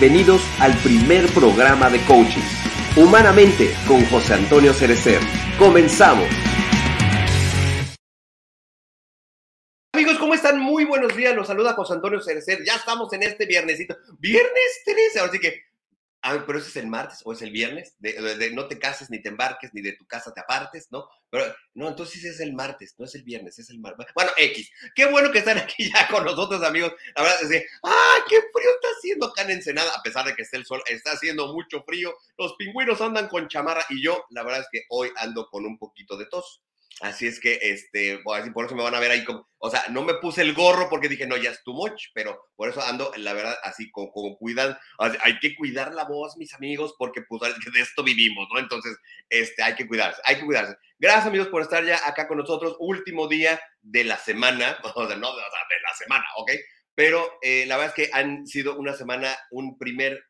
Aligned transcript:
Bienvenidos 0.00 0.40
al 0.60 0.74
primer 0.78 1.26
programa 1.34 1.90
de 1.90 2.00
coaching. 2.06 2.40
Humanamente 2.96 3.68
con 3.86 4.02
José 4.06 4.32
Antonio 4.32 4.72
Cerecer. 4.72 5.20
Comenzamos. 5.58 6.26
Amigos, 9.92 10.16
¿cómo 10.16 10.32
están? 10.32 10.58
Muy 10.58 10.86
buenos 10.86 11.14
días. 11.14 11.36
Los 11.36 11.48
saluda 11.48 11.74
José 11.74 11.92
Antonio 11.92 12.18
Cerecer. 12.22 12.60
Ya 12.64 12.76
estamos 12.76 13.12
en 13.12 13.24
este 13.24 13.44
viernesito. 13.44 13.94
Viernes 14.18 14.82
13. 14.86 15.20
Así 15.20 15.38
que 15.38 15.64
Ah, 16.22 16.44
pero 16.46 16.58
ese 16.58 16.68
es 16.68 16.76
el 16.76 16.86
martes 16.86 17.20
o 17.24 17.32
es 17.32 17.40
el 17.40 17.50
viernes, 17.50 17.94
de, 17.98 18.50
no 18.52 18.68
te 18.68 18.78
cases 18.78 19.08
ni 19.08 19.22
te 19.22 19.30
embarques 19.30 19.72
ni 19.72 19.80
de 19.80 19.94
tu 19.94 20.06
casa 20.06 20.34
te 20.34 20.40
apartes, 20.40 20.88
¿no? 20.90 21.08
Pero 21.30 21.44
no, 21.72 21.88
entonces 21.88 22.22
es 22.24 22.40
el 22.40 22.52
martes, 22.52 22.94
no 22.98 23.06
es 23.06 23.14
el 23.14 23.22
viernes, 23.22 23.58
es 23.58 23.70
el 23.70 23.78
martes. 23.78 24.06
Bueno, 24.14 24.30
X, 24.36 24.70
qué 24.94 25.06
bueno 25.06 25.30
que 25.30 25.38
están 25.38 25.56
aquí 25.58 25.90
ya 25.90 26.08
con 26.08 26.24
nosotros, 26.24 26.62
amigos. 26.62 26.92
La 27.16 27.22
verdad 27.22 27.42
es 27.42 27.48
que, 27.48 27.66
¡ah, 27.84 28.16
qué 28.28 28.36
frío 28.36 28.70
está 28.74 28.88
haciendo 28.98 29.26
acá 29.26 29.42
en 29.42 29.50
Ensenada! 29.52 29.92
A 29.96 30.02
pesar 30.02 30.26
de 30.26 30.34
que 30.34 30.42
esté 30.42 30.58
el 30.58 30.66
sol, 30.66 30.82
está 30.86 31.12
haciendo 31.12 31.54
mucho 31.54 31.82
frío. 31.84 32.14
Los 32.36 32.54
pingüinos 32.56 33.00
andan 33.00 33.28
con 33.28 33.48
chamarra 33.48 33.86
y 33.88 34.02
yo, 34.02 34.26
la 34.30 34.42
verdad 34.42 34.60
es 34.60 34.68
que 34.70 34.84
hoy 34.90 35.10
ando 35.16 35.48
con 35.48 35.64
un 35.64 35.78
poquito 35.78 36.18
de 36.18 36.26
tos. 36.26 36.62
Así 37.00 37.26
es 37.26 37.40
que, 37.40 37.58
este, 37.62 38.18
por 38.52 38.66
eso 38.66 38.76
me 38.76 38.82
van 38.82 38.94
a 38.94 39.00
ver 39.00 39.10
ahí 39.10 39.24
como, 39.24 39.48
o 39.58 39.70
sea, 39.70 39.84
no 39.88 40.02
me 40.02 40.14
puse 40.14 40.42
el 40.42 40.52
gorro 40.52 40.90
porque 40.90 41.08
dije, 41.08 41.26
no, 41.26 41.38
ya 41.38 41.50
es 41.50 41.62
too 41.64 41.72
much, 41.72 42.08
pero 42.12 42.38
por 42.56 42.68
eso 42.68 42.82
ando, 42.82 43.10
la 43.16 43.32
verdad, 43.32 43.56
así 43.62 43.90
como, 43.90 44.12
como 44.12 44.36
cuidan, 44.36 44.76
hay 44.98 45.38
que 45.38 45.56
cuidar 45.56 45.94
la 45.94 46.04
voz, 46.04 46.36
mis 46.36 46.52
amigos, 46.52 46.94
porque 46.98 47.22
pues 47.22 47.40
de 47.42 47.80
esto 47.80 48.04
vivimos, 48.04 48.46
¿no? 48.52 48.60
Entonces, 48.60 48.98
este, 49.30 49.62
hay 49.62 49.74
que 49.76 49.88
cuidarse, 49.88 50.20
hay 50.24 50.36
que 50.36 50.44
cuidarse. 50.44 50.76
Gracias, 50.98 51.26
amigos, 51.26 51.48
por 51.48 51.62
estar 51.62 51.82
ya 51.86 52.06
acá 52.06 52.28
con 52.28 52.36
nosotros, 52.36 52.76
último 52.78 53.28
día 53.28 53.58
de 53.80 54.04
la 54.04 54.18
semana, 54.18 54.78
o 54.94 55.06
sea, 55.06 55.16
no, 55.16 55.34
de 55.34 55.42
la 55.82 55.94
semana, 55.98 56.26
¿ok? 56.36 56.52
Pero 56.94 57.38
eh, 57.40 57.64
la 57.66 57.78
verdad 57.78 57.94
es 57.96 58.06
que 58.06 58.12
han 58.12 58.46
sido 58.46 58.76
una 58.76 58.92
semana, 58.92 59.34
un 59.50 59.78
primer 59.78 60.22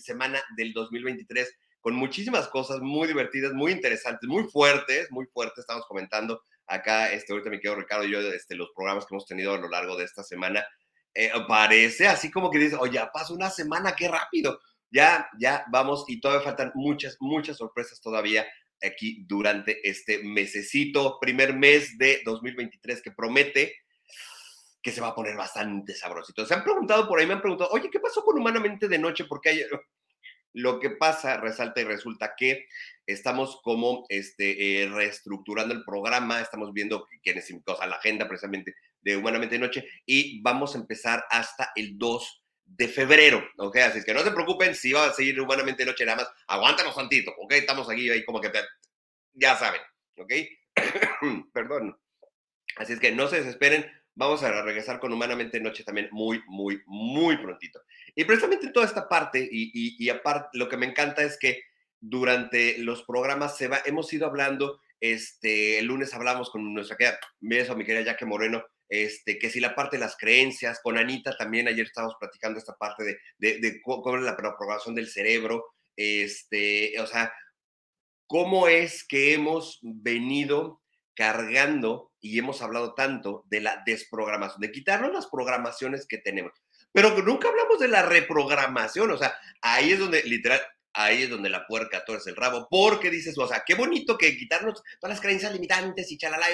semana 0.00 0.42
del 0.58 0.74
2023 0.74 1.56
con 1.80 1.94
muchísimas 1.94 2.48
cosas 2.48 2.80
muy 2.80 3.06
divertidas, 3.06 3.52
muy 3.52 3.72
interesantes, 3.72 4.28
muy 4.28 4.44
fuertes, 4.44 5.10
muy 5.10 5.26
fuertes. 5.26 5.60
Estamos 5.60 5.86
comentando 5.86 6.42
acá, 6.66 7.12
este, 7.12 7.32
ahorita 7.32 7.50
me 7.50 7.60
quedo 7.60 7.76
Ricardo 7.76 8.04
y 8.04 8.10
yo, 8.10 8.20
este, 8.20 8.54
los 8.54 8.70
programas 8.74 9.06
que 9.06 9.14
hemos 9.14 9.26
tenido 9.26 9.54
a 9.54 9.58
lo 9.58 9.68
largo 9.68 9.96
de 9.96 10.04
esta 10.04 10.22
semana. 10.22 10.66
Eh, 11.14 11.30
parece 11.46 12.06
así 12.06 12.30
como 12.30 12.50
que 12.50 12.58
dice, 12.58 12.76
oye, 12.76 12.94
ya 12.94 13.10
pasó 13.10 13.34
una 13.34 13.50
semana, 13.50 13.94
qué 13.96 14.08
rápido. 14.08 14.60
Ya, 14.90 15.28
ya 15.38 15.64
vamos 15.70 16.04
y 16.08 16.20
todavía 16.20 16.44
faltan 16.44 16.72
muchas, 16.74 17.16
muchas 17.20 17.56
sorpresas 17.58 18.00
todavía 18.00 18.46
aquí 18.82 19.24
durante 19.26 19.86
este 19.88 20.22
mesecito, 20.22 21.18
primer 21.20 21.54
mes 21.54 21.98
de 21.98 22.22
2023 22.24 23.02
que 23.02 23.10
promete 23.10 23.74
que 24.80 24.92
se 24.92 25.00
va 25.00 25.08
a 25.08 25.14
poner 25.14 25.36
bastante 25.36 25.94
sabrosito. 25.94 26.46
Se 26.46 26.54
han 26.54 26.62
preguntado 26.62 27.08
por 27.08 27.18
ahí, 27.18 27.26
me 27.26 27.34
han 27.34 27.40
preguntado, 27.40 27.70
oye, 27.72 27.90
¿qué 27.90 28.00
pasó 28.00 28.22
con 28.22 28.38
Humanamente 28.38 28.88
de 28.88 28.98
Noche? 28.98 29.24
Porque 29.24 29.50
hay, 29.50 29.62
lo 30.58 30.80
que 30.80 30.90
pasa, 30.90 31.36
resalta 31.36 31.80
y 31.80 31.84
resulta 31.84 32.34
que 32.36 32.66
estamos 33.06 33.60
como 33.62 34.04
este, 34.08 34.82
eh, 34.82 34.88
reestructurando 34.88 35.72
el 35.72 35.84
programa, 35.84 36.40
estamos 36.40 36.72
viendo 36.72 37.06
quiénes 37.22 37.48
a 37.80 37.86
la 37.86 37.96
agenda 37.96 38.26
precisamente 38.26 38.74
de 39.00 39.16
Humanamente 39.16 39.54
de 39.54 39.60
Noche 39.60 39.88
y 40.04 40.42
vamos 40.42 40.74
a 40.74 40.78
empezar 40.78 41.24
hasta 41.30 41.70
el 41.76 41.96
2 41.96 42.42
de 42.64 42.88
febrero, 42.88 43.42
¿ok? 43.56 43.76
Así 43.76 43.98
es 43.98 44.04
que 44.04 44.12
no 44.12 44.20
se 44.20 44.32
preocupen 44.32 44.74
si 44.74 44.92
va 44.92 45.06
a 45.06 45.12
seguir 45.12 45.40
Humanamente 45.40 45.84
de 45.84 45.90
Noche, 45.90 46.04
nada 46.04 46.18
más 46.18 46.30
aguántanos 46.48 46.94
tantito, 46.94 47.32
¿ok? 47.38 47.52
Estamos 47.52 47.88
aquí 47.88 48.10
ahí 48.10 48.24
como 48.24 48.40
que 48.40 48.50
ya 49.34 49.56
saben, 49.56 49.80
¿ok? 50.16 50.32
Perdón. 51.52 51.96
Así 52.76 52.92
es 52.92 53.00
que 53.00 53.12
no 53.12 53.28
se 53.28 53.36
desesperen, 53.36 53.90
vamos 54.18 54.42
a 54.42 54.62
regresar 54.62 54.98
con 54.98 55.12
Humanamente 55.12 55.60
Noche 55.60 55.84
también 55.84 56.08
muy, 56.10 56.42
muy, 56.48 56.82
muy 56.86 57.36
prontito. 57.36 57.80
Y 58.16 58.24
precisamente 58.24 58.72
toda 58.72 58.84
esta 58.84 59.08
parte, 59.08 59.48
y, 59.50 60.08
aparte, 60.10 60.58
lo 60.58 60.68
que 60.68 60.76
me 60.76 60.86
encanta 60.86 61.22
es 61.22 61.38
que 61.38 61.62
durante 62.00 62.78
los 62.78 63.04
programas 63.04 63.56
se 63.56 63.68
va, 63.68 63.80
hemos 63.86 64.12
ido 64.12 64.26
hablando, 64.26 64.80
este, 65.00 65.78
el 65.78 65.86
lunes 65.86 66.12
hablamos 66.14 66.50
con 66.50 66.74
nuestra 66.74 66.96
querida, 66.96 67.20
beso 67.38 67.76
mi 67.76 67.84
querida 67.84 68.10
Jaque 68.10 68.26
Moreno, 68.26 68.64
este, 68.88 69.38
que 69.38 69.50
si 69.50 69.60
la 69.60 69.76
parte 69.76 69.96
de 69.96 70.00
las 70.00 70.16
creencias, 70.16 70.80
con 70.82 70.98
Anita 70.98 71.36
también 71.36 71.68
ayer 71.68 71.86
estábamos 71.86 72.16
platicando 72.18 72.58
esta 72.58 72.74
parte 72.74 73.04
de, 73.04 73.18
de, 73.38 73.60
de 73.60 73.80
cómo 73.82 74.16
es 74.16 74.22
la 74.24 74.36
programación 74.36 74.96
del 74.96 75.08
cerebro, 75.08 75.64
este, 75.94 76.98
o 77.00 77.06
sea, 77.06 77.32
cómo 78.26 78.66
es 78.66 79.06
que 79.06 79.34
hemos 79.34 79.78
venido 79.80 80.82
cargando 81.14 82.07
y 82.20 82.38
hemos 82.38 82.62
hablado 82.62 82.94
tanto 82.94 83.44
de 83.48 83.60
la 83.60 83.82
desprogramación, 83.86 84.60
de 84.60 84.72
quitarnos 84.72 85.12
las 85.12 85.26
programaciones 85.26 86.06
que 86.06 86.18
tenemos. 86.18 86.52
Pero 86.92 87.10
nunca 87.22 87.48
hablamos 87.48 87.78
de 87.78 87.88
la 87.88 88.02
reprogramación, 88.02 89.10
o 89.10 89.16
sea, 89.16 89.34
ahí 89.60 89.92
es 89.92 89.98
donde, 89.98 90.22
literal, 90.24 90.60
ahí 90.94 91.22
es 91.22 91.30
donde 91.30 91.50
la 91.50 91.66
puerca 91.66 92.04
torce 92.04 92.30
el 92.30 92.36
rabo, 92.36 92.66
porque 92.70 93.10
dices, 93.10 93.36
o 93.38 93.46
sea, 93.46 93.62
qué 93.66 93.74
bonito 93.74 94.16
que 94.18 94.36
quitarnos 94.36 94.82
todas 95.00 95.14
las 95.16 95.20
creencias 95.20 95.52
limitantes 95.52 96.10
y 96.10 96.18
chalala, 96.18 96.46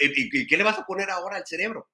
y, 0.00 0.46
qué 0.46 0.56
le 0.56 0.64
vas 0.64 0.78
a 0.78 0.86
poner 0.86 1.10
ahora 1.10 1.36
al 1.36 1.46
cerebro? 1.46 1.90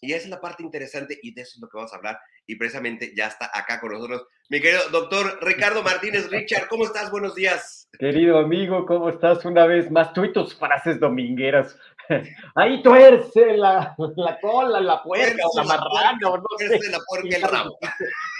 Y 0.00 0.12
esa 0.12 0.24
es 0.24 0.30
la 0.30 0.40
parte 0.40 0.62
interesante 0.64 1.18
y 1.22 1.32
de 1.32 1.42
eso 1.42 1.52
es 1.56 1.60
lo 1.60 1.68
que 1.68 1.76
vamos 1.76 1.92
a 1.92 1.96
hablar. 1.96 2.18
Y 2.44 2.56
precisamente 2.56 3.12
ya 3.14 3.28
está 3.28 3.50
acá 3.54 3.78
con 3.78 3.92
nosotros 3.92 4.26
mi 4.52 4.60
querido 4.60 4.82
doctor 4.90 5.38
Ricardo 5.40 5.82
Martínez. 5.82 6.28
Richard, 6.30 6.68
¿cómo 6.68 6.84
estás? 6.84 7.10
Buenos 7.10 7.34
días. 7.34 7.88
Querido 7.98 8.36
amigo, 8.36 8.84
¿cómo 8.84 9.08
estás? 9.08 9.46
Una 9.46 9.64
vez 9.64 9.90
más, 9.90 10.12
tú 10.12 10.24
y 10.24 10.32
tus 10.34 10.54
frases 10.54 11.00
domingueras. 11.00 11.74
Ahí 12.54 12.82
tuerce 12.82 13.56
la, 13.56 13.94
la 14.16 14.40
cola, 14.40 14.80
la 14.80 15.02
puerca 15.02 15.42
o 15.46 15.56
la 15.56 15.64
marrana, 15.64 16.28
o 16.28 16.36
no 16.36 16.44
sé. 16.58 16.78
la 16.90 16.98
puerca 17.06 17.36
el 17.36 17.42
ramo. 17.50 17.78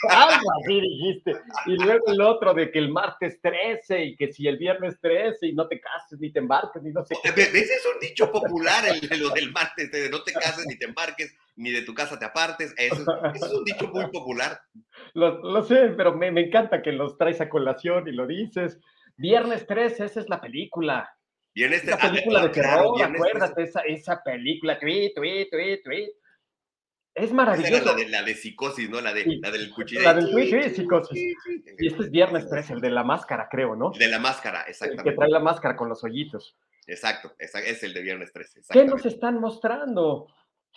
Algo 0.08 0.50
así 0.60 0.80
dijiste. 0.80 1.32
Y 1.66 1.76
luego 1.76 2.06
el 2.08 2.20
otro 2.20 2.54
de 2.54 2.70
que 2.70 2.78
el 2.78 2.90
martes 2.90 3.40
13 3.40 4.04
y 4.04 4.16
que 4.16 4.32
si 4.32 4.46
el 4.46 4.58
viernes 4.58 4.98
13 5.00 5.48
y 5.48 5.52
no 5.52 5.68
te 5.68 5.80
cases 5.80 6.18
ni 6.20 6.30
te 6.30 6.40
embarques 6.40 6.82
ni 6.82 6.92
no 6.92 7.04
sé 7.04 7.16
qué. 7.22 7.28
Ese 7.28 7.58
es 7.60 7.86
un 7.92 8.00
dicho 8.00 8.30
popular, 8.30 8.84
el, 8.86 9.20
lo 9.20 9.30
del 9.30 9.52
martes, 9.52 9.90
de 9.90 10.10
no 10.10 10.22
te 10.22 10.32
cases 10.32 10.66
ni 10.66 10.76
te 10.76 10.86
embarques 10.86 11.34
ni 11.56 11.70
de 11.70 11.82
tu 11.82 11.94
casa 11.94 12.18
te 12.18 12.24
apartes. 12.24 12.74
Eso, 12.76 13.04
es 13.34 13.42
un 13.52 13.64
dicho 13.64 13.88
muy 13.88 14.06
popular. 14.10 14.60
Lo, 15.14 15.38
lo 15.42 15.62
sé, 15.62 15.88
pero 15.96 16.14
me, 16.14 16.30
me 16.30 16.46
encanta 16.46 16.82
que 16.82 16.92
los 16.92 17.16
traes 17.18 17.40
a 17.40 17.48
colación 17.48 18.08
y 18.08 18.12
lo 18.12 18.26
dices. 18.26 18.78
Viernes 19.16 19.66
13, 19.66 20.06
esa 20.06 20.20
es 20.20 20.28
la 20.28 20.40
película. 20.40 21.14
Viene 21.54 21.76
este, 21.76 21.90
esa 21.90 21.98
película 21.98 22.42
de 22.42 22.48
terror, 22.48 23.02
acuérdate, 23.02 23.62
esa, 23.62 23.80
esa 23.80 24.22
película, 24.22 24.78
tweet, 24.78 25.12
tweet, 25.14 25.48
tweet, 25.50 25.82
tweet. 25.82 26.12
Es 27.14 27.30
maravilloso. 27.30 27.84
la 27.84 27.94
de, 27.94 28.08
la 28.08 28.22
de 28.22 28.34
psicosis, 28.34 28.88
¿no? 28.88 29.00
La, 29.00 29.12
de, 29.12 29.38
la 29.42 29.50
del 29.50 29.70
cuchillo. 29.70 30.00
La 30.00 30.14
del 30.14 30.30
tweet, 30.30 30.70
sí, 30.70 30.76
psicosis. 30.76 31.34
Y 31.78 31.86
este 31.86 32.04
es 32.04 32.10
viernes 32.10 32.48
13, 32.48 32.74
el 32.74 32.80
de 32.80 32.90
la 32.90 33.04
máscara, 33.04 33.48
creo, 33.50 33.76
¿no? 33.76 33.90
De 33.90 34.08
la 34.08 34.18
máscara, 34.18 34.62
exactamente. 34.62 35.10
El 35.10 35.14
que 35.14 35.18
trae 35.18 35.30
la 35.30 35.40
máscara 35.40 35.76
con 35.76 35.90
los 35.90 36.02
hoyitos. 36.02 36.56
Exacto, 36.86 37.34
es 37.38 37.82
el 37.82 37.92
de 37.92 38.02
viernes 38.02 38.32
13. 38.32 38.62
¿Qué 38.70 38.84
nos 38.84 39.04
están 39.04 39.38
mostrando? 39.38 40.28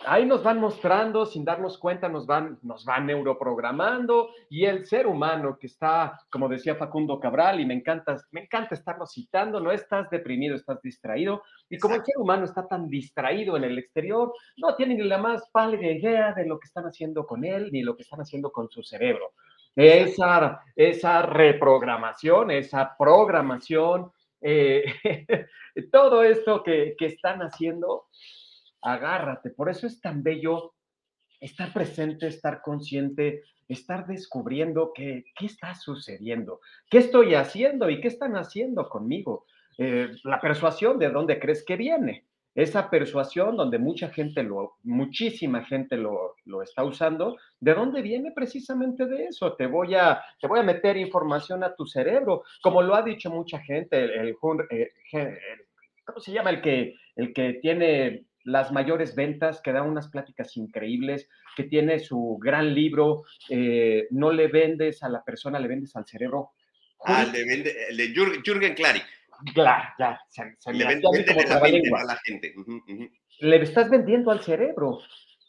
Ahí 0.06 0.25
nos 0.25 0.44
van 0.44 0.59
mostrando, 0.59 1.25
sin 1.25 1.45
darnos 1.45 1.77
cuenta, 1.77 2.09
nos 2.09 2.25
van, 2.25 2.59
nos 2.63 2.83
van 2.83 3.06
neuroprogramando 3.06 4.30
y 4.50 4.65
el 4.65 4.86
ser 4.86 5.07
humano 5.07 5.57
que 5.59 5.68
está, 5.68 6.19
como 6.30 6.50
decía 6.50 6.75
Facundo 6.75 7.19
Cabral, 7.19 7.59
y 7.59 7.65
me 7.65 7.74
encanta, 7.74 8.18
me 8.31 8.42
encanta 8.42 8.75
estarlo 8.75 9.06
citando, 9.06 9.59
no 9.59 9.71
estás 9.71 10.09
deprimido, 10.09 10.56
estás 10.56 10.81
distraído. 10.81 11.44
Y 11.69 11.77
como 11.77 11.95
el 11.95 12.03
ser 12.03 12.18
humano 12.18 12.45
está 12.45 12.68
tan 12.68 12.89
distraído 12.89 13.56
en 13.56 13.63
el 13.63 13.80
exterior, 13.80 14.33
no 14.57 14.75
tiene 14.75 14.95
ni 14.95 15.03
la 15.03 15.18
más 15.18 15.50
pálida 15.51 15.92
idea 15.92 16.33
de 16.33 16.45
lo 16.45 16.59
que 16.59 16.65
están 16.65 16.86
haciendo 16.86 17.25
con 17.25 17.45
él, 17.45 17.69
ni 17.71 17.81
lo 17.81 17.95
que 17.95 18.03
están 18.03 18.19
haciendo 18.19 18.51
con 18.51 18.69
su 18.69 18.83
cerebro. 18.83 19.31
Esa, 19.75 20.62
esa 20.75 21.21
reprogramación, 21.21 22.51
esa 22.51 22.95
programación, 22.98 24.12
eh, 24.41 24.86
todo 25.91 26.24
esto 26.24 26.63
que, 26.63 26.95
que 26.98 27.07
están 27.07 27.41
haciendo, 27.41 28.06
agárrate. 28.86 29.50
Por 29.50 29.70
eso 29.70 29.88
es 29.88 30.00
tan 30.00 30.24
bello 30.24 30.74
estar 31.40 31.74
presente, 31.74 32.28
estar 32.28 32.62
consciente, 32.62 33.44
estar 33.68 34.06
descubriendo 34.08 34.92
qué, 34.94 35.26
qué 35.38 35.48
está 35.48 35.76
sucediendo, 35.76 36.62
qué 36.90 37.00
estoy 37.00 37.36
haciendo 37.36 37.90
y 37.90 38.00
qué 38.00 38.08
están 38.08 38.36
haciendo 38.36 38.88
conmigo. 38.88 39.46
Eh, 39.78 40.10
la 40.24 40.40
persuasión 40.40 40.98
de 41.00 41.10
dónde 41.10 41.40
crees 41.40 41.66
que 41.66 41.76
viene. 41.76 42.26
Esa 42.54 42.90
persuasión 42.90 43.58
donde 43.58 43.78
mucha 43.80 44.08
gente 44.10 44.42
lo, 44.42 44.78
muchísima 44.84 45.66
gente 45.66 45.98
lo, 45.98 46.36
lo, 46.46 46.62
está 46.62 46.86
usando, 46.86 47.36
¿de 47.60 47.74
dónde 47.74 48.02
viene 48.02 48.32
precisamente 48.32 49.06
de 49.08 49.26
eso? 49.26 49.56
Te 49.56 49.68
voy, 49.68 49.96
a, 49.96 50.24
te 50.40 50.48
voy 50.48 50.62
a 50.62 50.64
meter 50.64 50.96
información 50.96 51.66
a 51.66 51.76
tu 51.76 51.86
cerebro, 51.86 52.44
como 52.62 52.82
lo 52.82 52.96
ha 52.96 53.02
dicho 53.02 53.30
mucha 53.30 53.60
gente, 53.60 54.06
el, 54.06 54.38
eh, 54.70 55.40
¿cómo 56.06 56.20
se 56.22 56.32
llama? 56.32 56.52
El 56.52 56.62
que, 56.62 56.96
el 57.18 57.34
que 57.34 57.56
tiene 57.62 58.24
las 58.45 58.71
mayores 58.71 59.15
ventas, 59.15 59.59
que 59.62 59.74
da 59.74 59.83
unas 59.83 60.07
pláticas 60.07 60.56
increíbles, 60.56 61.27
que 61.56 61.63
tiene 61.63 62.00
su 62.00 62.38
gran 62.39 62.74
libro, 62.74 63.24
eh, 63.50 64.07
no 64.12 64.31
le 64.31 64.47
vendes 64.47 65.03
a 65.03 65.09
la 65.09 65.24
persona, 65.24 65.59
le 65.59 65.68
vendes 65.68 65.95
al 65.95 66.06
cerebro. 66.06 66.51
Ah, 67.03 67.25
le 67.25 67.44
vende, 67.44 67.75
el 67.89 67.97
de 67.97 68.13
Jürgen 68.13 68.75
Klarik. 68.75 69.06
Claro, 69.53 69.83
ya, 70.00 70.19
se, 70.30 70.74
le 70.74 70.86
vende, 70.86 71.07
a 71.07 72.03
la 72.06 72.18
gente. 72.24 72.53
Le 73.39 73.62
estás 73.62 73.89
vendiendo 73.89 74.31
al 74.31 74.42
cerebro. 74.42 75.00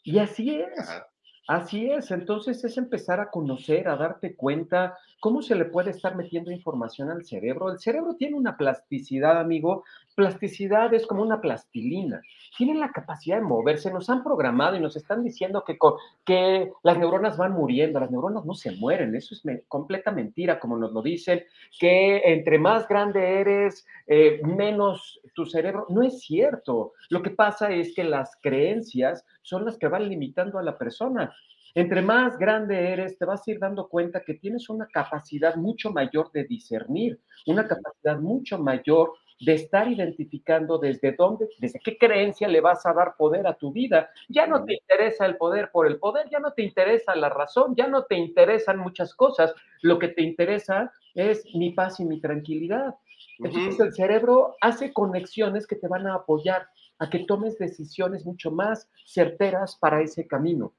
Y 0.03 0.19
así 0.19 0.59
es. 0.59 1.01
Así 1.47 1.89
es, 1.89 2.11
entonces 2.11 2.61
es 2.65 2.77
empezar 2.77 3.21
a 3.21 3.31
conocer, 3.31 3.87
a 3.87 3.95
darte 3.95 4.35
cuenta 4.35 4.97
cómo 5.21 5.41
se 5.41 5.55
le 5.55 5.63
puede 5.63 5.91
estar 5.91 6.13
metiendo 6.13 6.51
información 6.51 7.09
al 7.09 7.23
cerebro. 7.23 7.71
El 7.71 7.79
cerebro 7.79 8.15
tiene 8.15 8.35
una 8.35 8.57
plasticidad, 8.57 9.39
amigo. 9.39 9.85
Plasticidad 10.17 10.91
es 10.95 11.05
como 11.05 11.21
una 11.21 11.39
plastilina. 11.39 12.23
Tienen 12.57 12.79
la 12.79 12.91
capacidad 12.91 13.37
de 13.37 13.43
moverse. 13.43 13.93
Nos 13.93 14.09
han 14.09 14.23
programado 14.23 14.75
y 14.75 14.79
nos 14.79 14.95
están 14.95 15.23
diciendo 15.23 15.63
que, 15.63 15.77
que 16.25 16.71
las 16.81 16.97
neuronas 16.97 17.37
van 17.37 17.51
muriendo. 17.51 17.99
Las 17.99 18.09
neuronas 18.09 18.43
no 18.43 18.55
se 18.55 18.71
mueren. 18.71 19.13
Eso 19.13 19.35
es 19.35 19.43
completa 19.67 20.09
mentira, 20.09 20.59
como 20.59 20.75
nos 20.75 20.91
lo 20.91 21.03
dicen. 21.03 21.43
Que 21.79 22.17
entre 22.33 22.57
más 22.57 22.87
grande 22.87 23.41
eres, 23.41 23.85
eh, 24.07 24.41
menos 24.43 25.21
tu 25.35 25.45
cerebro. 25.45 25.85
No 25.89 26.01
es 26.01 26.19
cierto. 26.21 26.93
Lo 27.09 27.21
que 27.21 27.29
pasa 27.29 27.69
es 27.69 27.93
que 27.93 28.03
las 28.03 28.39
creencias 28.41 29.23
son 29.43 29.65
las 29.65 29.77
que 29.77 29.87
van 29.87 30.09
limitando 30.09 30.57
a 30.57 30.63
la 30.63 30.79
persona. 30.79 31.31
Entre 31.75 32.01
más 32.01 32.39
grande 32.39 32.91
eres, 32.91 33.19
te 33.19 33.25
vas 33.25 33.47
a 33.47 33.51
ir 33.51 33.59
dando 33.59 33.87
cuenta 33.87 34.23
que 34.23 34.33
tienes 34.33 34.67
una 34.67 34.87
capacidad 34.87 35.57
mucho 35.57 35.91
mayor 35.91 36.31
de 36.31 36.45
discernir, 36.45 37.19
una 37.45 37.67
capacidad 37.67 38.17
mucho 38.17 38.57
mayor 38.57 39.13
de 39.39 39.53
estar 39.53 39.87
identificando 39.87 40.77
desde 40.77 41.11
dónde, 41.11 41.47
desde 41.59 41.79
qué 41.79 41.97
creencia 41.97 42.47
le 42.47 42.61
vas 42.61 42.85
a 42.85 42.93
dar 42.93 43.15
poder 43.17 43.45
a 43.47 43.53
tu 43.53 43.71
vida. 43.71 44.09
Ya 44.29 44.47
no 44.47 44.63
te 44.63 44.73
interesa 44.73 45.25
el 45.25 45.37
poder 45.37 45.69
por 45.71 45.87
el 45.87 45.99
poder, 45.99 46.27
ya 46.29 46.39
no 46.39 46.53
te 46.53 46.63
interesa 46.63 47.15
la 47.15 47.29
razón, 47.29 47.75
ya 47.75 47.87
no 47.87 48.05
te 48.05 48.15
interesan 48.15 48.79
muchas 48.79 49.13
cosas. 49.13 49.53
Lo 49.81 49.99
que 49.99 50.09
te 50.09 50.23
interesa 50.23 50.91
es 51.13 51.45
mi 51.53 51.71
paz 51.71 51.99
y 51.99 52.05
mi 52.05 52.19
tranquilidad. 52.19 52.95
Entonces 53.39 53.79
el 53.79 53.93
cerebro 53.93 54.55
hace 54.61 54.91
conexiones 54.91 55.67
que 55.67 55.75
te 55.75 55.87
van 55.87 56.07
a 56.07 56.15
apoyar 56.15 56.67
a 56.99 57.09
que 57.09 57.19
tomes 57.19 57.57
decisiones 57.59 58.25
mucho 58.25 58.49
más 58.49 58.89
certeras 59.05 59.75
para 59.75 60.01
ese 60.01 60.25
camino. 60.25 60.73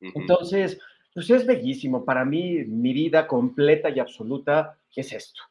Entonces, 0.00 0.78
pues 1.12 1.28
es 1.30 1.46
bellísimo. 1.46 2.04
Para 2.04 2.24
mí, 2.24 2.64
mi 2.64 2.92
vida 2.92 3.26
completa 3.26 3.90
y 3.90 3.98
absoluta 3.98 4.78
es 4.94 5.12
esto. 5.12 5.42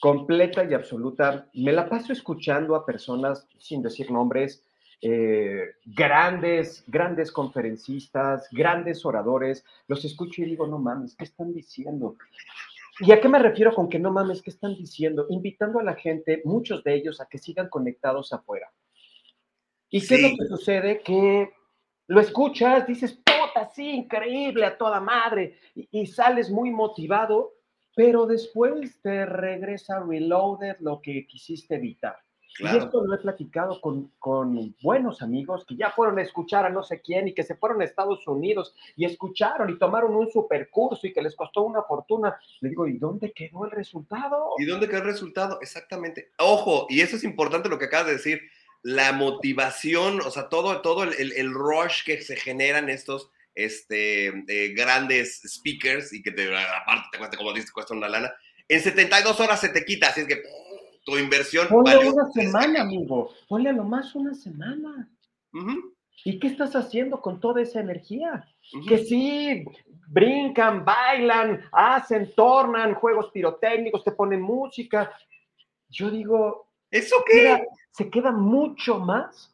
Completa 0.00 0.64
y 0.64 0.74
absoluta. 0.74 1.48
Me 1.54 1.72
la 1.72 1.88
paso 1.88 2.12
escuchando 2.12 2.74
a 2.74 2.84
personas, 2.84 3.46
sin 3.58 3.82
decir 3.82 4.10
nombres, 4.10 4.64
eh, 5.00 5.76
grandes, 5.84 6.84
grandes 6.86 7.30
conferencistas, 7.30 8.48
grandes 8.50 9.04
oradores. 9.04 9.64
Los 9.86 10.04
escucho 10.04 10.42
y 10.42 10.46
digo, 10.46 10.66
no 10.66 10.78
mames, 10.78 11.14
¿qué 11.14 11.24
están 11.24 11.52
diciendo? 11.52 12.16
¿Y 13.00 13.12
a 13.12 13.20
qué 13.20 13.28
me 13.28 13.38
refiero 13.38 13.74
con 13.74 13.88
que 13.88 13.98
no 13.98 14.12
mames, 14.12 14.42
qué 14.42 14.50
están 14.50 14.74
diciendo? 14.76 15.26
Invitando 15.28 15.80
a 15.80 15.82
la 15.82 15.94
gente, 15.94 16.42
muchos 16.44 16.84
de 16.84 16.94
ellos, 16.94 17.20
a 17.20 17.26
que 17.26 17.38
sigan 17.38 17.68
conectados 17.68 18.32
afuera. 18.32 18.72
¿Y 19.90 20.06
qué 20.06 20.14
es 20.14 20.22
lo 20.22 20.28
que 20.36 20.48
sucede? 20.48 21.02
Que 21.02 21.50
lo 22.06 22.20
escuchas, 22.20 22.86
dices, 22.86 23.12
puta, 23.12 23.68
sí, 23.74 23.90
increíble, 23.90 24.66
a 24.66 24.76
toda 24.76 25.00
madre, 25.00 25.58
y, 25.74 26.06
sales 26.06 26.50
muy 26.50 26.70
motivado, 26.70 27.53
pero 27.94 28.26
después 28.26 29.00
te 29.02 29.26
regresa 29.26 30.00
reloaded 30.00 30.76
lo 30.80 31.00
que 31.00 31.26
quisiste 31.26 31.76
evitar. 31.76 32.16
Y 32.60 32.66
esto 32.66 33.04
lo 33.04 33.12
he 33.12 33.18
platicado 33.18 33.80
con, 33.80 34.12
con, 34.20 34.76
buenos 34.80 35.22
amigos 35.22 35.64
que 35.66 35.74
ya 35.74 35.90
fueron 35.90 36.20
a 36.20 36.22
escuchar 36.22 36.64
a 36.64 36.70
no 36.70 36.84
sé 36.84 37.00
quién 37.00 37.26
y 37.26 37.34
que 37.34 37.42
se 37.42 37.56
fueron 37.56 37.80
a 37.80 37.84
Estados 37.84 38.28
Unidos 38.28 38.76
y 38.94 39.04
escucharon 39.04 39.70
y 39.70 39.78
tomaron 39.78 40.14
un 40.14 40.30
supercurso 40.30 41.04
y 41.04 41.12
que 41.12 41.20
les 41.20 41.34
costó 41.34 41.62
una 41.62 41.82
fortuna. 41.82 42.38
Le 42.60 42.68
digo, 42.68 42.86
¿y 42.86 42.98
dónde 42.98 43.32
quedó 43.32 43.64
el 43.64 43.72
resultado? 43.72 44.50
¿Y 44.58 44.66
dónde 44.66 44.86
quedó 44.88 44.98
el 44.98 45.06
resultado? 45.06 45.58
Exactamente. 45.60 46.30
Ojo, 46.38 46.86
y 46.88 47.00
eso 47.00 47.16
es 47.16 47.24
importante 47.24 47.68
lo 47.68 47.78
que 47.78 47.86
acabas 47.86 48.06
de 48.06 48.12
decir 48.12 48.40
la 48.84 49.12
motivación, 49.12 50.20
o 50.20 50.30
sea, 50.30 50.48
todo, 50.50 50.82
todo 50.82 51.04
el, 51.04 51.54
rush 51.54 52.04
que 52.04 52.20
se 52.20 52.36
generan 52.36 52.90
estos 52.90 53.30
este, 53.54 54.28
eh, 54.28 54.74
grandes 54.74 55.40
speakers 55.46 56.12
y 56.12 56.22
que 56.22 56.32
te, 56.32 56.44
aparte 56.56 57.08
te 57.12 57.18
cuesta, 57.18 57.36
como 57.36 57.52
dices, 57.52 57.72
cuesta 57.72 57.94
una 57.94 58.08
lana, 58.08 58.32
en 58.68 58.80
72 58.80 59.38
horas 59.40 59.60
se 59.60 59.68
te 59.68 59.84
quita, 59.84 60.08
así 60.08 60.22
es 60.22 60.26
que 60.26 60.42
tu 61.04 61.18
inversión... 61.18 61.68
Ponle 61.68 61.98
una 61.98 62.30
semana, 62.30 62.82
amigo, 62.82 63.30
ponle 63.48 63.70
a 63.70 63.72
lo 63.72 63.84
más 63.84 64.14
una 64.14 64.34
semana. 64.34 65.08
¿Y 66.24 66.38
qué 66.38 66.46
estás 66.46 66.74
haciendo 66.74 67.20
con 67.20 67.40
toda 67.40 67.60
esa 67.60 67.80
energía? 67.80 68.48
Que 68.88 68.98
sí, 68.98 69.64
brincan, 70.08 70.84
bailan, 70.84 71.68
hacen, 71.70 72.32
tornan, 72.34 72.94
juegos 72.94 73.30
pirotécnicos, 73.32 74.02
te 74.02 74.12
ponen 74.12 74.40
música. 74.40 75.14
Yo 75.90 76.10
digo, 76.10 76.70
¿Eso 76.90 77.16
qué? 77.30 77.66
se 77.90 78.08
queda 78.08 78.32
mucho 78.32 78.98
más 78.98 79.52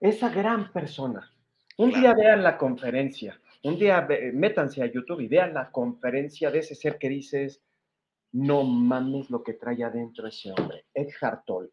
esa 0.00 0.28
gran 0.28 0.72
persona. 0.72 1.32
Un 1.80 1.92
día 1.92 2.12
vean 2.12 2.42
la 2.42 2.58
conferencia, 2.58 3.40
un 3.62 3.78
día 3.78 4.06
métanse 4.34 4.82
a 4.82 4.92
YouTube 4.92 5.20
y 5.20 5.28
vean 5.28 5.54
la 5.54 5.70
conferencia 5.70 6.50
de 6.50 6.58
ese 6.58 6.74
ser 6.74 6.98
que 6.98 7.08
dices, 7.08 7.62
no 8.32 8.64
mames 8.64 9.30
lo 9.30 9.42
que 9.42 9.54
trae 9.54 9.82
adentro 9.82 10.26
ese 10.26 10.52
hombre, 10.52 10.84
Eckhart 10.92 11.46
Tolle, 11.46 11.70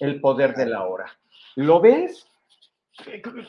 el 0.00 0.18
poder 0.22 0.54
de 0.54 0.64
la 0.64 0.86
hora. 0.86 1.12
¿Lo 1.56 1.78
ves? 1.78 2.26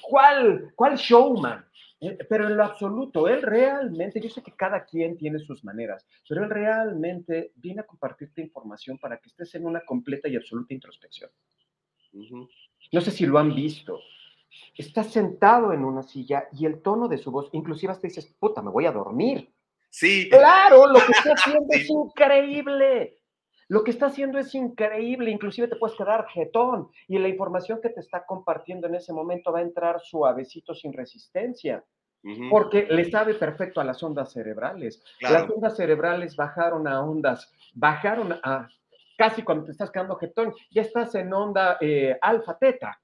¿Cuál, 0.02 0.74
cuál 0.76 0.98
showman? 0.98 1.66
Eh, 2.02 2.18
pero 2.28 2.50
en 2.50 2.58
lo 2.58 2.66
absoluto, 2.66 3.30
él 3.30 3.42
realmente, 3.42 4.20
yo 4.20 4.30
sé 4.30 4.44
que 4.44 4.52
cada 4.52 4.84
quien 4.84 5.16
tiene 5.16 5.40
sus 5.40 5.64
maneras, 5.64 6.06
pero 6.28 6.44
él 6.44 6.50
realmente 6.50 7.54
viene 7.56 7.80
a 7.80 7.88
compartirte 7.88 8.42
información 8.42 8.98
para 8.98 9.18
que 9.18 9.30
estés 9.30 9.56
en 9.56 9.66
una 9.66 9.80
completa 9.86 10.28
y 10.28 10.36
absoluta 10.36 10.74
introspección. 10.74 11.30
No 12.92 13.00
sé 13.00 13.12
si 13.12 13.26
lo 13.26 13.40
han 13.40 13.56
visto. 13.56 14.02
Está 14.76 15.04
sentado 15.04 15.74
en 15.74 15.84
una 15.84 16.04
silla 16.04 16.48
y 16.52 16.66
el 16.66 16.82
tono 16.82 17.08
de 17.08 17.18
su 17.18 17.32
voz, 17.32 17.50
inclusive 17.54 17.92
hasta 17.92 18.08
dices, 18.08 18.26
puta, 18.40 18.62
me 18.62 18.72
voy 18.72 18.86
a 18.86 18.92
dormir. 18.92 19.52
Sí. 19.90 20.30
Claro, 20.30 20.88
lo 20.88 21.00
que 21.00 21.12
está 21.12 21.34
haciendo 21.38 21.68
es 21.70 21.90
increíble. 21.90 23.16
Lo 23.68 23.84
que 23.84 23.92
está 23.92 24.08
haciendo 24.08 24.40
es 24.40 24.56
increíble, 24.56 25.30
inclusive 25.30 25.68
te 25.68 25.76
puedes 25.76 25.96
quedar 25.96 26.26
jetón 26.28 26.90
y 27.08 27.20
la 27.20 27.28
información 27.28 27.80
que 27.82 27.90
te 27.90 28.00
está 28.00 28.26
compartiendo 28.26 28.88
en 28.88 28.96
ese 28.96 29.14
momento 29.14 29.52
va 29.52 29.60
a 29.60 29.64
entrar 29.64 30.02
suavecito 30.02 30.74
sin 30.74 30.92
resistencia. 30.92 31.84
Porque 32.50 32.86
le 32.90 33.10
sabe 33.10 33.34
perfecto 33.36 33.80
a 33.80 33.86
las 33.86 34.04
ondas 34.04 34.34
cerebrales. 34.34 35.02
Las 35.22 35.50
ondas 35.50 35.78
cerebrales 35.78 36.36
bajaron 36.36 36.86
a 36.86 37.02
ondas, 37.02 37.50
bajaron 37.74 38.34
a 38.44 38.68
casi 39.18 39.44
cuando 39.44 39.66
te 39.66 39.72
estás 39.72 39.92
quedando 39.92 40.18
jetón, 40.18 40.54
ya 40.72 40.82
estás 40.82 41.14
en 41.16 41.32
onda 41.34 41.78
eh, 41.80 42.18
alfa 42.22 42.58
teta. 42.58 43.00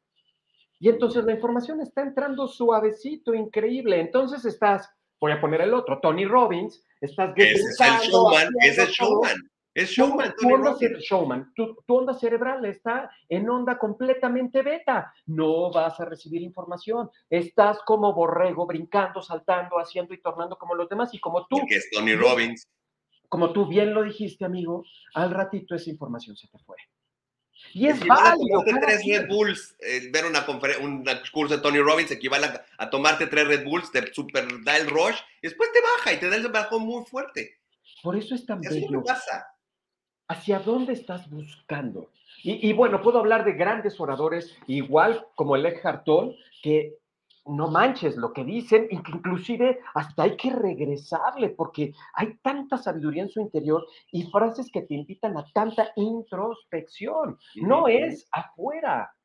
Y 0.86 0.89
entonces 0.89 1.25
la 1.25 1.32
información 1.32 1.82
está 1.82 2.04
entrando 2.04 2.48
suavecito, 2.48 3.34
increíble. 3.34 4.00
Entonces 4.00 4.46
estás, 4.46 4.88
voy 5.20 5.32
a 5.32 5.42
poner 5.42 5.62
el 5.62 5.74
otro, 5.74 6.00
Tony 6.00 6.25
Robbins, 6.25 6.86
estás... 7.01 7.34
Ese 7.36 7.54
es 7.54 7.80
el 7.82 8.12
showman, 8.12 8.50
ese 8.62 8.84
es 8.84 8.89
showman. 8.89 9.50
Es 9.74 9.89
showman, 9.89 10.36
tu, 10.38 10.54
onda, 10.54 10.77
showman. 11.00 11.51
Tu, 11.56 11.75
onda 11.88 12.13
cerebral 12.13 12.63
está 12.65 13.10
en 13.27 13.50
onda 13.50 13.80
completamente 13.80 14.62
beta. 14.62 15.12
No 15.25 15.72
vas 15.72 16.00
a 16.00 16.06
recibir 16.06 16.44
información. 16.44 17.10
Estás 17.32 17.80
como 17.84 18.13
borrego, 18.13 18.68
brincando, 18.68 19.24
saltando, 19.24 19.77
haciendo 19.77 20.13
y 20.13 20.22
tornando 20.22 20.56
como 20.56 20.75
los 20.75 20.88
demás. 20.88 21.12
Y 21.15 21.20
como 21.20 21.48
tú. 21.48 21.58
Que 21.68 21.77
es 21.77 21.89
Tony 21.89 22.13
Robbins. 22.13 22.68
Como 23.27 23.51
tú 23.54 23.65
bien 23.65 23.92
lo 23.92 24.04
dijiste, 24.04 24.46
amigo, 24.46 24.84
al 25.15 25.32
ratito 25.32 25.74
esa 25.74 25.89
información 25.89 26.38
se 26.38 26.48
te 26.48 26.60
fue. 26.60 26.77
Y 27.74 27.88
es 27.88 28.05
válido. 28.05 28.63
tres 28.63 29.05
Red 29.05 29.27
Bulls, 29.27 29.75
eh, 29.79 30.09
ver 30.12 30.25
una 30.25 30.45
un 30.81 31.05
curso 31.31 31.55
de 31.55 31.62
Tony 31.62 31.79
Robbins 31.79 32.12
equivale 32.12 32.47
a, 32.77 32.89
tomarte 32.89 33.27
tres 33.27 33.47
Red 33.47 33.65
Bulls, 33.65 33.91
te 33.91 34.13
super 34.13 34.45
da 34.63 34.77
el 34.77 34.89
rush, 34.89 35.17
y 35.41 35.47
después 35.47 35.71
te 35.71 35.79
baja 35.81 36.13
y 36.13 36.19
te 36.19 36.29
da 36.29 36.35
el 36.35 36.47
bajón 36.50 36.83
muy 36.83 37.05
fuerte. 37.05 37.59
Por 38.01 38.15
eso 38.15 38.35
es 38.35 38.45
tan 38.45 38.63
eso 38.63 38.74
bello. 38.74 39.03
pasa 39.03 39.47
hacia 40.27 40.59
dónde 40.59 40.93
estás 40.93 41.29
buscando. 41.29 42.09
Y, 42.47 42.74
bueno, 42.74 43.01
puedo 43.01 43.17
hablar 43.17 43.43
de 43.43 43.53
grandes 43.53 44.00
oradores, 44.00 44.55
igual 44.67 45.25
como 45.33 45.55
el 45.55 45.65
Eckhart 45.65 46.03
Tolle, 46.03 46.38
que 46.62 46.93
no 47.45 47.69
manches 47.69 48.17
lo 48.17 48.33
que 48.33 48.43
dicen, 48.43 48.87
inclusive 48.89 49.79
hasta 49.93 50.23
hay 50.23 50.35
que 50.35 50.51
regresarle, 50.51 51.49
porque 51.49 51.93
hay 52.13 52.37
tanta 52.41 52.77
sabiduría 52.77 53.23
en 53.23 53.29
su 53.29 53.39
interior 53.39 53.85
y 54.11 54.23
frases 54.23 54.71
que 54.71 54.81
te 54.81 54.95
invitan 54.95 55.37
a 55.37 55.45
tanta 55.53 55.91
introspección. 55.95 57.37
No 57.55 57.87
es 57.87 58.27
afuera, 58.31 59.15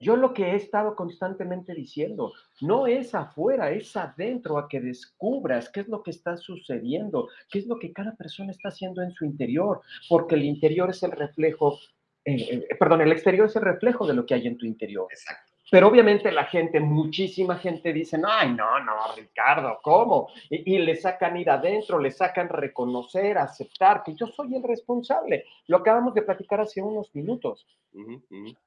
yo 0.00 0.16
lo 0.16 0.32
que 0.32 0.52
he 0.52 0.54
estado 0.54 0.94
constantemente 0.94 1.74
diciendo, 1.74 2.32
no 2.60 2.86
es 2.86 3.14
afuera, 3.16 3.72
es 3.72 3.96
adentro, 3.96 4.56
a 4.56 4.68
que 4.68 4.80
descubras 4.80 5.70
qué 5.70 5.80
es 5.80 5.88
lo 5.88 6.04
que 6.04 6.12
está 6.12 6.36
sucediendo, 6.36 7.28
qué 7.50 7.58
es 7.58 7.66
lo 7.66 7.78
que 7.80 7.92
cada 7.92 8.14
persona 8.14 8.52
está 8.52 8.68
haciendo 8.68 9.02
en 9.02 9.10
su 9.12 9.24
interior, 9.24 9.80
porque 10.08 10.36
el 10.36 10.44
interior 10.44 10.90
es 10.90 11.02
el 11.02 11.10
reflejo, 11.10 11.80
eh, 12.24 12.64
eh, 12.70 12.76
perdón, 12.78 13.00
el 13.00 13.10
exterior 13.10 13.46
es 13.46 13.56
el 13.56 13.62
reflejo 13.62 14.06
de 14.06 14.14
lo 14.14 14.24
que 14.24 14.34
hay 14.34 14.46
en 14.46 14.56
tu 14.56 14.66
interior. 14.66 15.08
Exacto. 15.10 15.47
Pero 15.70 15.88
obviamente 15.88 16.32
la 16.32 16.44
gente, 16.44 16.80
muchísima 16.80 17.56
gente 17.56 17.92
dice, 17.92 18.18
ay, 18.26 18.52
no, 18.52 18.80
no, 18.80 18.94
Ricardo, 19.16 19.78
¿cómo? 19.82 20.28
Y, 20.48 20.78
le 20.78 20.96
sacan 20.96 21.36
ir 21.36 21.50
adentro, 21.50 21.98
le 21.98 22.10
sacan 22.10 22.48
reconocer, 22.48 23.36
aceptar 23.36 24.02
que 24.02 24.14
yo 24.14 24.26
soy 24.26 24.54
el 24.54 24.62
responsable. 24.62 25.44
Lo 25.66 25.78
acabamos 25.78 26.14
de 26.14 26.22
platicar 26.22 26.60
hace 26.60 26.80
unos 26.80 27.14
minutos. 27.14 27.66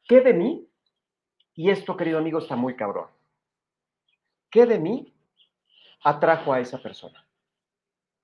¿Qué 0.07 0.21
de 0.21 0.33
mí? 0.33 0.67
Y 1.55 1.69
esto, 1.69 1.97
querido 1.97 2.19
amigo, 2.19 2.39
está 2.39 2.55
muy 2.55 2.75
cabrón. 2.75 3.07
¿qué 4.51 4.65
de 4.65 4.77
mí 4.77 5.11
atrajo 6.03 6.53
a 6.53 6.59
esa 6.59 6.79
persona? 6.79 7.25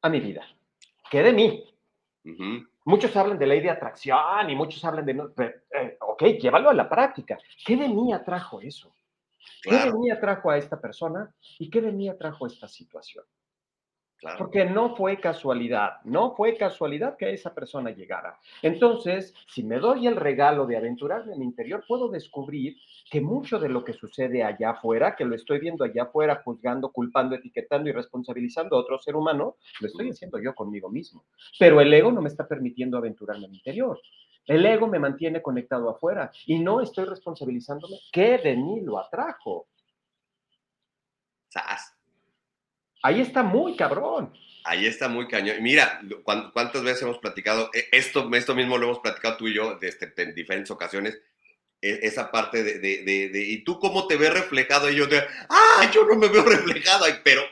A 0.02 0.10
mi 0.10 0.20
vida. 0.20 0.46
¿Qué 1.10 1.24
de 1.24 1.34
mí? 1.34 1.64
Muchos 2.88 3.14
hablan 3.18 3.38
de 3.38 3.46
ley 3.46 3.60
de 3.60 3.70
atracción 3.70 4.50
y 4.50 4.56
muchos 4.56 4.82
hablan 4.86 5.06
de... 5.06 5.14
No, 5.14 5.26
eh, 5.38 5.98
ok, 6.00 6.24
llévalo 6.40 6.70
a 6.70 6.74
la 6.74 6.88
práctica. 6.88 7.38
¿Qué 7.66 7.76
de 7.76 7.90
mí 7.90 8.14
atrajo 8.14 8.62
eso? 8.62 8.94
¿Qué 9.62 9.76
de 9.76 9.92
mí 9.92 10.10
atrajo 10.10 10.50
a 10.50 10.58
esta 10.58 10.80
persona 10.80 11.30
y 11.60 11.70
qué 11.70 11.82
de 11.82 11.92
mí 11.92 12.08
atrajo 12.08 12.48
esta 12.48 12.70
situación? 12.70 13.26
Porque 14.38 14.66
no 14.66 14.96
fue 14.96 15.20
casualidad, 15.20 16.02
no 16.04 16.36
fue 16.36 16.58
casualidad 16.58 17.18
que 17.18 17.32
esa 17.32 17.54
persona 17.54 17.92
llegara. 17.92 18.40
Entonces, 18.64 19.34
si 19.48 19.64
me 19.64 19.78
doy 19.78 20.08
el 20.08 20.16
regalo 20.16 20.66
de 20.66 20.76
aventurarme 20.76 21.34
en 21.34 21.40
mi 21.40 21.46
interior, 21.46 21.84
puedo 21.88 22.10
descubrir 22.10 22.78
que 23.12 23.22
mucho 23.22 23.60
de 23.60 23.70
lo 23.70 23.84
que 23.84 23.94
sucede 23.94 24.44
allá 24.44 24.72
afuera, 24.72 25.16
que 25.16 25.24
lo 25.24 25.36
estoy 25.36 25.60
viendo 25.60 25.84
allá 25.84 26.04
afuera, 26.04 26.42
juzgando, 26.44 26.92
culpando, 26.92 27.36
etiquetando 27.36 27.90
y 27.90 27.94
responsabilizando 27.94 28.76
a 28.76 28.80
otro 28.80 28.98
ser 28.98 29.16
humano, 29.16 29.58
lo 29.80 29.88
estoy 29.88 30.10
haciendo 30.10 30.40
yo 30.40 30.56
conmigo 30.56 30.90
mismo. 30.90 31.26
Pero 31.60 31.80
el 31.80 31.94
ego 31.94 32.12
no 32.12 32.22
me 32.22 32.30
está 32.30 32.48
permitiendo 32.48 32.98
aventurarme 32.98 33.46
en 33.46 33.52
mi 33.52 33.58
interior. 33.58 34.00
El 34.48 34.66
ego 34.66 34.88
me 34.88 34.98
mantiene 34.98 35.42
conectado 35.42 35.90
afuera 35.90 36.32
y 36.46 36.58
no 36.60 36.82
estoy 36.82 37.06
responsabilizándome. 37.06 37.98
¿Qué 38.12 38.38
de 38.38 38.56
mí 38.56 38.82
lo 38.82 38.98
atrajo? 38.98 39.68
Ahí 43.08 43.22
está 43.22 43.42
muy 43.42 43.78
cabrón. 43.78 44.34
Ahí 44.66 44.86
está 44.86 45.08
muy 45.08 45.30
cañón. 45.30 45.64
Mira, 45.64 46.02
¿cuántas 46.26 46.84
veces 46.84 47.04
hemos 47.04 47.20
platicado? 47.20 47.70
E, 47.74 47.88
esto, 47.94 48.30
esto 48.34 48.54
mismo 48.54 48.78
lo 48.78 48.88
hemos 48.88 49.00
platicado 49.00 49.38
tú 49.38 49.48
y 49.48 49.54
yo 49.54 49.78
este, 49.82 50.12
en 50.22 50.36
diferentes 50.36 50.72
ocasiones. 50.72 51.18
E, 51.82 52.00
esa 52.02 52.30
parte 52.30 52.64
de, 52.64 52.80
de, 52.80 53.30
de, 53.30 53.44
¿y 53.46 53.64
tú 53.64 53.80
cómo 53.80 54.08
te 54.08 54.18
ves 54.18 54.34
reflejado? 54.34 54.90
Y 54.90 54.98
yo 54.98 55.08
te, 55.08 55.24
ah, 55.48 55.90
yo 55.94 56.06
no 56.06 56.18
me 56.18 56.28
veo 56.28 56.44
reflejado, 56.44 57.06
pero 57.24 57.44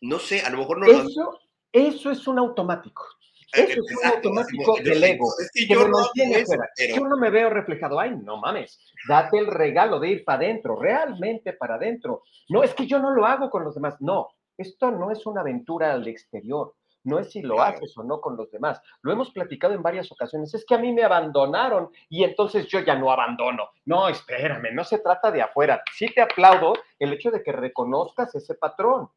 no 0.00 0.18
sé, 0.18 0.40
a 0.40 0.48
lo 0.48 0.56
mejor 0.56 0.78
no 0.78 0.86
eso, 0.86 1.38
Eso 1.70 2.10
es 2.10 2.26
un 2.26 2.38
automático. 2.38 3.04
Eh, 3.52 3.66
eso 3.68 3.82
es 3.86 3.96
un 3.98 4.10
automático 4.10 4.78
del 4.82 5.04
ego. 5.04 5.26
yo, 5.68 5.86
no 5.86 5.98
yo 6.14 7.00
no 7.06 7.18
me 7.18 7.28
veo 7.28 7.50
reflejado. 7.50 8.00
Ay, 8.00 8.12
no 8.22 8.38
mames. 8.38 8.80
Date 9.06 9.36
el 9.36 9.48
regalo 9.48 10.00
de 10.00 10.08
ir 10.08 10.24
para 10.24 10.44
adentro, 10.44 10.80
realmente 10.80 11.52
para 11.52 11.74
adentro. 11.74 12.22
No, 12.48 12.62
es 12.62 12.72
que 12.72 12.86
yo 12.86 12.98
no 12.98 13.10
lo 13.10 13.26
hago 13.26 13.50
con 13.50 13.64
los 13.64 13.74
demás. 13.74 13.96
No, 14.00 14.30
esto 14.58 14.90
no 14.90 15.10
es 15.10 15.24
una 15.24 15.40
aventura 15.40 15.92
al 15.92 16.06
exterior, 16.06 16.74
no 17.04 17.18
es 17.18 17.30
si 17.30 17.42
lo 17.42 17.62
haces 17.62 17.96
o 17.96 18.02
no 18.02 18.20
con 18.20 18.36
los 18.36 18.50
demás. 18.50 18.80
Lo 19.02 19.12
hemos 19.12 19.30
platicado 19.30 19.72
en 19.72 19.82
varias 19.82 20.10
ocasiones. 20.12 20.52
Es 20.52 20.64
que 20.66 20.74
a 20.74 20.78
mí 20.78 20.92
me 20.92 21.04
abandonaron 21.04 21.90
y 22.08 22.24
entonces 22.24 22.66
yo 22.66 22.80
ya 22.80 22.96
no 22.96 23.10
abandono. 23.10 23.70
No, 23.86 24.08
espérame, 24.08 24.74
no 24.74 24.84
se 24.84 24.98
trata 24.98 25.30
de 25.30 25.42
afuera. 25.42 25.82
Sí 25.94 26.08
te 26.14 26.20
aplaudo 26.20 26.74
el 26.98 27.12
hecho 27.12 27.30
de 27.30 27.42
que 27.42 27.52
reconozcas 27.52 28.34
ese 28.34 28.54
patrón, 28.54 29.08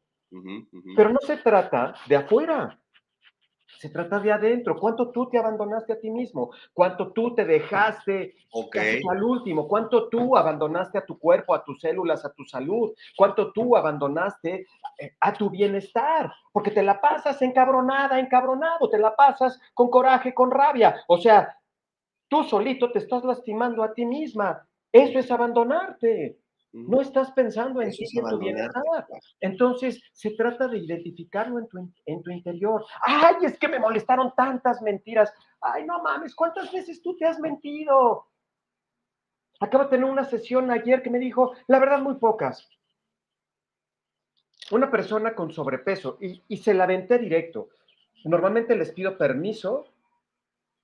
pero 0.96 1.10
no 1.10 1.18
se 1.20 1.36
trata 1.36 1.94
de 2.06 2.16
afuera. 2.16 2.78
Se 3.82 3.88
trata 3.88 4.20
de 4.20 4.30
adentro. 4.30 4.78
¿Cuánto 4.78 5.10
tú 5.10 5.28
te 5.28 5.38
abandonaste 5.38 5.92
a 5.92 5.98
ti 5.98 6.08
mismo? 6.08 6.52
¿Cuánto 6.72 7.10
tú 7.10 7.34
te 7.34 7.44
dejaste 7.44 8.36
al 9.10 9.24
último? 9.24 9.66
¿Cuánto 9.66 10.08
tú 10.08 10.36
abandonaste 10.36 10.98
a 10.98 11.04
tu 11.04 11.18
cuerpo, 11.18 11.52
a 11.52 11.64
tus 11.64 11.80
células, 11.80 12.24
a 12.24 12.32
tu 12.32 12.44
salud? 12.44 12.92
¿Cuánto 13.16 13.50
tú 13.50 13.76
abandonaste 13.76 14.68
eh, 15.00 15.16
a 15.18 15.32
tu 15.32 15.50
bienestar? 15.50 16.32
Porque 16.52 16.70
te 16.70 16.84
la 16.84 17.00
pasas 17.00 17.42
encabronada, 17.42 18.20
encabronado, 18.20 18.88
te 18.88 19.00
la 19.00 19.16
pasas 19.16 19.58
con 19.74 19.90
coraje, 19.90 20.32
con 20.32 20.52
rabia. 20.52 21.02
O 21.08 21.18
sea, 21.18 21.58
tú 22.28 22.44
solito 22.44 22.92
te 22.92 23.00
estás 23.00 23.24
lastimando 23.24 23.82
a 23.82 23.94
ti 23.94 24.06
misma. 24.06 24.64
Eso 24.92 25.18
es 25.18 25.28
abandonarte. 25.28 26.38
No 26.72 27.02
estás 27.02 27.30
pensando 27.32 27.82
en 27.82 27.90
ti 27.90 28.04
y 28.10 28.18
en 28.18 28.24
tu 28.26 28.38
bienestar. 28.38 28.82
Entonces, 29.40 30.02
se 30.12 30.30
trata 30.30 30.68
de 30.68 30.78
identificarlo 30.78 31.58
en 31.58 31.68
tu, 31.68 31.92
en 32.06 32.22
tu 32.22 32.30
interior. 32.30 32.84
Ay, 33.04 33.36
es 33.42 33.58
que 33.58 33.68
me 33.68 33.78
molestaron 33.78 34.32
tantas 34.34 34.80
mentiras. 34.80 35.32
Ay, 35.60 35.84
no 35.84 36.02
mames, 36.02 36.34
¿cuántas 36.34 36.72
veces 36.72 37.02
tú 37.02 37.16
te 37.16 37.26
has 37.26 37.38
mentido? 37.38 38.26
Acabo 39.60 39.84
de 39.84 39.90
tener 39.90 40.06
una 40.06 40.24
sesión 40.24 40.70
ayer 40.70 41.02
que 41.02 41.10
me 41.10 41.18
dijo, 41.18 41.52
la 41.68 41.78
verdad, 41.78 42.00
muy 42.00 42.14
pocas. 42.14 42.68
Una 44.70 44.90
persona 44.90 45.34
con 45.34 45.52
sobrepeso 45.52 46.16
y, 46.20 46.42
y 46.48 46.56
se 46.56 46.72
la 46.72 46.86
venté 46.86 47.18
directo. 47.18 47.68
Normalmente 48.24 48.76
les 48.76 48.92
pido 48.92 49.18
permiso 49.18 49.92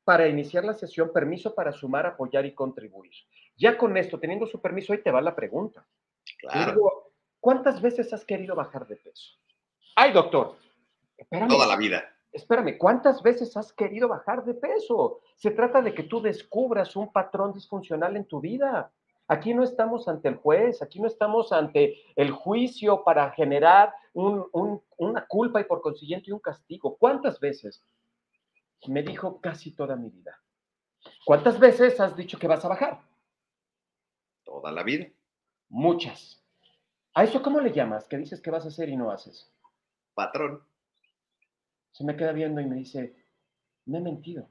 para 0.08 0.26
iniciar 0.26 0.64
la 0.64 0.72
sesión, 0.72 1.12
permiso 1.12 1.54
para 1.54 1.70
sumar, 1.70 2.06
apoyar 2.06 2.46
y 2.46 2.54
contribuir. 2.54 3.12
Ya 3.58 3.76
con 3.76 3.94
esto, 3.94 4.18
teniendo 4.18 4.46
su 4.46 4.58
permiso, 4.58 4.94
ahí 4.94 5.02
te 5.02 5.10
va 5.10 5.20
la 5.20 5.36
pregunta. 5.36 5.86
Claro. 6.38 7.10
¿cuántas 7.40 7.82
veces 7.82 8.10
has 8.14 8.24
querido 8.24 8.54
bajar 8.54 8.86
de 8.86 8.96
peso? 8.96 9.36
Ay, 9.96 10.12
doctor. 10.12 10.56
Espérame, 11.14 11.50
Toda 11.50 11.66
la 11.66 11.76
vida. 11.76 12.10
Espérame, 12.32 12.78
¿cuántas 12.78 13.22
veces 13.22 13.54
has 13.58 13.70
querido 13.74 14.08
bajar 14.08 14.46
de 14.46 14.54
peso? 14.54 15.20
Se 15.36 15.50
trata 15.50 15.82
de 15.82 15.92
que 15.92 16.04
tú 16.04 16.22
descubras 16.22 16.96
un 16.96 17.12
patrón 17.12 17.52
disfuncional 17.52 18.16
en 18.16 18.24
tu 18.24 18.40
vida. 18.40 18.90
Aquí 19.26 19.52
no 19.52 19.62
estamos 19.62 20.08
ante 20.08 20.28
el 20.28 20.36
juez, 20.36 20.80
aquí 20.80 21.00
no 21.00 21.06
estamos 21.06 21.52
ante 21.52 21.98
el 22.16 22.30
juicio 22.30 23.04
para 23.04 23.30
generar 23.32 23.92
una 24.14 25.26
culpa 25.28 25.60
y 25.60 25.64
por 25.64 25.82
consiguiente 25.82 26.32
un 26.32 26.40
castigo. 26.40 26.96
¿Cuántas 26.96 27.38
veces 27.40 27.84
me 28.86 29.02
dijo 29.02 29.40
casi 29.40 29.72
toda 29.72 29.96
mi 29.96 30.10
vida. 30.10 30.40
¿Cuántas 31.24 31.58
veces 31.58 31.98
has 32.00 32.16
dicho 32.16 32.38
que 32.38 32.46
vas 32.46 32.64
a 32.64 32.68
bajar? 32.68 33.00
Toda 34.44 34.72
la 34.72 34.82
vida. 34.82 35.06
Muchas. 35.68 36.42
¿A 37.14 37.24
eso 37.24 37.42
cómo 37.42 37.60
le 37.60 37.72
llamas? 37.72 38.06
Que 38.08 38.16
dices 38.16 38.40
que 38.40 38.50
vas 38.50 38.64
a 38.64 38.68
hacer 38.68 38.88
y 38.88 38.96
no 38.96 39.10
haces. 39.10 39.52
Patrón. 40.14 40.62
Se 41.92 42.04
me 42.04 42.16
queda 42.16 42.32
viendo 42.32 42.60
y 42.60 42.66
me 42.66 42.76
dice, 42.76 43.16
me 43.86 43.98
he 43.98 44.00
mentido. 44.00 44.48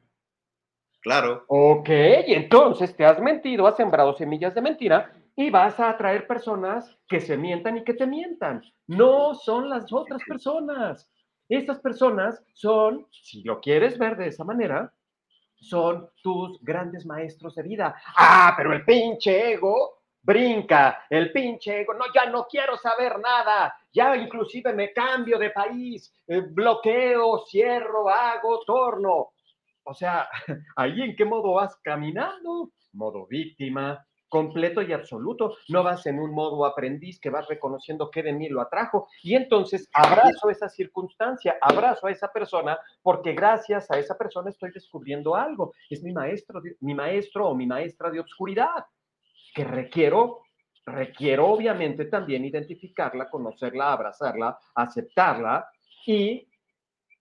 Claro. 1.01 1.45
Ok, 1.47 1.89
y 2.27 2.33
entonces 2.33 2.95
te 2.95 3.05
has 3.05 3.19
mentido, 3.21 3.67
has 3.67 3.77
sembrado 3.77 4.13
semillas 4.15 4.53
de 4.53 4.61
mentira 4.61 5.13
y 5.35 5.49
vas 5.49 5.79
a 5.79 5.89
atraer 5.89 6.27
personas 6.27 6.97
que 7.07 7.21
se 7.21 7.37
mientan 7.37 7.77
y 7.77 7.83
que 7.83 7.93
te 7.93 8.07
mientan. 8.07 8.61
No 8.87 9.35
son 9.35 9.69
las 9.69 9.91
otras 9.93 10.21
personas. 10.27 11.09
Estas 11.49 11.79
personas 11.79 12.43
son, 12.53 13.07
si 13.11 13.43
lo 13.43 13.61
quieres 13.61 13.97
ver 13.97 14.17
de 14.17 14.27
esa 14.27 14.43
manera, 14.43 14.93
son 15.55 16.09
tus 16.21 16.61
grandes 16.61 17.05
maestros 17.05 17.55
de 17.55 17.63
vida. 17.63 17.95
Ah, 18.17 18.53
pero 18.55 18.73
el 18.73 18.83
pinche 18.83 19.53
ego 19.53 19.97
brinca, 20.21 21.05
el 21.09 21.31
pinche 21.31 21.81
ego, 21.81 21.93
no, 21.93 22.05
ya 22.13 22.29
no 22.29 22.45
quiero 22.47 22.77
saber 22.77 23.17
nada, 23.19 23.73
ya 23.93 24.15
inclusive 24.17 24.73
me 24.73 24.91
cambio 24.91 25.39
de 25.39 25.51
país, 25.51 26.13
eh, 26.27 26.41
bloqueo, 26.41 27.45
cierro, 27.45 28.09
hago, 28.09 28.61
torno. 28.65 29.29
O 29.83 29.93
sea, 29.93 30.27
ahí 30.75 31.01
en 31.01 31.15
qué 31.15 31.23
modo 31.23 31.53
vas 31.53 31.77
caminando, 31.77 32.71
modo 32.91 33.25
víctima, 33.25 34.05
completo 34.29 34.81
y 34.81 34.93
absoluto. 34.93 35.57
No 35.69 35.83
vas 35.83 36.05
en 36.05 36.19
un 36.19 36.31
modo 36.33 36.65
aprendiz 36.65 37.19
que 37.19 37.29
vas 37.29 37.47
reconociendo 37.47 38.09
que 38.11 38.23
de 38.23 38.33
mí 38.33 38.49
lo 38.49 38.61
atrajo. 38.61 39.07
Y 39.23 39.35
entonces 39.35 39.89
abrazo 39.93 40.49
esa 40.49 40.69
circunstancia, 40.69 41.57
abrazo 41.61 42.07
a 42.07 42.11
esa 42.11 42.31
persona, 42.31 42.77
porque 43.01 43.33
gracias 43.33 43.89
a 43.91 43.97
esa 43.97 44.17
persona 44.17 44.49
estoy 44.49 44.71
descubriendo 44.71 45.35
algo. 45.35 45.73
Es 45.89 46.03
mi 46.03 46.11
maestro, 46.11 46.61
mi 46.81 46.93
maestro 46.93 47.49
o 47.49 47.55
mi 47.55 47.65
maestra 47.65 48.09
de 48.11 48.19
obscuridad, 48.19 48.85
que 49.53 49.63
requiero, 49.63 50.41
requiero 50.85 51.47
obviamente 51.47 52.05
también 52.05 52.45
identificarla, 52.45 53.29
conocerla, 53.29 53.93
abrazarla, 53.93 54.57
aceptarla 54.75 55.67
y 56.05 56.47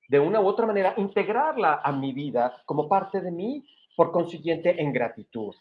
de 0.08 0.20
una 0.20 0.40
u 0.40 0.46
otra 0.46 0.66
manera 0.66 0.94
integrarla 0.96 1.80
a 1.82 1.92
mi 1.92 2.12
vida 2.12 2.62
como 2.64 2.88
parte 2.88 3.20
de 3.20 3.30
mí, 3.30 3.66
por 3.96 4.12
consiguiente 4.12 4.80
en 4.80 4.92
gratitud. 4.92 5.54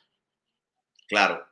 Claro. 1.07 1.45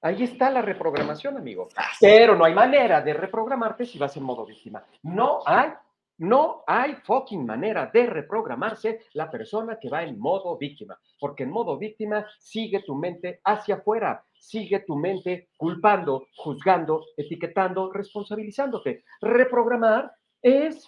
Ahí 0.00 0.24
está 0.24 0.50
la 0.50 0.62
reprogramación, 0.62 1.36
amigo. 1.36 1.68
Pero 2.00 2.34
no 2.36 2.44
hay 2.44 2.54
manera 2.54 3.00
de 3.00 3.14
reprogramarte 3.14 3.86
si 3.86 3.98
vas 3.98 4.16
en 4.16 4.24
modo 4.24 4.44
víctima. 4.44 4.84
No 5.02 5.40
hay, 5.46 5.70
no 6.18 6.64
hay 6.66 6.94
fucking 6.96 7.46
manera 7.46 7.86
de 7.86 8.06
reprogramarse 8.06 9.02
la 9.12 9.30
persona 9.30 9.78
que 9.78 9.88
va 9.88 10.02
en 10.02 10.18
modo 10.18 10.56
víctima. 10.58 10.98
Porque 11.20 11.44
en 11.44 11.50
modo 11.50 11.78
víctima 11.78 12.26
sigue 12.40 12.82
tu 12.82 12.96
mente 12.96 13.40
hacia 13.44 13.76
afuera, 13.76 14.24
sigue 14.34 14.80
tu 14.80 14.96
mente 14.96 15.50
culpando, 15.56 16.26
juzgando, 16.36 17.04
etiquetando, 17.16 17.92
responsabilizándote. 17.92 19.04
Reprogramar 19.20 20.10
es 20.40 20.84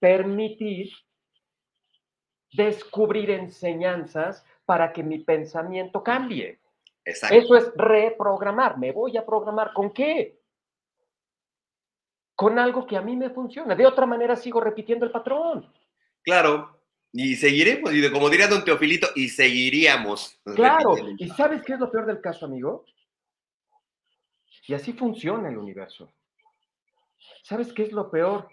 permitir 0.00 0.90
descubrir 2.52 3.30
enseñanzas 3.30 4.46
para 4.66 4.92
que 4.92 5.02
mi 5.02 5.20
pensamiento 5.20 6.02
cambie. 6.02 6.60
Eso 7.04 7.56
es 7.56 7.72
reprogramar. 7.76 8.76
Me 8.78 8.92
voy 8.92 9.16
a 9.16 9.24
programar. 9.24 9.72
¿Con 9.72 9.92
qué? 9.92 10.40
Con 12.34 12.58
algo 12.58 12.84
que 12.86 12.96
a 12.96 13.00
mí 13.00 13.16
me 13.16 13.30
funciona. 13.30 13.74
De 13.74 13.86
otra 13.86 14.04
manera 14.04 14.36
sigo 14.36 14.60
repitiendo 14.60 15.06
el 15.06 15.12
patrón. 15.12 15.72
Claro. 16.22 16.76
Y 17.12 17.36
seguiremos, 17.36 17.94
y 17.94 18.10
como 18.10 18.28
diría 18.28 18.48
don 18.48 18.64
Teofilito, 18.64 19.06
y 19.14 19.28
seguiríamos. 19.28 20.38
Claro. 20.56 20.96
¿Y 21.16 21.28
sabes 21.28 21.62
qué 21.62 21.74
es 21.74 21.80
lo 21.80 21.90
peor 21.90 22.04
del 22.04 22.20
caso, 22.20 22.44
amigo? 22.44 22.84
Y 24.66 24.74
así 24.74 24.92
funciona 24.92 25.48
el 25.48 25.56
universo. 25.56 26.12
¿Sabes 27.42 27.72
qué 27.72 27.84
es 27.84 27.92
lo 27.92 28.10
peor? 28.10 28.48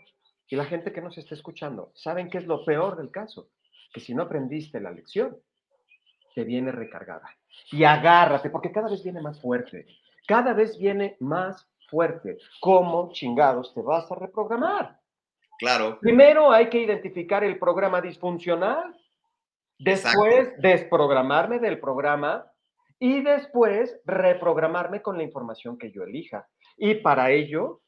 Y 0.48 0.56
la 0.56 0.66
gente 0.66 0.94
que 0.94 1.02
nos 1.02 1.18
está 1.18 1.34
escuchando, 1.34 1.92
¿saben 1.96 2.30
qué 2.30 2.38
es 2.38 2.46
lo 2.46 2.64
peor 2.64 2.96
del 2.96 3.10
caso? 3.10 3.50
Que 3.92 4.00
si 4.00 4.14
no 4.14 4.22
aprendiste 4.22 4.80
la 4.80 4.92
lección, 4.92 5.36
te 6.34 6.44
viene 6.44 6.72
recargada. 6.72 7.30
Y 7.72 7.84
agárrate, 7.84 8.50
porque 8.50 8.72
cada 8.72 8.90
vez 8.90 9.04
viene 9.04 9.22
más 9.22 9.42
fuerte. 9.42 9.86
Cada 10.28 10.54
vez 10.54 10.78
viene 10.78 11.18
más 11.20 11.68
fuerte. 11.90 12.38
¿Cómo 12.60 13.12
chingados 13.12 13.74
te 13.74 13.82
vas 13.82 14.12
a 14.12 14.16
reprogramar? 14.16 15.00
Claro. 15.60 16.00
Primero 16.00 16.52
hay 16.52 16.70
que 16.70 16.80
identificar 16.80 17.44
el 17.44 17.60
programa 17.60 18.02
disfuncional, 18.02 18.96
después 19.78 20.54
desprogramarme 20.58 21.60
del 21.60 21.80
programa 21.80 22.52
y 23.00 23.22
después 23.22 24.00
reprogramarme 24.06 25.02
con 25.02 25.18
la 25.18 25.24
información 25.24 25.78
que 25.78 25.92
yo 25.92 26.04
elija. 26.04 26.48
Y 26.78 26.96
para 26.96 27.32
ello, 27.32 27.82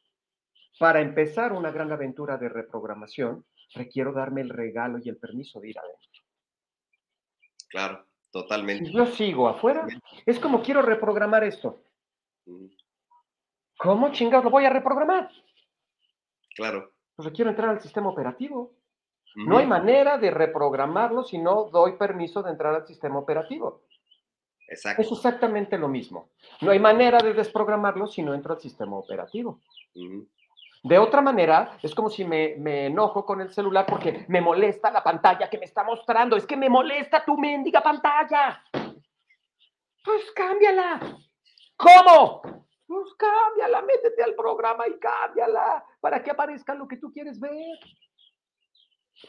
para 0.77 1.01
empezar 1.01 1.53
una 1.53 1.71
gran 1.71 1.91
aventura 1.91 2.37
de 2.37 2.49
reprogramación, 2.49 3.45
requiero 3.73 4.13
darme 4.13 4.41
el 4.41 4.49
regalo 4.49 4.99
y 5.01 5.09
el 5.09 5.17
permiso 5.17 5.59
de 5.59 5.69
ir 5.69 5.79
adentro. 5.79 6.21
Claro, 7.69 8.05
totalmente. 8.35 8.87
Si 8.87 8.91
yo 8.91 9.05
sigo 9.05 9.47
afuera, 9.47 9.87
es 10.25 10.39
como 10.39 10.61
quiero 10.61 10.81
reprogramar 10.81 11.45
esto. 11.45 11.81
¿Cómo 13.77 14.11
chingados 14.11 14.43
lo 14.43 14.51
voy 14.51 14.65
a 14.65 14.69
reprogramar? 14.69 15.29
Claro. 16.53 16.91
Pues 17.15 17.29
quiero 17.31 17.49
entrar 17.49 17.69
al 17.69 17.79
sistema 17.79 18.09
operativo. 18.09 18.73
No 19.37 19.57
hay 19.57 19.65
manera 19.65 20.17
de 20.17 20.31
reprogramarlo 20.31 21.23
si 21.23 21.37
no 21.37 21.69
doy 21.71 21.93
permiso 21.93 22.43
de 22.43 22.51
entrar 22.51 22.75
al 22.75 22.85
sistema 22.85 23.19
operativo. 23.19 23.83
Exacto. 24.67 25.01
Es 25.01 25.11
exactamente 25.11 25.77
lo 25.77 25.87
mismo. 25.87 26.31
No 26.59 26.71
hay 26.71 26.79
manera 26.79 27.19
de 27.19 27.33
desprogramarlo 27.33 28.05
si 28.05 28.21
no 28.21 28.33
entro 28.33 28.53
al 28.53 28.59
sistema 28.59 28.97
operativo. 28.97 29.61
De 30.85 30.99
otra 30.99 31.19
manera, 31.19 31.79
es 31.81 31.95
como 31.95 32.11
si 32.11 32.23
me, 32.23 32.85
enojo 32.85 33.25
con 33.25 33.41
el 33.41 33.51
celular 33.51 33.87
porque 33.87 34.23
me 34.27 34.39
molesta 34.39 34.91
la 34.91 35.03
pantalla 35.03 35.49
que 35.49 35.57
me 35.57 35.65
está 35.65 35.83
mostrando. 35.83 36.35
Es 36.35 36.45
que 36.45 36.55
me 36.55 36.69
molesta 36.69 37.25
tu 37.25 37.35
mendiga 37.39 37.81
pantalla. 37.81 38.63
Pues 40.03 40.31
cámbiala. 40.35 40.99
¿Cómo? 41.75 42.43
Pues 42.85 43.13
cámbiala, 43.17 43.81
métete 43.81 44.21
al 44.21 44.35
programa 44.35 44.87
y 44.87 44.99
cámbiala 44.99 45.83
para 45.99 46.21
que 46.21 46.29
aparezca 46.29 46.75
lo 46.75 46.87
que 46.87 46.97
tú 46.97 47.11
quieres 47.11 47.39
ver. 47.39 47.79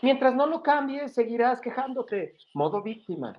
Mientras 0.02 0.34
no 0.34 0.46
lo 0.46 0.62
cambies, 0.62 1.14
seguirás 1.14 1.58
quejándote. 1.58 2.36
Modo 2.52 2.82
víctima. 2.82 3.32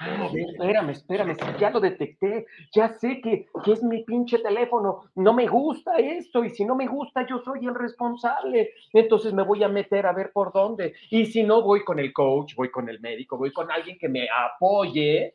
Ah, 0.00 0.28
espérame, 0.32 0.90
espérame, 0.90 1.36
ya 1.58 1.70
lo 1.70 1.80
detecté, 1.80 2.46
ya 2.72 2.96
sé 2.98 3.20
que, 3.20 3.46
que, 3.64 3.72
es 3.72 3.82
mi 3.82 4.04
pinche 4.04 4.38
teléfono, 4.38 5.10
no 5.16 5.32
me 5.32 5.48
gusta 5.48 5.96
esto, 5.96 6.44
y 6.44 6.50
si 6.50 6.64
no 6.64 6.76
me 6.76 6.86
gusta, 6.86 7.26
yo 7.26 7.40
soy 7.44 7.66
el 7.66 7.74
responsable, 7.74 8.70
entonces 8.92 9.32
me 9.32 9.42
voy 9.42 9.64
a 9.64 9.68
meter 9.68 10.06
a 10.06 10.12
ver 10.12 10.30
por 10.32 10.52
dónde, 10.52 10.94
y 11.10 11.26
si 11.26 11.42
no, 11.42 11.62
voy 11.62 11.82
con 11.84 11.98
el 11.98 12.12
coach, 12.12 12.54
voy 12.54 12.70
con 12.70 12.88
el 12.88 13.00
médico, 13.00 13.36
voy 13.36 13.52
con 13.52 13.70
alguien 13.70 13.98
que 13.98 14.08
me 14.08 14.28
apoye 14.30 15.34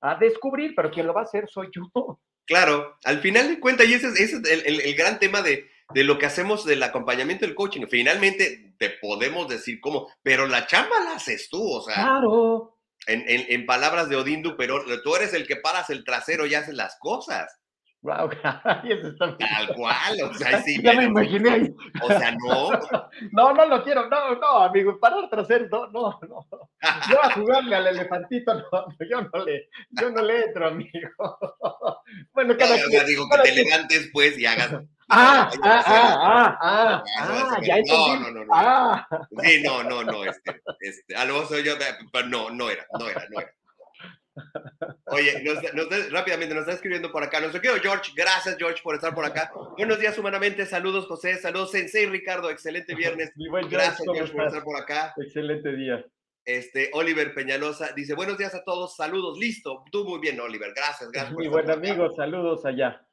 a 0.00 0.14
descubrir, 0.16 0.74
pero 0.76 0.90
quien 0.90 1.06
lo 1.06 1.14
va 1.14 1.22
a 1.22 1.24
hacer 1.24 1.48
soy 1.48 1.68
yo. 1.72 2.18
Claro, 2.46 2.98
al 3.04 3.18
final 3.20 3.48
de 3.48 3.58
cuentas, 3.58 3.88
y 3.88 3.94
ese, 3.94 4.08
es 4.08 4.34
el, 4.34 4.80
el, 4.80 4.94
gran 4.94 5.18
tema 5.18 5.40
de, 5.40 5.70
de, 5.94 6.04
lo 6.04 6.18
que 6.18 6.26
hacemos 6.26 6.64
del 6.64 6.82
acompañamiento 6.82 7.46
del 7.46 7.54
coaching. 7.54 7.86
Finalmente 7.88 8.74
te 8.78 8.90
podemos 8.90 9.48
decir 9.48 9.80
cómo, 9.80 10.08
pero 10.22 10.46
la 10.46 10.66
chamba 10.66 11.00
la 11.04 11.16
haces 11.16 11.48
tú, 11.48 11.66
o 11.66 11.80
sea. 11.80 11.94
Claro. 11.94 12.73
En, 13.06 13.20
en, 13.28 13.44
en 13.48 13.66
palabras 13.66 14.08
de 14.08 14.16
Odín 14.16 14.42
pero 14.56 14.82
tú 15.02 15.16
eres 15.16 15.34
el 15.34 15.46
que 15.46 15.56
paras 15.56 15.90
el 15.90 16.04
trasero 16.04 16.46
y 16.46 16.54
haces 16.54 16.74
las 16.74 16.96
cosas. 16.98 17.60
Wow, 18.04 18.28
eso 18.84 19.08
está 19.08 19.34
Tal 19.38 19.74
cual, 19.74 20.22
o 20.24 20.34
sea, 20.34 20.60
sí. 20.60 20.78
ya 20.82 20.92
me 20.92 21.04
imaginé. 21.04 21.74
O 22.02 22.08
sea, 22.08 22.32
no. 22.32 22.70
No, 23.32 23.54
no 23.54 23.64
lo 23.64 23.82
quiero, 23.82 24.08
no, 24.10 24.34
no, 24.34 24.58
amigo, 24.58 24.98
parar 25.00 25.30
trasero, 25.30 25.66
no, 25.70 25.88
no, 25.90 26.20
no. 26.28 26.46
Yo 27.08 27.24
a 27.24 27.30
jugarle 27.32 27.76
al 27.76 27.86
elefantito, 27.86 28.52
no, 28.54 28.86
yo 29.08 29.22
no 29.32 29.44
le, 29.44 29.70
yo 29.90 30.10
no 30.10 30.20
le 30.20 30.44
entro, 30.44 30.66
amigo. 30.66 31.38
Bueno, 32.32 32.56
cada 32.58 32.76
no, 32.76 32.86
quien. 32.88 33.06
digo 33.06 33.26
que 33.30 33.50
te 33.50 33.54
levantes, 33.54 34.10
pues, 34.12 34.38
y 34.38 34.44
hagas. 34.44 34.82
Ah, 35.08 35.50
ah, 35.62 35.82
ah, 35.86 36.18
ah, 36.22 36.58
ah, 36.60 37.04
ah, 37.18 37.60
ya. 37.62 37.76
No, 37.86 38.20
no, 38.20 38.30
no, 38.30 38.44
no. 38.44 38.52
Ah. 38.54 39.06
Sí, 39.42 39.62
no, 39.62 39.82
no, 39.82 40.02
no, 40.02 40.24
este, 40.24 40.62
este, 40.80 41.14
a 41.14 41.24
lo 41.24 41.46
soy 41.46 41.62
yo, 41.62 41.74
pero 42.12 42.26
no, 42.26 42.50
no 42.50 42.70
era, 42.70 42.86
no 42.98 43.08
era, 43.08 43.26
no 43.30 43.40
era. 43.40 43.52
Oye, 45.06 45.42
nos, 45.44 45.62
nos, 45.74 46.10
rápidamente 46.10 46.54
nos 46.54 46.62
está 46.62 46.72
escribiendo 46.72 47.12
por 47.12 47.22
acá. 47.22 47.38
Nuestro 47.40 47.60
querido 47.60 47.80
George, 47.80 48.12
gracias 48.16 48.56
George 48.58 48.82
por 48.82 48.94
estar 48.94 49.14
por 49.14 49.24
acá. 49.24 49.52
Buenos 49.76 49.98
días 49.98 50.18
humanamente, 50.18 50.66
saludos 50.66 51.06
José, 51.06 51.36
saludos 51.36 51.70
Sensei 51.70 52.06
Ricardo, 52.06 52.50
excelente 52.50 52.94
viernes. 52.94 53.32
gracias 53.70 54.02
George 54.12 54.32
por 54.32 54.46
estar 54.46 54.64
por 54.64 54.76
acá. 54.76 55.14
Excelente 55.16 55.72
día. 55.76 56.04
Este, 56.44 56.90
Oliver 56.92 57.32
Peñalosa 57.34 57.92
dice, 57.92 58.14
buenos 58.14 58.36
días 58.36 58.54
a 58.54 58.64
todos, 58.64 58.96
saludos, 58.96 59.38
listo. 59.38 59.84
Tú 59.90 60.04
muy 60.04 60.18
bien, 60.18 60.38
Oliver, 60.40 60.72
gracias, 60.74 61.10
gracias. 61.10 61.32
Muy 61.32 61.48
buen 61.48 61.70
amigo, 61.70 62.12
saludos 62.14 62.66
allá. 62.66 63.06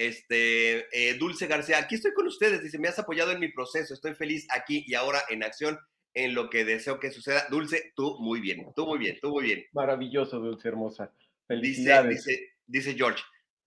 Este, 0.00 0.86
eh, 0.92 1.18
Dulce 1.18 1.46
García, 1.46 1.76
aquí 1.76 1.96
estoy 1.96 2.14
con 2.14 2.26
ustedes, 2.26 2.62
dice, 2.62 2.78
me 2.78 2.88
has 2.88 2.98
apoyado 2.98 3.32
en 3.32 3.38
mi 3.38 3.48
proceso, 3.52 3.92
estoy 3.92 4.14
feliz 4.14 4.46
aquí 4.48 4.82
y 4.86 4.94
ahora 4.94 5.20
en 5.28 5.42
acción 5.42 5.78
en 6.14 6.34
lo 6.34 6.48
que 6.48 6.64
deseo 6.64 6.98
que 6.98 7.10
suceda. 7.10 7.46
Dulce, 7.50 7.92
tú 7.94 8.16
muy 8.18 8.40
bien, 8.40 8.72
tú 8.74 8.86
muy 8.86 8.98
bien, 8.98 9.18
tú 9.20 9.28
muy 9.28 9.44
bien. 9.44 9.66
Maravilloso, 9.72 10.38
Dulce, 10.38 10.68
hermosa. 10.68 11.12
Dice, 11.50 12.02
dice, 12.08 12.52
dice 12.66 12.94
George, 12.94 13.22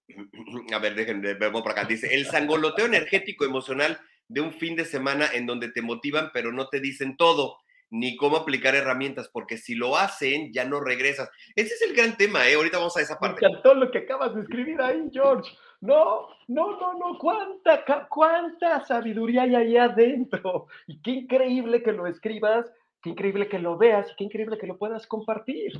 a 0.73 0.79
ver, 0.79 0.95
déjenme, 0.95 1.35
vemos 1.35 1.61
por 1.61 1.71
acá, 1.71 1.85
dice, 1.85 2.11
el 2.15 2.25
sangoloteo 2.25 2.87
energético 2.87 3.45
emocional 3.45 4.01
de 4.27 4.41
un 4.41 4.53
fin 4.53 4.75
de 4.75 4.85
semana 4.85 5.29
en 5.31 5.45
donde 5.45 5.69
te 5.69 5.83
motivan, 5.83 6.31
pero 6.33 6.51
no 6.51 6.67
te 6.67 6.79
dicen 6.79 7.15
todo, 7.15 7.59
ni 7.93 8.17
cómo 8.17 8.37
aplicar 8.37 8.73
herramientas, 8.73 9.29
porque 9.31 9.55
si 9.55 9.75
lo 9.75 9.95
hacen, 9.95 10.51
ya 10.51 10.65
no 10.65 10.79
regresas. 10.79 11.29
Ese 11.55 11.75
es 11.75 11.81
el 11.83 11.95
gran 11.95 12.17
tema, 12.17 12.49
¿eh? 12.49 12.55
Ahorita 12.55 12.79
vamos 12.79 12.97
a 12.97 13.01
esa 13.01 13.19
parte. 13.19 13.39
Me 13.39 13.47
encantó 13.47 13.75
lo 13.75 13.91
que 13.91 13.99
acabas 13.99 14.33
de 14.33 14.41
escribir 14.41 14.81
ahí, 14.81 15.09
George. 15.13 15.51
No, 15.79 16.27
no, 16.47 16.79
no, 16.79 16.97
no, 16.97 17.19
cuánta, 17.19 17.85
cuánta 18.09 18.83
sabiduría 18.83 19.43
hay 19.43 19.53
ahí 19.53 19.77
adentro. 19.77 20.65
Y 20.87 21.03
qué 21.03 21.11
increíble 21.11 21.83
que 21.83 21.91
lo 21.91 22.07
escribas, 22.07 22.65
qué 23.03 23.11
increíble 23.11 23.47
que 23.47 23.59
lo 23.59 23.77
veas, 23.77 24.09
y 24.11 24.15
qué 24.15 24.23
increíble 24.23 24.57
que 24.57 24.65
lo 24.65 24.79
puedas 24.79 25.05
compartir. 25.05 25.73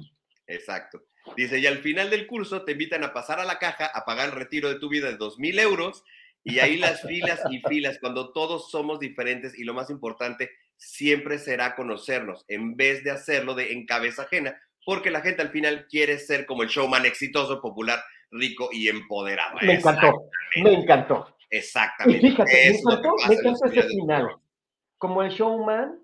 Exacto. 0.45 1.02
Dice, 1.36 1.58
y 1.58 1.65
al 1.65 1.80
final 1.80 2.12
del 2.12 2.28
curso 2.28 2.63
te 2.63 2.73
invitan 2.73 3.04
a 3.04 3.12
pasar 3.12 3.39
a 3.39 3.45
la 3.45 3.58
caja 3.58 3.88
a 3.88 4.06
pagar 4.06 4.30
el 4.30 4.36
retiro 4.36 4.69
de 4.69 4.78
tu 4.78 4.88
vida 4.88 5.08
de 5.08 5.17
dos 5.17 5.39
mil 5.39 5.58
euros 5.58 6.04
y 6.43 6.60
ahí 6.60 6.78
las 6.78 7.02
filas 7.02 7.41
y 7.49 7.60
filas, 7.62 7.97
cuando 7.99 8.34
todos 8.34 8.69
somos 8.69 8.99
diferentes 8.99 9.58
y 9.58 9.63
lo 9.63 9.73
más 9.73 9.89
importante, 9.89 10.52
siempre 10.84 11.39
será 11.39 11.76
conocernos 11.76 12.46
en 12.48 12.76
vez 12.76 13.04
de 13.04 13.12
hacerlo 13.12 13.56
de 13.56 13.72
en 13.72 13.86
cabeza 13.86 14.24
ajena, 14.24 14.60
porque 14.86 15.12
la 15.12 15.22
gente 15.22 15.41
al 15.41 15.50
final 15.50 15.88
quiere 15.89 16.19
ser 16.19 16.46
como 16.46 16.63
el 16.63 16.69
showman 16.69 17.06
exitoso, 17.06 17.62
popular, 17.62 18.00
rico 18.32 18.69
y 18.72 18.89
empoderado. 18.89 19.58
Me 19.62 19.76
encantó, 19.76 20.30
me 20.62 20.74
encantó. 20.74 21.38
Exactamente. 21.50 22.26
Y 22.26 22.32
fíjate, 22.32 22.52
me 22.52 22.78
encantó, 22.78 23.15
me 23.28 23.36
encantó 23.36 23.65
ese 23.65 23.84
final. 23.84 24.36
Como 24.98 25.24
el 25.24 25.32
showman, 25.32 26.00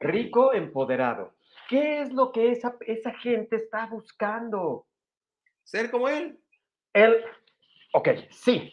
rico, 0.00 0.52
empoderado. 0.52 1.34
¿Qué 1.68 2.02
es 2.02 2.12
lo 2.12 2.32
que 2.32 2.50
esa, 2.50 2.76
esa 2.86 3.12
gente 3.18 3.56
está 3.56 3.86
buscando? 3.86 4.86
Ser 5.62 5.90
como 5.90 6.08
él. 6.08 6.38
Él, 6.92 7.22
ok, 7.92 8.08
sí, 8.30 8.72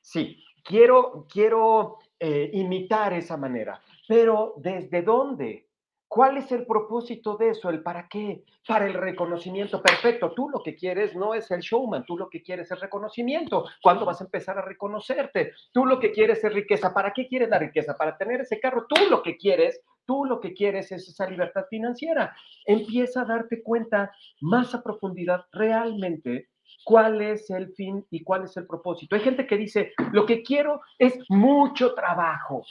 sí. 0.00 0.42
Quiero, 0.64 1.26
quiero 1.30 1.98
eh, 2.18 2.50
imitar 2.52 3.12
esa 3.12 3.36
manera, 3.36 3.80
pero 4.06 4.54
¿desde 4.58 5.02
dónde? 5.02 5.68
¿Cuál 6.14 6.36
es 6.36 6.52
el 6.52 6.66
propósito 6.66 7.38
de 7.38 7.48
eso? 7.48 7.70
¿El 7.70 7.82
para 7.82 8.06
qué? 8.06 8.44
Para 8.68 8.86
el 8.86 8.92
reconocimiento. 8.92 9.80
Perfecto. 9.80 10.32
Tú 10.32 10.50
lo 10.50 10.62
que 10.62 10.74
quieres 10.74 11.16
no 11.16 11.32
es 11.32 11.50
el 11.50 11.60
showman, 11.60 12.04
tú 12.04 12.18
lo 12.18 12.28
que 12.28 12.42
quieres 12.42 12.70
es 12.70 12.78
reconocimiento. 12.78 13.64
¿Cuándo 13.80 14.04
vas 14.04 14.20
a 14.20 14.24
empezar 14.24 14.58
a 14.58 14.62
reconocerte? 14.62 15.52
Tú 15.72 15.86
lo 15.86 15.98
que 15.98 16.12
quieres 16.12 16.44
es 16.44 16.52
riqueza. 16.52 16.92
¿Para 16.92 17.14
qué 17.14 17.26
quieres 17.26 17.48
la 17.48 17.58
riqueza? 17.58 17.96
Para 17.96 18.18
tener 18.18 18.42
ese 18.42 18.60
carro. 18.60 18.84
Tú 18.86 19.08
lo 19.08 19.22
que 19.22 19.38
quieres, 19.38 19.80
tú 20.04 20.26
lo 20.26 20.38
que 20.38 20.52
quieres 20.52 20.92
es 20.92 21.08
esa 21.08 21.26
libertad 21.30 21.64
financiera. 21.70 22.36
Empieza 22.66 23.22
a 23.22 23.24
darte 23.24 23.62
cuenta 23.62 24.12
más 24.42 24.74
a 24.74 24.82
profundidad 24.82 25.46
realmente 25.50 26.50
cuál 26.84 27.22
es 27.22 27.48
el 27.48 27.72
fin 27.72 28.04
y 28.10 28.22
cuál 28.22 28.44
es 28.44 28.54
el 28.58 28.66
propósito. 28.66 29.16
Hay 29.16 29.22
gente 29.22 29.46
que 29.46 29.56
dice, 29.56 29.92
lo 30.12 30.26
que 30.26 30.42
quiero 30.42 30.82
es 30.98 31.18
mucho 31.30 31.94
trabajo 31.94 32.66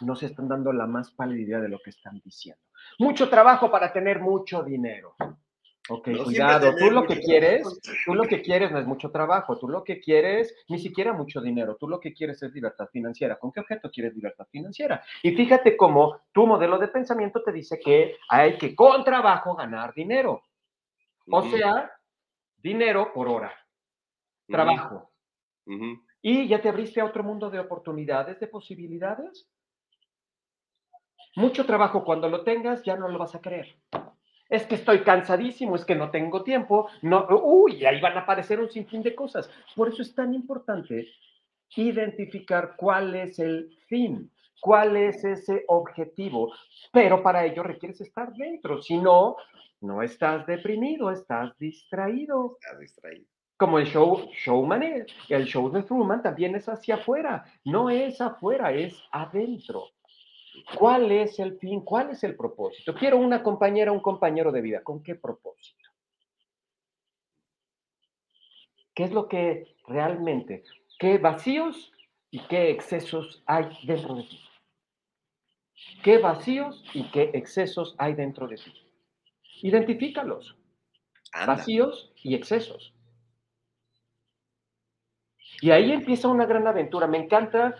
no 0.00 0.16
se 0.16 0.26
están 0.26 0.48
dando 0.48 0.72
la 0.72 0.86
más 0.86 1.10
pálida 1.10 1.42
idea 1.42 1.60
de 1.60 1.68
lo 1.68 1.78
que 1.80 1.90
están 1.90 2.20
diciendo. 2.24 2.62
Mucho 2.98 3.28
trabajo 3.28 3.70
para 3.70 3.92
tener 3.92 4.20
mucho 4.20 4.62
dinero. 4.62 5.14
Ok, 5.90 6.08
cuidado, 6.24 6.74
tú 6.76 6.90
lo 6.90 7.06
que 7.06 7.20
quieres, 7.20 7.62
tú 8.06 8.14
lo 8.14 8.24
que 8.24 8.40
quieres 8.40 8.72
no 8.72 8.78
es 8.78 8.86
mucho 8.86 9.10
trabajo, 9.10 9.58
tú 9.58 9.68
lo 9.68 9.84
que 9.84 10.00
quieres 10.00 10.64
ni 10.68 10.78
siquiera 10.78 11.12
mucho 11.12 11.42
dinero, 11.42 11.76
tú 11.76 11.86
lo 11.86 12.00
que 12.00 12.14
quieres 12.14 12.42
es 12.42 12.54
libertad 12.54 12.88
financiera. 12.90 13.38
¿Con 13.38 13.52
qué 13.52 13.60
objeto 13.60 13.90
quieres 13.90 14.14
libertad 14.14 14.46
financiera? 14.50 15.04
Y 15.22 15.32
fíjate 15.32 15.76
cómo 15.76 16.22
tu 16.32 16.46
modelo 16.46 16.78
de 16.78 16.88
pensamiento 16.88 17.42
te 17.42 17.52
dice 17.52 17.78
que 17.78 18.16
hay 18.30 18.56
que 18.56 18.74
con 18.74 19.04
trabajo 19.04 19.54
ganar 19.54 19.92
dinero. 19.92 20.42
O 21.30 21.42
sea, 21.42 21.90
dinero 22.56 23.12
por 23.12 23.28
hora, 23.28 23.52
trabajo. 24.48 25.10
Y 26.22 26.48
ya 26.48 26.62
te 26.62 26.70
abriste 26.70 27.02
a 27.02 27.04
otro 27.04 27.22
mundo 27.22 27.50
de 27.50 27.58
oportunidades, 27.58 28.40
de 28.40 28.46
posibilidades. 28.46 29.46
Mucho 31.36 31.66
trabajo 31.66 32.04
cuando 32.04 32.28
lo 32.28 32.42
tengas 32.42 32.82
ya 32.82 32.96
no 32.96 33.08
lo 33.08 33.18
vas 33.18 33.34
a 33.34 33.40
querer. 33.40 33.74
Es 34.48 34.66
que 34.66 34.76
estoy 34.76 35.00
cansadísimo, 35.00 35.74
es 35.74 35.84
que 35.84 35.94
no 35.94 36.10
tengo 36.10 36.42
tiempo, 36.42 36.88
no, 37.02 37.26
uy, 37.42 37.84
ahí 37.84 38.00
van 38.00 38.16
a 38.16 38.20
aparecer 38.20 38.60
un 38.60 38.70
sinfín 38.70 39.02
de 39.02 39.14
cosas. 39.14 39.50
Por 39.74 39.88
eso 39.88 40.02
es 40.02 40.14
tan 40.14 40.34
importante 40.34 41.08
identificar 41.76 42.74
cuál 42.76 43.14
es 43.14 43.38
el 43.38 43.76
fin, 43.88 44.30
cuál 44.60 44.96
es 44.96 45.24
ese 45.24 45.64
objetivo, 45.68 46.52
pero 46.92 47.22
para 47.22 47.44
ello 47.44 47.62
requieres 47.62 48.00
estar 48.00 48.32
dentro, 48.34 48.80
si 48.80 48.96
no, 48.96 49.36
no 49.80 50.02
estás 50.02 50.46
deprimido, 50.46 51.10
estás 51.10 51.58
distraído. 51.58 52.58
Estás 52.60 52.78
distraído. 52.78 53.26
Como 53.56 53.78
el 53.78 53.86
show, 53.86 54.28
Showman, 54.32 55.06
el 55.28 55.44
show 55.44 55.70
de 55.70 55.82
Truman 55.82 56.22
también 56.22 56.54
es 56.56 56.68
hacia 56.68 56.96
afuera, 56.96 57.44
no 57.64 57.88
es 57.88 58.20
afuera, 58.20 58.72
es 58.72 59.00
adentro. 59.12 59.90
¿Cuál 60.78 61.10
es 61.10 61.38
el 61.38 61.58
fin? 61.58 61.80
¿Cuál 61.80 62.10
es 62.10 62.22
el 62.24 62.36
propósito? 62.36 62.94
Quiero 62.94 63.18
una 63.18 63.42
compañera, 63.42 63.92
un 63.92 64.00
compañero 64.00 64.52
de 64.52 64.60
vida. 64.60 64.82
¿Con 64.82 65.02
qué 65.02 65.14
propósito? 65.14 65.90
¿Qué 68.94 69.04
es 69.04 69.12
lo 69.12 69.28
que 69.28 69.76
realmente, 69.88 70.62
qué 70.98 71.18
vacíos 71.18 71.92
y 72.30 72.40
qué 72.46 72.70
excesos 72.70 73.42
hay 73.46 73.66
dentro 73.84 74.14
de 74.14 74.22
ti? 74.22 74.40
¿Qué 76.04 76.18
vacíos 76.18 76.84
y 76.94 77.10
qué 77.10 77.30
excesos 77.34 77.96
hay 77.98 78.14
dentro 78.14 78.46
de 78.46 78.56
ti? 78.56 78.72
Identifícalos. 79.62 80.56
Vacíos 81.46 82.12
y 82.22 82.34
excesos. 82.34 82.94
Y 85.60 85.70
ahí 85.70 85.90
empieza 85.90 86.28
una 86.28 86.46
gran 86.46 86.66
aventura. 86.66 87.06
Me 87.08 87.18
encanta 87.18 87.74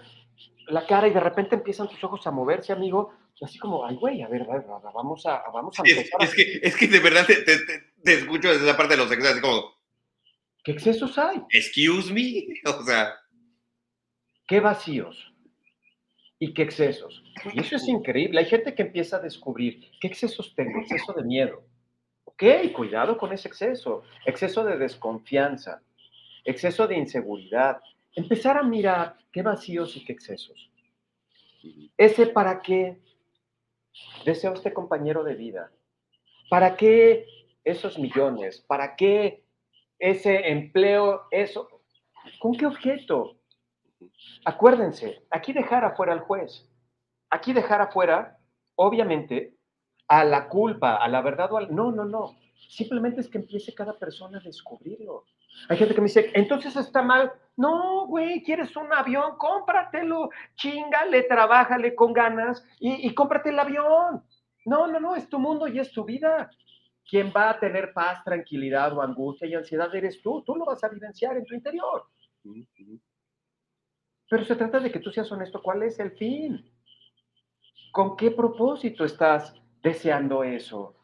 la 0.69 0.87
cara 0.87 1.09
y 1.09 1.13
de 1.13 1.21
repente 1.21 1.55
empiezan 1.55 1.89
tus 1.89 2.03
ojos 2.05 2.27
a 2.27 2.31
moverse, 2.31 2.73
amigo, 2.73 3.15
así 3.43 3.59
como, 3.59 3.87
ay, 3.87 3.97
güey, 3.97 4.23
a 4.23 4.29
ver, 4.29 4.47
vamos 4.47 5.27
a, 5.27 5.43
vamos 5.53 5.79
a 5.79 5.83
empezar. 5.85 6.23
Es, 6.23 6.35
que, 6.35 6.61
es 6.63 6.77
que 6.77 6.87
de 6.87 7.01
verdad 7.01 7.27
te, 7.27 7.37
te, 7.43 8.13
escucho 8.13 8.49
desde 8.49 8.67
esa 8.67 8.77
parte 8.77 8.95
de 8.95 9.03
los 9.03 9.11
excesos, 9.11 9.33
así 9.33 9.41
como... 9.41 9.75
¿Qué 10.63 10.73
excesos 10.73 11.19
hay? 11.19 11.43
Excuse 11.51 12.13
me, 12.13 12.47
o 12.71 12.83
sea... 12.83 13.15
¿Qué 14.47 14.61
vacíos? 14.61 15.33
¿Y 16.39 16.53
qué 16.53 16.63
excesos? 16.63 17.23
Y 17.53 17.61
eso 17.61 17.77
es 17.77 17.89
increíble. 17.89 18.41
Hay 18.41 18.47
gente 18.47 18.75
que 18.75 18.83
empieza 18.83 19.17
a 19.17 19.21
descubrir 19.21 19.91
qué 20.01 20.09
excesos 20.09 20.55
tengo, 20.55 20.81
exceso 20.81 21.13
de 21.15 21.23
miedo. 21.23 21.65
Ok, 22.25 22.43
cuidado 22.75 23.17
con 23.17 23.33
ese 23.33 23.49
exceso. 23.49 24.03
Exceso 24.27 24.65
de 24.65 24.77
desconfianza, 24.77 25.81
exceso 26.45 26.87
de 26.87 26.99
inseguridad, 26.99 27.81
empezar 28.15 28.57
a 28.57 28.63
mirar 28.63 29.17
qué 29.33 29.43
vacíos 29.43 29.97
y 29.97 30.05
qué 30.05 30.13
excesos. 30.13 30.71
Ese 31.97 32.27
para 32.27 32.61
qué 32.63 33.01
deseo 34.25 34.55
este 34.55 34.73
compañero 34.73 35.25
de 35.25 35.35
vida. 35.35 35.73
¿Para 36.51 36.77
qué 36.77 37.27
esos 37.65 37.99
millones? 37.99 38.61
¿Para 38.61 38.97
qué 38.97 39.45
ese 39.99 40.49
empleo? 40.49 41.23
Eso. 41.31 41.83
¿Con 42.39 42.55
qué 42.55 42.67
objeto? 42.67 43.39
Acuérdense, 44.45 45.23
aquí 45.31 45.53
dejar 45.53 45.85
afuera 45.85 46.13
al 46.13 46.21
juez. 46.21 46.69
Aquí 47.31 47.53
dejar 47.53 47.81
afuera, 47.81 48.39
obviamente, 48.77 49.57
a 50.09 50.25
la 50.25 50.49
culpa, 50.49 50.97
a 50.97 51.09
la 51.09 51.23
verdad 51.23 51.53
o 51.53 51.57
al... 51.57 51.75
No, 51.75 51.91
no, 51.91 52.05
no. 52.05 52.37
Simplemente 52.69 53.21
es 53.21 53.29
que 53.29 53.39
empiece 53.39 53.75
cada 53.75 53.99
persona 53.99 54.39
a 54.39 54.43
descubrirlo. 54.43 55.25
Hay 55.69 55.77
gente 55.77 55.95
que 55.95 56.01
me 56.01 56.07
dice, 56.07 56.31
entonces 56.35 56.77
está 56.77 57.03
mal. 57.03 57.33
No, 57.57 58.07
güey, 58.07 58.43
quieres 58.43 58.77
un 58.77 58.93
avión, 58.93 59.37
cómpratelo, 59.39 60.31
chingale, 60.57 61.23
trabájale 61.23 61.95
con 61.95 62.13
ganas 62.13 62.67
y, 62.81 63.07
y 63.07 63.15
cómprate 63.15 63.51
el 63.51 63.59
avión. 63.59 64.25
No, 64.65 64.87
no, 64.87 64.99
no, 64.99 65.15
es 65.15 65.29
tu 65.29 65.39
mundo 65.39 65.69
y 65.69 65.79
es 65.79 65.93
tu 65.93 66.05
vida. 66.05 66.51
Quien 67.09 67.33
va 67.37 67.51
a 67.51 67.61
tener 67.61 67.93
paz, 67.93 68.25
tranquilidad 68.25 68.97
o 68.97 69.03
angustia 69.03 69.47
y 69.47 69.55
ansiedad 69.55 69.95
eres 69.95 70.21
tú. 70.23 70.43
Tú 70.43 70.57
lo 70.57 70.65
vas 70.65 70.83
a 70.83 70.89
vivenciar 70.89 71.37
en 71.37 71.45
tu 71.45 71.55
interior. 71.55 72.07
Pero 74.29 74.45
se 74.45 74.57
trata 74.57 74.81
de 74.81 74.91
que 74.91 75.01
tú 75.01 75.11
seas 75.11 75.31
honesto. 75.31 75.63
¿Cuál 75.63 75.83
es 75.83 75.99
el 76.01 76.13
fin? 76.13 76.71
¿Con 77.93 78.17
qué 78.17 78.31
propósito 78.31 79.05
estás 79.05 79.55
deseando 79.83 80.43
eso? 80.43 80.97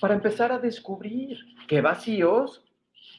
Para 0.00 0.14
empezar 0.14 0.52
a 0.52 0.58
descubrir 0.58 1.38
qué 1.68 1.80
vacíos 1.80 2.64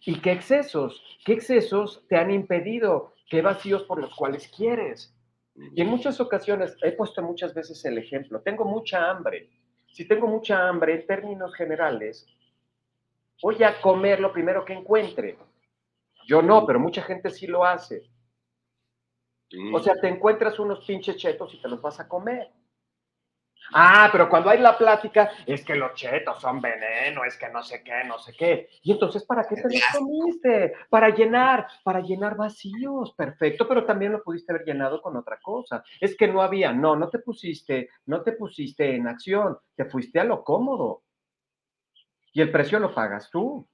¿Y 0.05 0.19
qué 0.19 0.31
excesos? 0.31 1.01
¿Qué 1.25 1.33
excesos 1.33 2.05
te 2.09 2.17
han 2.17 2.31
impedido? 2.31 3.13
¿Qué 3.29 3.41
vacíos 3.41 3.83
por 3.83 4.01
los 4.01 4.13
cuales 4.15 4.47
quieres? 4.49 5.15
Y 5.55 5.81
en 5.81 5.87
muchas 5.87 6.19
ocasiones, 6.19 6.75
he 6.81 6.91
puesto 6.91 7.21
muchas 7.21 7.53
veces 7.53 7.83
el 7.85 7.97
ejemplo, 7.97 8.41
tengo 8.41 8.65
mucha 8.65 9.09
hambre. 9.09 9.49
Si 9.91 10.07
tengo 10.07 10.27
mucha 10.27 10.67
hambre, 10.67 10.95
en 10.95 11.07
términos 11.07 11.53
generales, 11.55 12.27
voy 13.41 13.61
a 13.63 13.79
comer 13.79 14.19
lo 14.19 14.33
primero 14.33 14.65
que 14.65 14.73
encuentre. 14.73 15.37
Yo 16.25 16.41
no, 16.41 16.65
pero 16.65 16.79
mucha 16.79 17.03
gente 17.03 17.29
sí 17.29 17.47
lo 17.47 17.63
hace. 17.63 18.09
O 19.71 19.79
sea, 19.79 19.93
te 19.95 20.07
encuentras 20.07 20.57
unos 20.57 20.83
pinches 20.85 21.17
chetos 21.17 21.53
y 21.53 21.61
te 21.61 21.67
los 21.67 21.81
vas 21.81 21.99
a 21.99 22.07
comer. 22.07 22.49
Ah, 23.71 24.09
pero 24.11 24.29
cuando 24.29 24.49
hay 24.49 24.59
la 24.59 24.77
plática, 24.77 25.31
es 25.45 25.63
que 25.63 25.75
los 25.75 25.93
chetos 25.93 26.39
son 26.41 26.59
veneno, 26.59 27.23
es 27.23 27.37
que 27.37 27.49
no 27.49 27.63
sé 27.63 27.83
qué, 27.83 28.03
no 28.05 28.19
sé 28.19 28.33
qué. 28.33 28.69
Y 28.81 28.91
entonces, 28.91 29.23
¿para 29.23 29.47
qué 29.47 29.55
te 29.55 29.63
los 29.63 29.81
comiste? 29.93 30.73
Para 30.89 31.09
llenar, 31.09 31.67
para 31.83 32.01
llenar 32.01 32.35
vacíos, 32.35 33.13
perfecto, 33.13 33.67
pero 33.67 33.85
también 33.85 34.11
lo 34.11 34.23
pudiste 34.23 34.51
haber 34.51 34.65
llenado 34.65 35.01
con 35.01 35.15
otra 35.15 35.39
cosa. 35.41 35.83
Es 35.99 36.15
que 36.17 36.27
no 36.27 36.41
había, 36.41 36.73
no, 36.73 36.95
no 36.95 37.09
te 37.09 37.19
pusiste, 37.19 37.89
no 38.05 38.21
te 38.21 38.33
pusiste 38.33 38.95
en 38.95 39.07
acción, 39.07 39.57
te 39.75 39.85
fuiste 39.85 40.19
a 40.19 40.25
lo 40.25 40.43
cómodo. 40.43 41.03
Y 42.33 42.41
el 42.41 42.51
precio 42.51 42.79
lo 42.79 42.93
pagas 42.93 43.29
tú. 43.29 43.67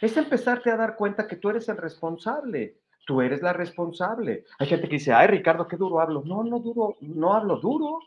Es 0.00 0.16
empezarte 0.16 0.70
a 0.70 0.76
dar 0.76 0.96
cuenta 0.96 1.26
que 1.26 1.36
tú 1.36 1.50
eres 1.50 1.68
el 1.68 1.76
responsable. 1.76 2.78
Tú 3.06 3.22
eres 3.22 3.42
la 3.42 3.52
responsable. 3.52 4.44
Hay 4.58 4.68
gente 4.68 4.88
que 4.88 4.96
dice, 4.96 5.12
ay, 5.12 5.26
Ricardo, 5.26 5.66
qué 5.66 5.76
duro 5.76 6.00
hablo. 6.00 6.22
No, 6.24 6.44
no 6.44 6.60
duro, 6.60 6.96
no 7.00 7.34
hablo 7.34 7.56
duro 7.56 7.98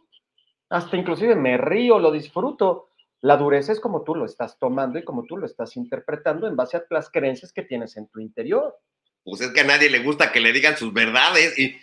hasta 0.73 0.97
inclusive 0.97 1.35
me 1.35 1.55
río, 1.55 1.99
lo 1.99 2.11
disfruto. 2.11 2.89
La 3.21 3.37
dureza 3.37 3.71
es 3.71 3.79
como 3.79 4.03
tú 4.03 4.15
lo 4.15 4.25
estás 4.25 4.57
tomando 4.57 4.97
y 4.97 5.03
como 5.03 5.23
tú 5.23 5.37
lo 5.37 5.45
estás 5.45 5.77
interpretando 5.77 6.47
en 6.47 6.55
base 6.55 6.77
a 6.77 6.83
las 6.89 7.11
creencias 7.11 7.53
que 7.53 7.61
tienes 7.61 7.95
en 7.95 8.07
tu 8.07 8.19
interior. 8.19 8.75
Pues 9.23 9.41
es 9.41 9.51
que 9.51 9.61
a 9.61 9.65
nadie 9.65 9.91
le 9.91 9.99
gusta 9.99 10.31
que 10.31 10.39
le 10.39 10.51
digan 10.51 10.75
sus 10.75 10.91
verdades. 10.91 11.57
Y, 11.59 11.77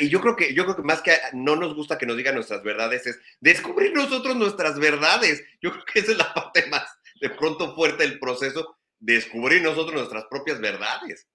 y 0.00 0.08
yo 0.08 0.20
creo 0.20 0.36
que 0.36 0.54
yo 0.54 0.62
creo 0.62 0.76
que 0.76 0.82
más 0.82 1.02
que 1.02 1.14
no 1.32 1.56
nos 1.56 1.74
gusta 1.74 1.98
que 1.98 2.06
nos 2.06 2.16
digan 2.16 2.36
nuestras 2.36 2.62
verdades 2.62 3.08
es 3.08 3.20
descubrir 3.40 3.92
nosotros 3.92 4.36
nuestras 4.36 4.78
verdades. 4.78 5.44
Yo 5.60 5.72
creo 5.72 5.84
que 5.84 5.98
esa 5.98 6.12
es 6.12 6.18
la 6.18 6.32
parte 6.32 6.64
más 6.68 6.88
de 7.20 7.30
pronto 7.30 7.74
fuerte 7.74 8.04
del 8.04 8.20
proceso, 8.20 8.76
descubrir 9.00 9.62
nosotros 9.62 9.94
nuestras 9.94 10.26
propias 10.30 10.60
verdades. 10.60 11.26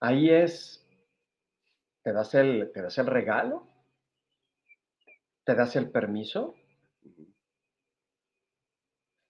Ahí 0.00 0.28
es, 0.30 0.86
te 2.02 2.12
das 2.12 2.34
el, 2.34 2.70
te 2.74 2.82
das 2.82 2.98
el 2.98 3.06
regalo 3.06 3.77
¿Te 5.48 5.54
das 5.54 5.76
el 5.76 5.90
permiso? 5.90 6.56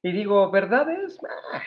Y 0.02 0.10
digo, 0.10 0.50
¿verdades? 0.50 1.16
Ah, 1.52 1.62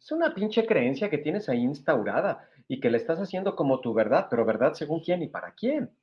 es 0.00 0.10
una 0.10 0.32
pinche 0.32 0.64
creencia 0.64 1.10
que 1.10 1.18
tienes 1.18 1.50
ahí 1.50 1.60
instaurada 1.60 2.48
y 2.66 2.80
que 2.80 2.88
le 2.88 2.96
estás 2.96 3.18
haciendo 3.18 3.54
como 3.54 3.82
tu 3.82 3.92
verdad, 3.92 4.28
pero 4.30 4.46
verdad 4.46 4.72
según 4.72 5.00
quién 5.00 5.20
y 5.20 5.28
para 5.28 5.52
quién. 5.52 5.94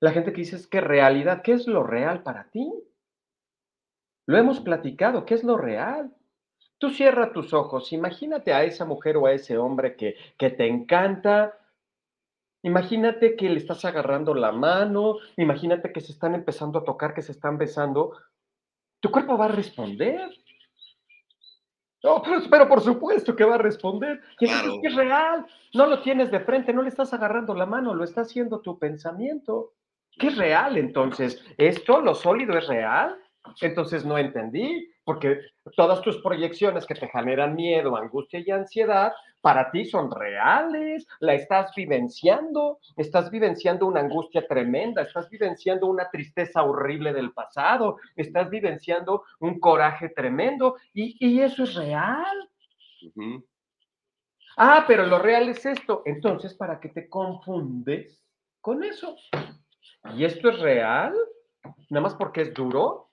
La 0.00 0.10
gente 0.12 0.32
que 0.32 0.40
dice 0.40 0.56
es 0.56 0.66
que 0.66 0.80
realidad, 0.80 1.42
¿qué 1.42 1.52
es 1.52 1.66
lo 1.66 1.82
real 1.82 2.22
para 2.22 2.48
ti? 2.48 2.72
Lo 4.24 4.38
hemos 4.38 4.60
platicado, 4.60 5.26
¿qué 5.26 5.34
es 5.34 5.44
lo 5.44 5.58
real? 5.58 6.16
Tú 6.78 6.88
cierra 6.88 7.34
tus 7.34 7.52
ojos, 7.52 7.92
imagínate 7.92 8.54
a 8.54 8.64
esa 8.64 8.86
mujer 8.86 9.18
o 9.18 9.26
a 9.26 9.34
ese 9.34 9.58
hombre 9.58 9.96
que, 9.96 10.16
que 10.38 10.48
te 10.48 10.66
encanta, 10.66 11.58
Imagínate 12.66 13.36
que 13.36 13.48
le 13.48 13.58
estás 13.58 13.84
agarrando 13.84 14.34
la 14.34 14.50
mano, 14.50 15.18
imagínate 15.36 15.92
que 15.92 16.00
se 16.00 16.10
están 16.10 16.34
empezando 16.34 16.80
a 16.80 16.84
tocar, 16.84 17.14
que 17.14 17.22
se 17.22 17.30
están 17.30 17.58
besando. 17.58 18.18
Tu 18.98 19.08
cuerpo 19.08 19.38
va 19.38 19.44
a 19.44 19.56
responder. 19.62 20.28
No, 22.02 22.20
pero, 22.50 22.68
por 22.68 22.80
supuesto 22.80 23.36
que 23.36 23.44
va 23.44 23.54
a 23.54 23.58
responder. 23.58 24.20
Y 24.40 24.48
que 24.48 24.88
es 24.88 24.96
real. 24.96 25.46
No 25.74 25.86
lo 25.86 26.02
tienes 26.02 26.32
de 26.32 26.40
frente, 26.40 26.72
no 26.72 26.82
le 26.82 26.88
estás 26.88 27.14
agarrando 27.14 27.54
la 27.54 27.66
mano, 27.66 27.94
lo 27.94 28.02
está 28.02 28.22
haciendo 28.22 28.60
tu 28.60 28.80
pensamiento. 28.80 29.74
¿Qué 30.18 30.26
es 30.26 30.36
real 30.36 30.76
entonces? 30.76 31.40
¿Esto, 31.58 32.00
lo 32.00 32.16
sólido, 32.16 32.58
es 32.58 32.66
real? 32.66 33.16
Entonces 33.60 34.04
no 34.04 34.18
entendí, 34.18 34.90
porque 35.04 35.38
todas 35.76 36.02
tus 36.02 36.16
proyecciones 36.20 36.84
que 36.84 36.96
te 36.96 37.06
generan 37.06 37.54
miedo, 37.54 37.96
angustia 37.96 38.42
y 38.44 38.50
ansiedad, 38.50 39.12
para 39.40 39.70
ti 39.70 39.84
son 39.84 40.10
reales, 40.10 41.06
la 41.20 41.34
estás 41.34 41.72
vivenciando, 41.74 42.80
estás 42.96 43.30
vivenciando 43.30 43.86
una 43.86 44.00
angustia 44.00 44.46
tremenda, 44.46 45.02
estás 45.02 45.30
vivenciando 45.30 45.86
una 45.86 46.10
tristeza 46.10 46.64
horrible 46.64 47.12
del 47.12 47.32
pasado, 47.32 47.98
estás 48.16 48.50
vivenciando 48.50 49.24
un 49.40 49.60
coraje 49.60 50.08
tremendo 50.08 50.76
y, 50.92 51.40
eso 51.40 51.64
es 51.64 51.74
real. 51.74 52.50
Ah, 54.56 54.84
pero 54.86 55.06
lo 55.06 55.18
real 55.18 55.48
es 55.48 55.64
esto. 55.64 56.02
Entonces, 56.06 56.54
¿para 56.54 56.80
qué 56.80 56.88
te 56.88 57.08
confundes 57.08 58.24
con 58.60 58.82
eso? 58.82 59.16
¿Y 60.14 60.24
esto 60.24 60.48
es 60.48 60.58
real? 60.60 61.14
¿Nada 61.90 62.02
más 62.02 62.14
porque 62.14 62.42
es 62.42 62.54
duro? 62.54 63.10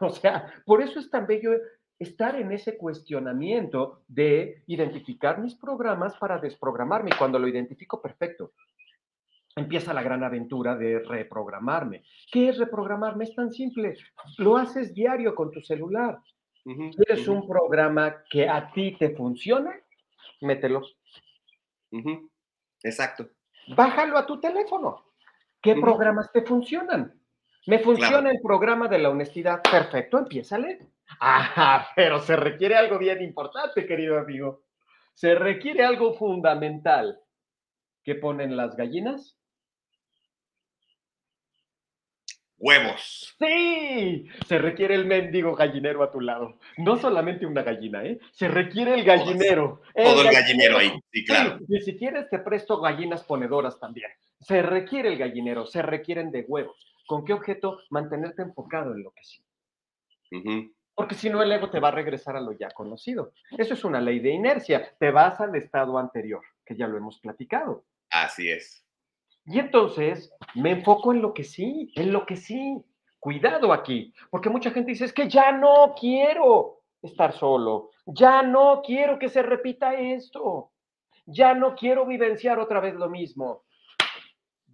O 0.00 0.10
sea, 0.10 0.52
por 0.66 0.82
eso 0.82 1.00
es 1.00 1.08
tan 1.08 1.26
bello 1.26 1.52
estar 1.98 2.36
en 2.36 2.52
ese 2.52 2.76
cuestionamiento 2.76 4.02
de 4.08 4.62
identificar 4.66 5.40
mis 5.40 5.54
programas 5.54 6.16
para 6.16 6.38
desprogramarme. 6.38 7.10
Cuando 7.18 7.38
lo 7.38 7.48
identifico, 7.48 8.00
perfecto. 8.00 8.52
Empieza 9.54 9.94
la 9.94 10.02
gran 10.02 10.22
aventura 10.22 10.76
de 10.76 10.98
reprogramarme. 10.98 12.04
¿Qué 12.30 12.50
es 12.50 12.58
reprogramarme? 12.58 13.24
Es 13.24 13.34
tan 13.34 13.52
simple. 13.52 13.96
Lo 14.36 14.56
haces 14.56 14.92
diario 14.92 15.34
con 15.34 15.50
tu 15.50 15.62
celular. 15.62 16.18
¿Quieres 16.62 17.26
un 17.28 17.46
programa 17.46 18.24
que 18.28 18.48
a 18.48 18.70
ti 18.72 18.96
te 18.98 19.16
funcione? 19.16 19.84
Mételo. 20.42 20.82
Exacto. 22.82 23.28
Bájalo 23.74 24.18
a 24.18 24.26
tu 24.26 24.38
teléfono. 24.40 25.06
¿Qué 25.62 25.74
programas 25.74 26.30
te 26.32 26.42
funcionan? 26.42 27.18
Me 27.66 27.80
funciona 27.80 28.30
el 28.30 28.40
programa 28.40 28.88
de 28.88 28.98
la 28.98 29.10
honestidad. 29.10 29.60
Perfecto, 29.62 30.18
empiézale. 30.18 30.78
Ah, 31.20 31.88
pero 31.96 32.20
se 32.20 32.36
requiere 32.36 32.76
algo 32.76 32.98
bien 32.98 33.22
importante, 33.22 33.86
querido 33.86 34.18
amigo. 34.18 34.62
Se 35.14 35.34
requiere 35.34 35.84
algo 35.84 36.14
fundamental. 36.14 37.18
¿Qué 38.04 38.14
ponen 38.14 38.56
las 38.56 38.76
gallinas? 38.76 39.36
Huevos. 42.58 43.34
Sí, 43.38 44.26
se 44.46 44.58
requiere 44.58 44.94
el 44.94 45.04
mendigo 45.04 45.54
gallinero 45.54 46.02
a 46.02 46.10
tu 46.10 46.20
lado. 46.20 46.58
No 46.78 46.96
solamente 46.96 47.44
una 47.44 47.62
gallina, 47.62 48.04
¿eh? 48.04 48.18
Se 48.32 48.48
requiere 48.48 48.94
el 48.94 49.04
gallinero. 49.04 49.82
todo 49.94 50.22
el 50.22 50.32
gallinero, 50.32 50.78
ahí, 50.78 50.92
sí, 51.12 51.24
claro. 51.24 51.58
y 51.68 51.80
si 51.80 51.96
quieres, 51.98 52.30
te 52.30 52.38
presto 52.38 52.80
gallinas 52.80 53.24
ponedoras 53.24 53.78
también. 53.78 54.10
Se 54.40 54.62
requiere 54.62 55.10
el 55.10 55.18
gallinero, 55.18 55.66
se 55.66 55.82
requieren 55.82 56.30
de 56.30 56.42
huevos. 56.48 56.95
¿Con 57.06 57.24
qué 57.24 57.32
objeto? 57.32 57.80
Mantenerte 57.90 58.42
enfocado 58.42 58.92
en 58.92 59.02
lo 59.02 59.12
que 59.12 59.24
sí. 59.24 59.42
Porque 60.94 61.14
si 61.14 61.28
no, 61.28 61.42
el 61.42 61.52
ego 61.52 61.70
te 61.70 61.78
va 61.78 61.88
a 61.88 61.92
regresar 61.92 62.36
a 62.36 62.40
lo 62.40 62.52
ya 62.52 62.70
conocido. 62.70 63.32
Eso 63.56 63.74
es 63.74 63.84
una 63.84 64.00
ley 64.00 64.18
de 64.18 64.30
inercia. 64.30 64.96
Te 64.98 65.10
vas 65.10 65.40
al 65.40 65.54
estado 65.54 65.98
anterior, 65.98 66.42
que 66.64 66.74
ya 66.74 66.86
lo 66.86 66.96
hemos 66.96 67.20
platicado. 67.20 67.84
Así 68.10 68.50
es. 68.50 68.86
Y 69.44 69.58
entonces 69.58 70.32
me 70.54 70.72
enfoco 70.72 71.12
en 71.12 71.22
lo 71.22 71.32
que 71.32 71.44
sí, 71.44 71.92
en 71.94 72.12
lo 72.12 72.26
que 72.26 72.36
sí. 72.36 72.82
Cuidado 73.18 73.72
aquí, 73.72 74.14
porque 74.30 74.50
mucha 74.50 74.70
gente 74.70 74.92
dice, 74.92 75.04
es 75.04 75.12
que 75.12 75.28
ya 75.28 75.50
no 75.50 75.94
quiero 75.98 76.82
estar 77.02 77.32
solo, 77.32 77.90
ya 78.04 78.42
no 78.42 78.82
quiero 78.84 79.18
que 79.18 79.28
se 79.28 79.42
repita 79.42 79.94
esto, 79.94 80.70
ya 81.24 81.54
no 81.54 81.74
quiero 81.74 82.06
vivenciar 82.06 82.60
otra 82.60 82.78
vez 82.78 82.94
lo 82.94 83.08
mismo. 83.08 83.64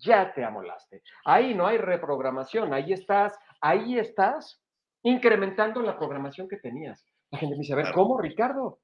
Ya 0.04 0.32
te 0.34 0.44
amolaste. 0.44 1.02
Ahí 1.24 1.54
no 1.54 1.66
hay 1.66 1.78
reprogramación, 1.78 2.74
ahí 2.74 2.92
estás, 2.92 3.38
ahí 3.60 3.98
estás 3.98 4.60
incrementando 5.02 5.80
la 5.80 5.96
programación 5.96 6.48
que 6.48 6.56
tenías. 6.56 7.06
La 7.30 7.38
gente 7.38 7.54
me 7.54 7.60
dice, 7.60 7.72
a 7.72 7.76
ver, 7.76 7.92
¿cómo, 7.92 8.20
Ricardo? 8.20 8.80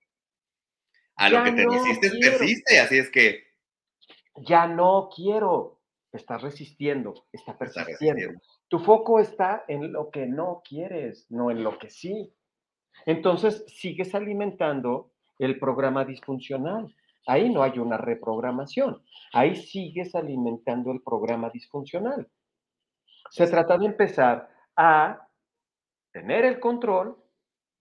A 1.16 1.28
lo 1.28 1.42
que 1.42 1.52
te 1.52 1.64
hiciste, 1.64 2.10
persiste, 2.20 2.80
así 2.80 2.98
es 2.98 3.10
que... 3.10 3.42
Ya 4.36 4.66
no 4.68 5.10
quiero. 5.14 5.80
Estás 6.12 6.40
resistiendo, 6.40 7.26
está 7.32 7.58
persistiendo. 7.58 8.40
Tu 8.68 8.78
foco 8.78 9.20
está 9.20 9.64
en 9.68 9.92
lo 9.92 10.10
que 10.10 10.26
no 10.26 10.62
quieres, 10.66 11.26
no 11.30 11.50
en 11.50 11.62
lo 11.62 11.78
que 11.78 11.90
sí. 11.90 12.32
Entonces, 13.04 13.64
sigues 13.66 14.14
alimentando 14.14 15.12
el 15.38 15.58
programa 15.58 16.04
disfuncional. 16.04 16.94
Ahí 17.28 17.50
no 17.50 17.62
hay 17.62 17.78
una 17.78 17.98
reprogramación. 17.98 19.02
Ahí 19.34 19.54
sigues 19.54 20.14
alimentando 20.14 20.90
el 20.92 21.02
programa 21.02 21.50
disfuncional. 21.50 22.26
Se 23.30 23.46
trata 23.46 23.76
de 23.76 23.84
empezar 23.84 24.48
a 24.74 25.28
tener 26.10 26.46
el 26.46 26.58
control 26.58 27.22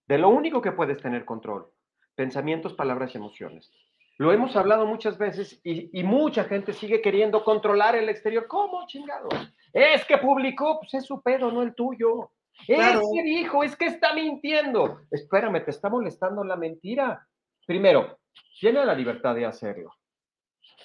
de 0.05 0.17
lo 0.17 0.29
único 0.29 0.61
que 0.61 0.73
puedes 0.73 1.01
tener 1.01 1.23
control, 1.23 1.71
pensamientos, 2.13 2.73
palabras 2.73 3.15
y 3.15 3.17
emociones. 3.17 3.71
Lo 4.17 4.33
hemos 4.33 4.55
hablado 4.57 4.85
muchas 4.85 5.17
veces 5.17 5.61
y, 5.63 6.03
mucha 6.03 6.43
gente 6.43 6.73
sigue 6.73 7.01
queriendo 7.01 7.45
controlar 7.45 7.95
el 7.95 8.09
exterior. 8.09 8.47
¿Cómo, 8.47 8.85
chingado? 8.87 9.29
Es 9.71 10.03
que 10.05 10.17
publicó, 10.17 10.79
pues 10.79 10.93
es 10.95 11.05
su 11.05 11.21
pedo, 11.21 11.51
no 11.51 11.61
el 11.61 11.73
tuyo. 11.73 12.31
Es 12.67 12.99
que 13.13 13.23
dijo, 13.23 13.63
es 13.63 13.77
que 13.77 13.85
está 13.85 14.13
mintiendo. 14.13 15.01
Espérame, 15.11 15.63
te 15.63 15.71
está 15.71 15.87
molestando 15.87 16.43
la 16.43 16.57
mentira. 16.57 17.25
Primero, 17.65 18.17
tiene 18.59 18.85
la 18.85 18.95
libertad 18.95 19.35
de 19.35 19.45
hacerlo. 19.45 19.95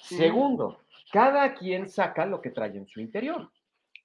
Segundo, 0.01 0.81
cada 1.11 1.53
quien 1.53 1.87
saca 1.87 2.25
lo 2.25 2.41
que 2.41 2.51
trae 2.51 2.75
en 2.75 2.87
su 2.87 2.99
interior. 2.99 3.49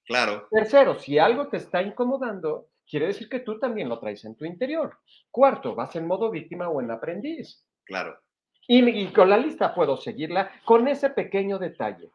Claro. 0.05 0.47
Tercero, 0.49 0.97
si 0.97 1.19
algo 1.19 1.47
te 1.47 1.57
está 1.57 1.81
incomodando, 1.81 2.67
quiere 2.89 3.07
decir 3.07 3.29
que 3.29 3.39
tú 3.39 3.59
también 3.59 3.89
lo 3.89 3.99
traes 3.99 4.25
en 4.25 4.35
tu 4.35 4.45
interior. 4.45 4.97
Cuarto, 5.29 5.75
vas 5.75 5.95
en 5.95 6.07
modo 6.07 6.31
víctima 6.31 6.67
o 6.69 6.81
en 6.81 6.91
aprendiz. 6.91 7.63
Claro. 7.85 8.19
Y, 8.67 9.07
con 9.07 9.29
la 9.29 9.37
lista 9.37 9.73
puedo 9.73 9.97
seguirla 9.97 10.51
con 10.63 10.87
ese 10.87 11.09
pequeño 11.09 11.57
detalle. 11.57 12.11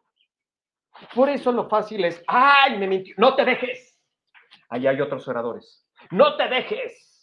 Por 1.13 1.29
eso 1.29 1.51
lo 1.51 1.69
fácil 1.69 2.05
es, 2.05 2.23
¡ay, 2.29 2.79
me 2.79 2.87
mintió! 2.87 3.15
¡No 3.19 3.35
te 3.35 3.45
dejes! 3.45 4.01
Allá 4.69 4.91
hay 4.91 5.01
otros 5.01 5.27
oradores. 5.27 5.85
¡No 6.11 6.37
te 6.37 6.49
dejes! 6.49 7.14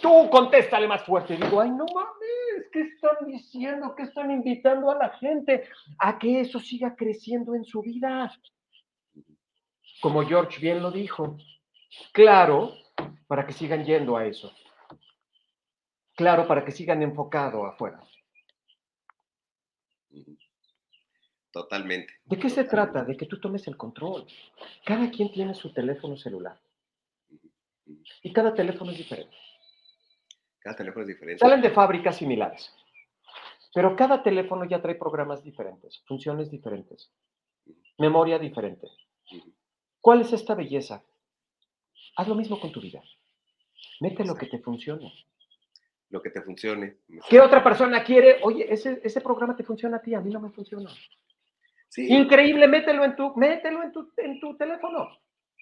Tú 0.00 0.30
contéstale 0.30 0.86
más 0.88 1.04
fuerte. 1.04 1.36
Digo, 1.36 1.60
¡ay, 1.60 1.70
no 1.70 1.84
mames! 1.84 2.68
¿Qué 2.72 2.80
están 2.82 3.26
diciendo? 3.26 3.94
¿Qué 3.94 4.04
están 4.04 4.30
invitando 4.30 4.90
a 4.90 4.96
la 4.96 5.10
gente? 5.10 5.68
A 5.98 6.18
que 6.18 6.40
eso 6.40 6.58
siga 6.58 6.94
creciendo 6.96 7.54
en 7.54 7.64
su 7.64 7.82
vida. 7.82 8.32
Como 10.00 10.22
George 10.22 10.60
bien 10.60 10.82
lo 10.82 10.90
dijo, 10.90 11.36
Claro, 12.12 12.74
para 13.26 13.46
que 13.46 13.52
sigan 13.52 13.84
yendo 13.84 14.16
a 14.16 14.26
eso. 14.26 14.52
Claro, 16.14 16.46
para 16.46 16.64
que 16.64 16.72
sigan 16.72 17.02
enfocado 17.02 17.64
afuera. 17.66 18.02
Totalmente. 21.50 22.12
¿De 22.24 22.38
qué 22.38 22.48
se 22.48 22.64
trata? 22.64 23.04
De 23.04 23.16
que 23.16 23.26
tú 23.26 23.40
tomes 23.40 23.66
el 23.66 23.76
control. 23.76 24.26
Cada 24.84 25.10
quien 25.10 25.32
tiene 25.32 25.54
su 25.54 25.72
teléfono 25.72 26.16
celular. 26.16 26.60
Y 28.22 28.32
cada 28.32 28.54
teléfono 28.54 28.92
es 28.92 28.98
diferente. 28.98 29.36
Cada 30.60 30.76
teléfono 30.76 31.02
es 31.02 31.08
diferente. 31.08 31.40
Salen 31.40 31.62
de 31.62 31.70
fábricas 31.70 32.16
similares. 32.16 32.72
Pero 33.74 33.94
cada 33.96 34.22
teléfono 34.22 34.64
ya 34.64 34.82
trae 34.82 34.94
programas 34.94 35.42
diferentes, 35.44 36.02
funciones 36.06 36.50
diferentes, 36.50 37.10
memoria 37.98 38.38
diferente. 38.38 38.88
¿Cuál 40.00 40.22
es 40.22 40.32
esta 40.32 40.54
belleza? 40.54 41.02
Haz 42.16 42.28
lo 42.28 42.34
mismo 42.34 42.58
con 42.58 42.72
tu 42.72 42.80
vida. 42.80 43.00
Mete 44.00 44.24
lo 44.24 44.34
que 44.34 44.46
te 44.46 44.58
funcione. 44.58 45.12
Lo 46.08 46.20
que 46.20 46.30
te 46.30 46.42
funcione. 46.42 46.96
¿Qué 47.28 47.40
otra 47.40 47.62
persona 47.62 48.02
quiere? 48.02 48.40
Oye, 48.42 48.66
ese, 48.72 49.00
ese 49.04 49.20
programa 49.20 49.54
te 49.54 49.62
funciona 49.62 49.98
a 49.98 50.02
ti, 50.02 50.14
a 50.14 50.20
mí 50.20 50.30
no 50.30 50.40
me 50.40 50.50
funciona. 50.50 50.90
Sí. 51.88 52.12
Increíble, 52.12 52.66
mételo 52.66 53.04
en 53.04 53.14
tu, 53.14 53.34
mételo 53.36 53.82
en 53.84 53.92
tu, 53.92 54.12
en 54.16 54.40
tu 54.40 54.56
teléfono. 54.56 55.08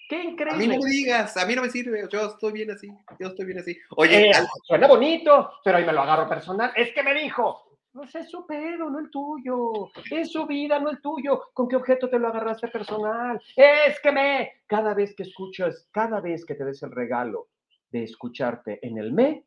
Qué 0.08 0.22
increíble. 0.24 0.54
A 0.54 0.56
mí 0.56 0.66
no 0.66 0.82
me 0.82 0.90
digas, 0.90 1.36
a 1.36 1.44
mí 1.44 1.54
no 1.54 1.62
me 1.62 1.70
sirve, 1.70 2.08
yo 2.10 2.26
estoy 2.26 2.52
bien 2.52 2.70
así, 2.70 2.88
yo 3.20 3.28
estoy 3.28 3.44
bien 3.44 3.58
así. 3.58 3.78
Oye, 3.96 4.30
eh, 4.30 4.32
suena 4.64 4.88
bonito, 4.88 5.52
pero 5.62 5.76
ahí 5.76 5.84
me 5.84 5.92
lo 5.92 6.00
agarro 6.00 6.26
personal. 6.26 6.72
Es 6.74 6.92
que 6.94 7.02
me 7.02 7.12
dijo, 7.12 7.68
pues 7.92 8.14
es 8.14 8.30
su 8.30 8.46
pedo, 8.46 8.88
no 8.88 9.00
el 9.00 9.10
tuyo. 9.10 9.90
Es 10.10 10.32
su 10.32 10.46
vida, 10.46 10.78
no 10.78 10.88
el 10.88 11.02
tuyo. 11.02 11.50
¿Con 11.52 11.68
qué 11.68 11.76
objeto 11.76 12.08
te 12.08 12.18
lo 12.18 12.28
agarraste 12.28 12.68
personal? 12.68 13.38
Es 13.54 14.00
que 14.00 14.10
me. 14.10 14.52
Cada 14.66 14.94
vez 14.94 15.14
que 15.14 15.24
escuchas, 15.24 15.86
cada 15.90 16.20
vez 16.20 16.46
que 16.46 16.54
te 16.54 16.64
des 16.64 16.82
el 16.82 16.92
regalo 16.92 17.48
de 17.90 18.04
escucharte 18.04 18.78
en 18.86 18.96
el 18.96 19.12
me, 19.12 19.44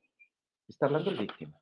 está 0.67 0.85
hablando 0.87 1.09
el 1.09 1.17
víctima. 1.17 1.59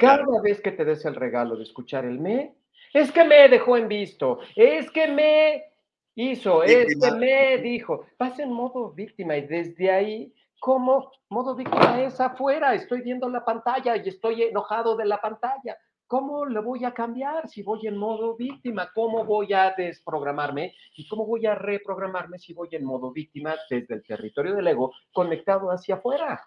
cada 0.00 0.40
vez 0.42 0.60
que 0.60 0.72
te 0.72 0.84
des 0.84 1.04
el 1.04 1.14
regalo 1.14 1.56
de 1.56 1.62
escuchar 1.62 2.04
el 2.04 2.18
me, 2.18 2.56
es 2.92 3.12
que 3.12 3.24
me 3.24 3.48
dejó 3.48 3.76
en 3.76 3.86
visto. 3.86 4.40
Es 4.56 4.90
que 4.90 5.08
me 5.08 5.73
hizo, 6.14 6.62
es 6.62 6.96
que 6.98 7.10
me 7.12 7.58
dijo. 7.58 8.06
Vas 8.18 8.38
en 8.38 8.52
modo 8.52 8.92
víctima 8.92 9.36
y 9.36 9.46
desde 9.46 9.90
ahí 9.90 10.32
¿Cómo 10.64 11.12
modo 11.28 11.54
víctima 11.54 12.00
es 12.00 12.18
afuera? 12.22 12.74
Estoy 12.74 13.02
viendo 13.02 13.28
la 13.28 13.44
pantalla 13.44 13.98
y 13.98 14.08
estoy 14.08 14.44
enojado 14.44 14.96
de 14.96 15.04
la 15.04 15.20
pantalla. 15.20 15.76
¿Cómo 16.06 16.46
le 16.46 16.58
voy 16.60 16.86
a 16.86 16.94
cambiar 16.94 17.50
si 17.50 17.62
voy 17.62 17.86
en 17.86 17.98
modo 17.98 18.34
víctima? 18.34 18.90
¿Cómo 18.94 19.26
voy 19.26 19.52
a 19.52 19.74
desprogramarme? 19.76 20.74
¿Y 20.96 21.06
cómo 21.06 21.26
voy 21.26 21.44
a 21.44 21.54
reprogramarme 21.54 22.38
si 22.38 22.54
voy 22.54 22.70
en 22.72 22.82
modo 22.82 23.12
víctima 23.12 23.54
desde 23.68 23.94
el 23.94 24.02
territorio 24.04 24.54
del 24.54 24.66
ego 24.68 24.94
conectado 25.12 25.70
hacia 25.70 25.96
afuera? 25.96 26.42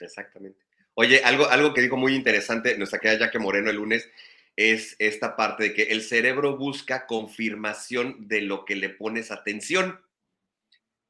Exactamente. 0.00 0.58
Oye, 0.94 1.20
algo, 1.22 1.46
algo 1.46 1.72
que 1.72 1.82
dijo 1.82 1.96
muy 1.96 2.16
interesante 2.16 2.76
nuestra 2.76 2.98
querida 2.98 3.26
Jaque 3.26 3.38
Moreno 3.38 3.70
el 3.70 3.76
lunes 3.76 4.10
es 4.58 4.96
esta 4.98 5.36
parte 5.36 5.62
de 5.62 5.72
que 5.72 5.82
el 5.84 6.02
cerebro 6.02 6.56
busca 6.56 7.06
confirmación 7.06 8.26
de 8.26 8.40
lo 8.40 8.64
que 8.64 8.74
le 8.74 8.88
pones 8.88 9.30
atención. 9.30 10.00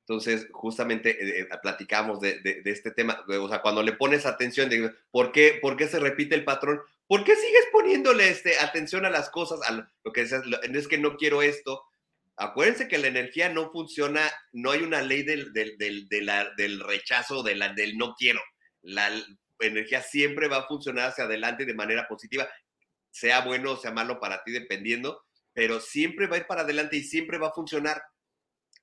Entonces, 0.00 0.48
justamente 0.52 1.12
eh, 1.12 1.40
eh, 1.40 1.48
platicamos 1.62 2.20
de, 2.20 2.61
este 2.66 2.90
tema. 2.90 3.24
O 3.26 3.48
sea, 3.48 3.62
cuando 3.62 3.82
le 3.82 3.94
pones 3.94 4.26
atención, 4.26 4.68
de, 4.68 4.92
¿por, 5.11 5.32
qué, 5.32 5.58
¿por 5.62 5.78
qué 5.78 5.88
se 5.88 5.98
repite 5.98 6.34
el 6.34 6.44
patrón? 6.44 6.82
¿Por 7.06 7.24
qué 7.24 7.34
sigues 7.37 7.64
poniéndole 7.72 8.28
este, 8.28 8.58
atención 8.58 9.06
a 9.06 9.11
las 9.11 9.30
cosas? 9.30 9.61
A 9.62 9.72
lo, 9.72 10.12
que 10.12 10.24
decías, 10.24 10.42
es 10.62 10.87
que 10.87 10.98
no 10.98 11.16
quiero 11.16 11.40
esto. 11.40 11.82
Acuérdense 12.37 12.87
que 12.87 12.98
la 12.98 13.06
energía 13.06 13.48
no 13.48 13.70
funciona, 13.72 14.30
no 14.52 14.72
hay 14.72 14.82
una 14.82 15.00
ley 15.00 15.22
del, 15.22 15.54
del, 15.54 15.78
del, 15.78 16.06
del 16.06 16.80
rechazo, 16.80 17.42
de 17.42 17.54
la, 17.54 17.72
del 17.72 17.96
no 17.96 18.14
quiero. 18.14 18.42
La 18.82 19.11
energía 19.58 20.02
siempre 20.02 20.48
va 20.48 20.58
a 20.58 20.66
funcionar 20.66 21.08
hacia 21.08 21.24
adelante 21.24 21.64
de 21.64 21.72
manera 21.72 22.06
positiva, 22.06 22.46
sea 23.10 23.40
bueno 23.42 23.72
o 23.72 23.76
sea 23.76 23.90
malo 23.90 24.20
para 24.20 24.42
ti, 24.44 24.52
dependiendo, 24.52 25.22
pero 25.52 25.80
siempre 25.80 26.26
va 26.26 26.36
a 26.36 26.38
ir 26.38 26.46
para 26.46 26.62
adelante 26.62 26.96
y 26.96 27.02
siempre 27.02 27.38
va 27.38 27.48
a 27.48 27.52
funcionar. 27.52 28.02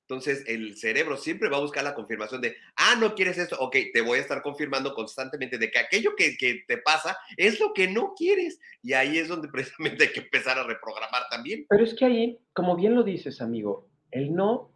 Entonces, 0.08 0.44
el 0.46 0.76
cerebro 0.76 1.16
siempre 1.16 1.48
va 1.48 1.56
a 1.56 1.62
buscar 1.62 1.82
la 1.82 1.94
confirmación 1.94 2.40
de, 2.40 2.56
ah, 2.76 2.94
no 3.00 3.16
quieres 3.16 3.38
esto, 3.38 3.56
ok, 3.58 3.76
te 3.92 4.02
voy 4.02 4.18
a 4.18 4.20
estar 4.20 4.40
confirmando 4.40 4.94
constantemente 4.94 5.58
de 5.58 5.68
que 5.68 5.80
aquello 5.80 6.14
que, 6.16 6.36
que, 6.36 6.62
te 6.68 6.78
pasa 6.78 7.18
es 7.36 7.58
lo 7.58 7.72
que 7.74 7.88
no 7.88 8.14
quieres. 8.16 8.60
Y 8.82 8.92
ahí 8.92 9.18
es 9.18 9.26
donde 9.26 9.48
precisamente 9.52 10.04
hay 10.04 10.12
que 10.12 10.20
empezar 10.20 10.58
a 10.58 10.62
reprogramar 10.62 11.24
también. 11.28 11.66
Pero 11.68 11.82
es 11.82 11.94
que 11.94 12.04
ahí, 12.04 12.38
como 12.52 12.76
bien 12.76 12.94
lo 12.94 13.02
dices, 13.02 13.40
amigo, 13.40 13.88
el 14.12 14.32
no 14.32 14.70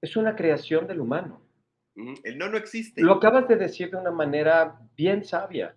es 0.00 0.16
una 0.16 0.36
creación 0.36 0.86
del 0.86 1.00
humano. 1.00 1.42
El 2.22 2.38
no 2.38 2.48
no 2.48 2.56
existe. 2.56 3.02
Lo 3.02 3.14
acabas 3.14 3.48
de 3.48 3.56
decir 3.56 3.90
de 3.90 3.96
una 3.96 4.12
manera 4.12 4.78
bien 4.96 5.24
sabia 5.24 5.74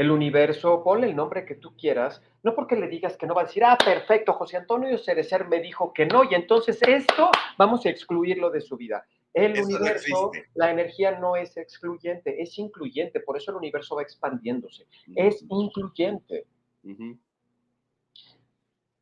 el 0.00 0.10
universo, 0.10 0.82
ponle 0.82 1.08
el 1.08 1.14
nombre 1.14 1.44
que 1.44 1.56
tú 1.56 1.76
quieras, 1.76 2.22
no 2.42 2.54
porque 2.54 2.74
le 2.74 2.88
digas 2.88 3.18
que 3.18 3.26
no 3.26 3.34
va 3.34 3.42
a 3.42 3.44
decir, 3.44 3.62
ah, 3.62 3.76
perfecto, 3.76 4.32
José 4.32 4.56
Antonio 4.56 4.96
Cerecer 4.96 5.46
me 5.46 5.60
dijo 5.60 5.92
que 5.92 6.06
no, 6.06 6.24
y 6.24 6.34
entonces 6.34 6.80
esto 6.88 7.30
vamos 7.58 7.84
a 7.84 7.90
excluirlo 7.90 8.48
de 8.48 8.62
su 8.62 8.78
vida. 8.78 9.04
El 9.34 9.60
universo, 9.60 10.32
la 10.54 10.70
energía 10.70 11.18
no 11.18 11.36
es 11.36 11.54
excluyente, 11.58 12.40
es 12.40 12.58
incluyente, 12.58 13.20
por 13.20 13.36
eso 13.36 13.50
el 13.50 13.58
universo 13.58 13.94
va 13.94 14.00
expandiéndose, 14.00 14.86
es 15.14 15.44
incluyente. 15.50 16.46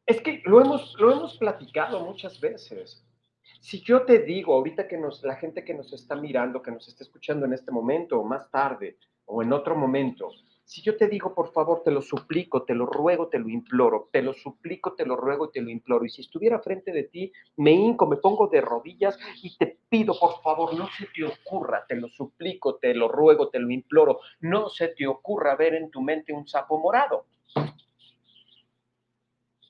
Es 0.04 0.20
que 0.20 0.42
lo 0.46 0.60
hemos, 0.60 0.96
lo 0.98 1.12
hemos 1.12 1.38
platicado 1.38 2.04
muchas 2.04 2.40
veces. 2.40 3.06
Si 3.60 3.82
yo 3.82 4.02
te 4.02 4.18
digo, 4.18 4.52
ahorita 4.52 4.88
que 4.88 4.98
nos, 4.98 5.22
la 5.22 5.36
gente 5.36 5.64
que 5.64 5.74
nos 5.74 5.92
está 5.92 6.16
mirando, 6.16 6.60
que 6.60 6.72
nos 6.72 6.88
está 6.88 7.04
escuchando 7.04 7.46
en 7.46 7.52
este 7.52 7.70
momento 7.70 8.18
o 8.18 8.24
más 8.24 8.50
tarde 8.50 8.98
o 9.26 9.44
en 9.44 9.52
otro 9.52 9.76
momento, 9.76 10.32
si 10.68 10.82
yo 10.82 10.98
te 10.98 11.08
digo, 11.08 11.34
por 11.34 11.50
favor, 11.50 11.82
te 11.82 11.90
lo 11.90 12.02
suplico, 12.02 12.64
te 12.64 12.74
lo 12.74 12.84
ruego, 12.84 13.28
te 13.28 13.38
lo 13.38 13.48
imploro, 13.48 14.10
te 14.12 14.20
lo 14.20 14.34
suplico, 14.34 14.92
te 14.92 15.06
lo 15.06 15.16
ruego 15.16 15.46
y 15.46 15.52
te 15.52 15.62
lo 15.62 15.70
imploro, 15.70 16.04
y 16.04 16.10
si 16.10 16.20
estuviera 16.20 16.58
frente 16.58 16.92
de 16.92 17.04
ti, 17.04 17.32
me 17.56 17.70
hinco, 17.70 18.06
me 18.06 18.18
pongo 18.18 18.48
de 18.48 18.60
rodillas 18.60 19.18
y 19.42 19.56
te 19.56 19.78
pido, 19.88 20.12
por 20.20 20.42
favor, 20.42 20.74
no 20.74 20.86
se 20.90 21.06
te 21.06 21.24
ocurra, 21.24 21.86
te 21.88 21.96
lo 21.96 22.08
suplico, 22.10 22.74
te 22.76 22.92
lo 22.92 23.08
ruego, 23.08 23.48
te 23.48 23.58
lo 23.58 23.70
imploro, 23.70 24.20
no 24.40 24.68
se 24.68 24.88
te 24.88 25.06
ocurra 25.06 25.56
ver 25.56 25.74
en 25.74 25.90
tu 25.90 26.02
mente 26.02 26.34
un 26.34 26.46
sapo 26.46 26.78
morado. 26.78 27.24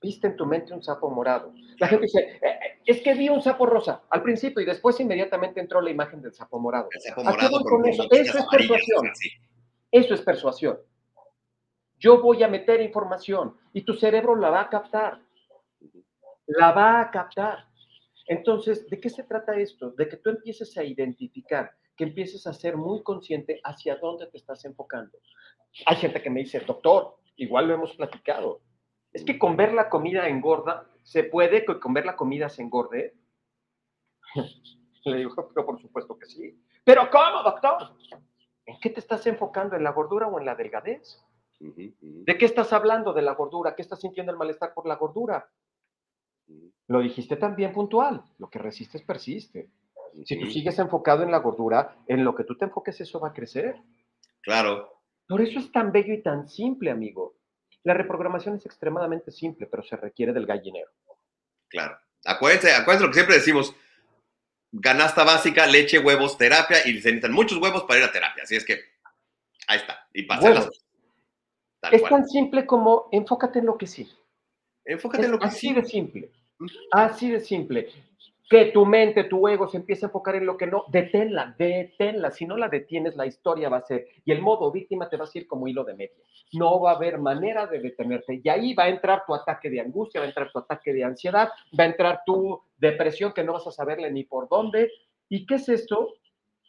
Viste 0.02 0.26
en 0.26 0.36
tu 0.36 0.46
mente 0.46 0.74
un 0.74 0.82
sapo 0.82 1.10
morado. 1.10 1.54
La 1.78 1.86
gente 1.86 2.06
dice, 2.06 2.18
eh, 2.18 2.38
eh, 2.42 2.80
es 2.84 3.00
que 3.02 3.14
vi 3.14 3.28
un 3.28 3.40
sapo 3.40 3.66
rosa 3.66 4.02
al 4.10 4.24
principio 4.24 4.60
y 4.60 4.66
después 4.66 4.98
inmediatamente 4.98 5.60
entró 5.60 5.80
la 5.80 5.90
imagen 5.90 6.22
del 6.22 6.34
sapo 6.34 6.58
morado. 6.58 6.88
El 6.90 7.00
sapo 7.00 7.22
morado 7.22 7.60
eso? 7.86 8.08
eso 8.10 8.38
es 8.38 8.46
persuasión. 8.50 9.12
Eso 9.90 10.14
es 10.14 10.20
persuasión. 10.22 10.78
Yo 11.98 12.20
voy 12.22 12.42
a 12.42 12.48
meter 12.48 12.80
información 12.80 13.56
y 13.72 13.82
tu 13.82 13.94
cerebro 13.94 14.36
la 14.36 14.50
va 14.50 14.62
a 14.62 14.68
captar. 14.68 15.20
La 16.46 16.72
va 16.72 17.00
a 17.00 17.10
captar. 17.10 17.66
Entonces, 18.26 18.88
¿de 18.88 19.00
qué 19.00 19.10
se 19.10 19.24
trata 19.24 19.56
esto? 19.56 19.90
De 19.90 20.08
que 20.08 20.18
tú 20.18 20.30
empieces 20.30 20.76
a 20.76 20.84
identificar, 20.84 21.72
que 21.96 22.04
empieces 22.04 22.46
a 22.46 22.52
ser 22.52 22.76
muy 22.76 23.02
consciente 23.02 23.60
hacia 23.64 23.96
dónde 23.96 24.26
te 24.26 24.36
estás 24.36 24.64
enfocando. 24.64 25.18
Hay 25.86 25.96
gente 25.96 26.22
que 26.22 26.30
me 26.30 26.40
dice, 26.40 26.60
doctor, 26.60 27.16
igual 27.36 27.68
lo 27.68 27.74
hemos 27.74 27.94
platicado. 27.96 28.60
Es 29.12 29.24
que 29.24 29.38
con 29.38 29.56
ver 29.56 29.72
la 29.72 29.88
comida 29.88 30.28
engorda, 30.28 30.86
¿se 31.02 31.24
puede 31.24 31.64
que 31.64 31.80
con 31.80 31.94
ver 31.94 32.04
la 32.04 32.16
comida 32.16 32.48
se 32.48 32.62
engorde? 32.62 33.14
Le 35.04 35.16
digo, 35.16 35.34
pero 35.54 35.66
por 35.66 35.80
supuesto 35.80 36.18
que 36.18 36.26
sí. 36.26 36.62
¿Pero 36.84 37.08
cómo, 37.10 37.42
doctor? 37.42 37.96
¿En 38.68 38.78
qué 38.80 38.90
te 38.90 39.00
estás 39.00 39.26
enfocando? 39.26 39.76
¿En 39.76 39.82
la 39.82 39.92
gordura 39.92 40.26
o 40.26 40.38
en 40.38 40.44
la 40.44 40.54
delgadez? 40.54 41.18
¿De 41.58 42.36
qué 42.36 42.44
estás 42.44 42.70
hablando? 42.74 43.14
¿De 43.14 43.22
la 43.22 43.32
gordura? 43.32 43.74
¿Qué 43.74 43.80
estás 43.80 43.98
sintiendo 43.98 44.30
el 44.30 44.36
malestar 44.36 44.74
por 44.74 44.86
la 44.86 44.96
gordura? 44.96 45.48
Lo 46.86 47.00
dijiste 47.00 47.36
también 47.36 47.72
puntual. 47.72 48.22
Lo 48.36 48.50
que 48.50 48.58
resistes 48.58 49.00
persiste. 49.00 49.70
Si 50.26 50.38
tú 50.38 50.46
sigues 50.48 50.78
enfocado 50.78 51.22
en 51.22 51.30
la 51.30 51.38
gordura, 51.38 51.96
en 52.06 52.22
lo 52.24 52.34
que 52.34 52.44
tú 52.44 52.58
te 52.58 52.66
enfoques, 52.66 53.00
eso 53.00 53.18
va 53.18 53.28
a 53.28 53.32
crecer. 53.32 53.80
Claro. 54.42 55.00
Por 55.26 55.40
eso 55.40 55.60
es 55.60 55.72
tan 55.72 55.90
bello 55.90 56.12
y 56.12 56.22
tan 56.22 56.46
simple, 56.46 56.90
amigo. 56.90 57.36
La 57.84 57.94
reprogramación 57.94 58.56
es 58.56 58.66
extremadamente 58.66 59.30
simple, 59.30 59.66
pero 59.66 59.82
se 59.82 59.96
requiere 59.96 60.34
del 60.34 60.44
gallinero. 60.44 60.90
Claro. 61.68 61.96
Acuérdense, 62.26 62.74
acuérdense 62.74 63.06
lo 63.06 63.10
que 63.10 63.14
siempre 63.14 63.36
decimos. 63.36 63.74
Ganasta 64.72 65.24
básica, 65.24 65.66
leche, 65.66 65.98
huevos, 65.98 66.36
terapia, 66.36 66.78
y 66.86 66.92
se 67.00 67.08
necesitan 67.08 67.32
muchos 67.32 67.58
huevos 67.58 67.84
para 67.84 68.00
ir 68.00 68.06
a 68.06 68.12
terapia. 68.12 68.42
Así 68.42 68.56
es 68.56 68.64
que 68.64 68.80
ahí 69.66 69.78
está. 69.78 70.06
Y 70.12 70.24
pasa 70.24 70.68
es 71.92 72.02
tan 72.02 72.26
simple 72.26 72.66
como 72.66 73.08
enfócate 73.12 73.60
en 73.60 73.66
lo 73.66 73.78
que 73.78 73.86
sí. 73.86 74.10
Enfócate 74.84 75.26
en 75.26 75.32
lo 75.32 75.38
que 75.38 75.46
así 75.46 75.72
de 75.72 75.84
simple. 75.84 76.30
Así 76.90 77.30
de 77.30 77.40
simple. 77.40 77.88
Que 78.48 78.66
tu 78.66 78.86
mente, 78.86 79.24
tu 79.24 79.46
ego 79.46 79.68
se 79.68 79.76
empiece 79.76 80.06
a 80.06 80.08
enfocar 80.08 80.36
en 80.36 80.46
lo 80.46 80.56
que 80.56 80.66
no, 80.66 80.84
deténla, 80.88 81.54
deténla. 81.58 82.30
Si 82.30 82.46
no 82.46 82.56
la 82.56 82.68
detienes, 82.68 83.14
la 83.14 83.26
historia 83.26 83.68
va 83.68 83.78
a 83.78 83.82
ser, 83.82 84.06
y 84.24 84.32
el 84.32 84.40
modo 84.40 84.72
víctima 84.72 85.08
te 85.08 85.18
va 85.18 85.26
a 85.26 85.28
ir 85.34 85.46
como 85.46 85.68
hilo 85.68 85.84
de 85.84 85.94
media. 85.94 86.24
No 86.54 86.80
va 86.80 86.92
a 86.92 86.96
haber 86.96 87.18
manera 87.18 87.66
de 87.66 87.78
detenerte. 87.80 88.40
Y 88.42 88.48
ahí 88.48 88.72
va 88.72 88.84
a 88.84 88.88
entrar 88.88 89.24
tu 89.26 89.34
ataque 89.34 89.68
de 89.68 89.80
angustia, 89.80 90.20
va 90.20 90.24
a 90.24 90.28
entrar 90.28 90.50
tu 90.50 90.58
ataque 90.58 90.94
de 90.94 91.04
ansiedad, 91.04 91.50
va 91.78 91.84
a 91.84 91.88
entrar 91.88 92.22
tu 92.24 92.62
depresión 92.78 93.32
que 93.32 93.44
no 93.44 93.52
vas 93.52 93.66
a 93.66 93.72
saberle 93.72 94.10
ni 94.10 94.24
por 94.24 94.48
dónde. 94.48 94.90
¿Y 95.28 95.44
qué 95.44 95.56
es 95.56 95.68
esto? 95.68 96.14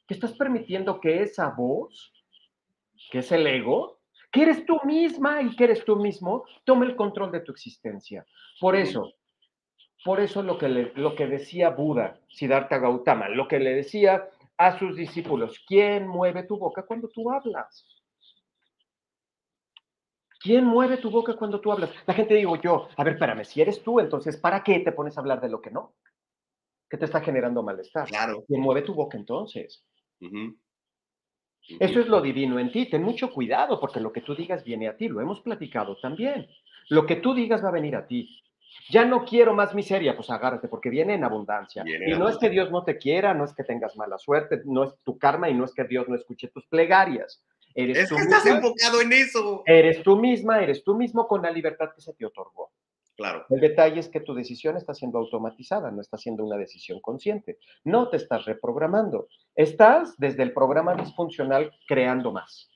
Que 0.05 0.15
estás 0.15 0.33
permitiendo 0.33 0.99
que 0.99 1.21
esa 1.21 1.49
voz, 1.51 2.11
que 3.09 3.19
es 3.19 3.31
el 3.31 3.47
ego, 3.47 3.99
que 4.31 4.43
eres 4.43 4.65
tú 4.65 4.79
misma 4.83 5.41
y 5.41 5.55
que 5.55 5.63
eres 5.63 5.83
tú 5.85 5.95
mismo, 5.95 6.43
toma 6.63 6.85
el 6.85 6.95
control 6.95 7.31
de 7.31 7.39
tu 7.39 7.51
existencia. 7.51 8.25
Por 8.59 8.75
eso, 8.75 9.13
por 10.03 10.19
eso 10.19 10.43
lo 10.43 10.57
que, 10.57 10.69
lo 10.69 11.15
que 11.15 11.27
decía 11.27 11.69
Buda, 11.69 12.19
Siddhartha 12.29 12.77
Gautama, 12.77 13.29
lo 13.29 13.47
que 13.47 13.59
le 13.59 13.73
decía 13.73 14.29
a 14.57 14.77
sus 14.77 14.95
discípulos, 14.95 15.63
¿quién 15.67 16.07
mueve 16.07 16.43
tu 16.43 16.57
boca 16.57 16.83
cuando 16.83 17.07
tú 17.09 17.31
hablas? 17.31 17.85
¿Quién 20.41 20.65
mueve 20.65 20.97
tu 20.97 21.11
boca 21.11 21.35
cuando 21.35 21.59
tú 21.59 21.71
hablas? 21.71 21.91
La 22.05 22.13
gente 22.13 22.33
digo 22.33 22.55
yo, 22.61 22.87
a 22.95 23.03
ver, 23.03 23.13
espérame, 23.13 23.43
si 23.43 23.61
eres 23.61 23.83
tú, 23.83 23.99
entonces, 23.99 24.37
¿para 24.37 24.63
qué 24.63 24.79
te 24.79 24.93
pones 24.93 25.17
a 25.17 25.21
hablar 25.21 25.41
de 25.41 25.49
lo 25.49 25.61
que 25.61 25.69
no? 25.69 25.95
¿Qué 26.89 26.97
te 26.97 27.05
está 27.05 27.21
generando 27.21 27.61
malestar? 27.61 28.07
Claro. 28.07 28.43
¿Quién 28.47 28.61
mueve 28.61 28.81
tu 28.81 28.93
boca 28.93 29.17
entonces? 29.17 29.85
Eso 31.79 31.99
es 31.99 32.07
lo 32.07 32.21
divino 32.21 32.57
en 32.57 32.71
ti. 32.71 32.89
Ten 32.89 33.03
mucho 33.03 33.31
cuidado 33.31 33.79
porque 33.79 33.99
lo 33.99 34.11
que 34.11 34.21
tú 34.21 34.33
digas 34.33 34.63
viene 34.63 34.87
a 34.87 34.97
ti. 34.97 35.07
Lo 35.07 35.21
hemos 35.21 35.41
platicado 35.41 35.97
también. 35.97 36.47
Lo 36.87 37.05
que 37.05 37.17
tú 37.17 37.33
digas 37.33 37.63
va 37.63 37.69
a 37.69 37.73
venir 37.73 37.95
a 37.95 38.07
ti. 38.07 38.41
Ya 38.89 39.05
no 39.05 39.25
quiero 39.25 39.53
más 39.53 39.75
miseria, 39.75 40.15
pues 40.15 40.29
agárrate 40.29 40.67
porque 40.67 40.89
viene 40.89 41.13
en 41.13 41.23
abundancia. 41.23 41.83
y 41.85 42.17
no 42.17 42.29
es 42.29 42.37
que 42.37 42.49
Dios 42.49 42.71
no 42.71 42.83
te 42.83 42.97
quiera, 42.97 43.33
no 43.33 43.45
es 43.45 43.53
que 43.53 43.63
tengas 43.63 43.95
mala 43.97 44.17
suerte, 44.17 44.61
no 44.65 44.83
es 44.83 44.93
tu 45.03 45.17
karma 45.17 45.49
y 45.49 45.53
no 45.53 45.65
es 45.65 45.73
que 45.73 45.83
Dios 45.83 46.07
no 46.07 46.15
escuche 46.15 46.47
tus 46.47 46.65
plegarias. 46.67 47.43
Eres 47.75 47.97
es 47.97 48.09
que 48.09 48.15
estás 48.15 48.45
enfocado 48.45 49.01
en 49.01 49.13
eso. 49.13 49.63
Eres 49.65 50.01
tú 50.03 50.17
misma, 50.17 50.61
eres 50.61 50.83
tú 50.83 50.95
mismo 50.95 51.27
con 51.27 51.41
la 51.41 51.51
libertad 51.51 51.89
que 51.93 52.01
se 52.01 52.13
te 52.13 52.25
otorgó. 52.25 52.71
Claro. 53.15 53.45
El 53.49 53.59
detalle 53.59 53.99
es 53.99 54.07
que 54.07 54.21
tu 54.21 54.33
decisión 54.33 54.77
está 54.77 54.93
siendo 54.93 55.17
automatizada, 55.17 55.91
no 55.91 55.99
está 55.99 56.17
siendo 56.17 56.45
una 56.45 56.55
decisión 56.55 57.01
consciente. 57.01 57.59
No 57.83 58.09
te 58.09 58.15
estás 58.15 58.45
reprogramando. 58.45 59.27
Estás 59.55 60.15
desde 60.17 60.43
el 60.43 60.53
programa 60.53 60.95
disfuncional 60.95 61.71
creando 61.85 62.31
más. 62.31 62.69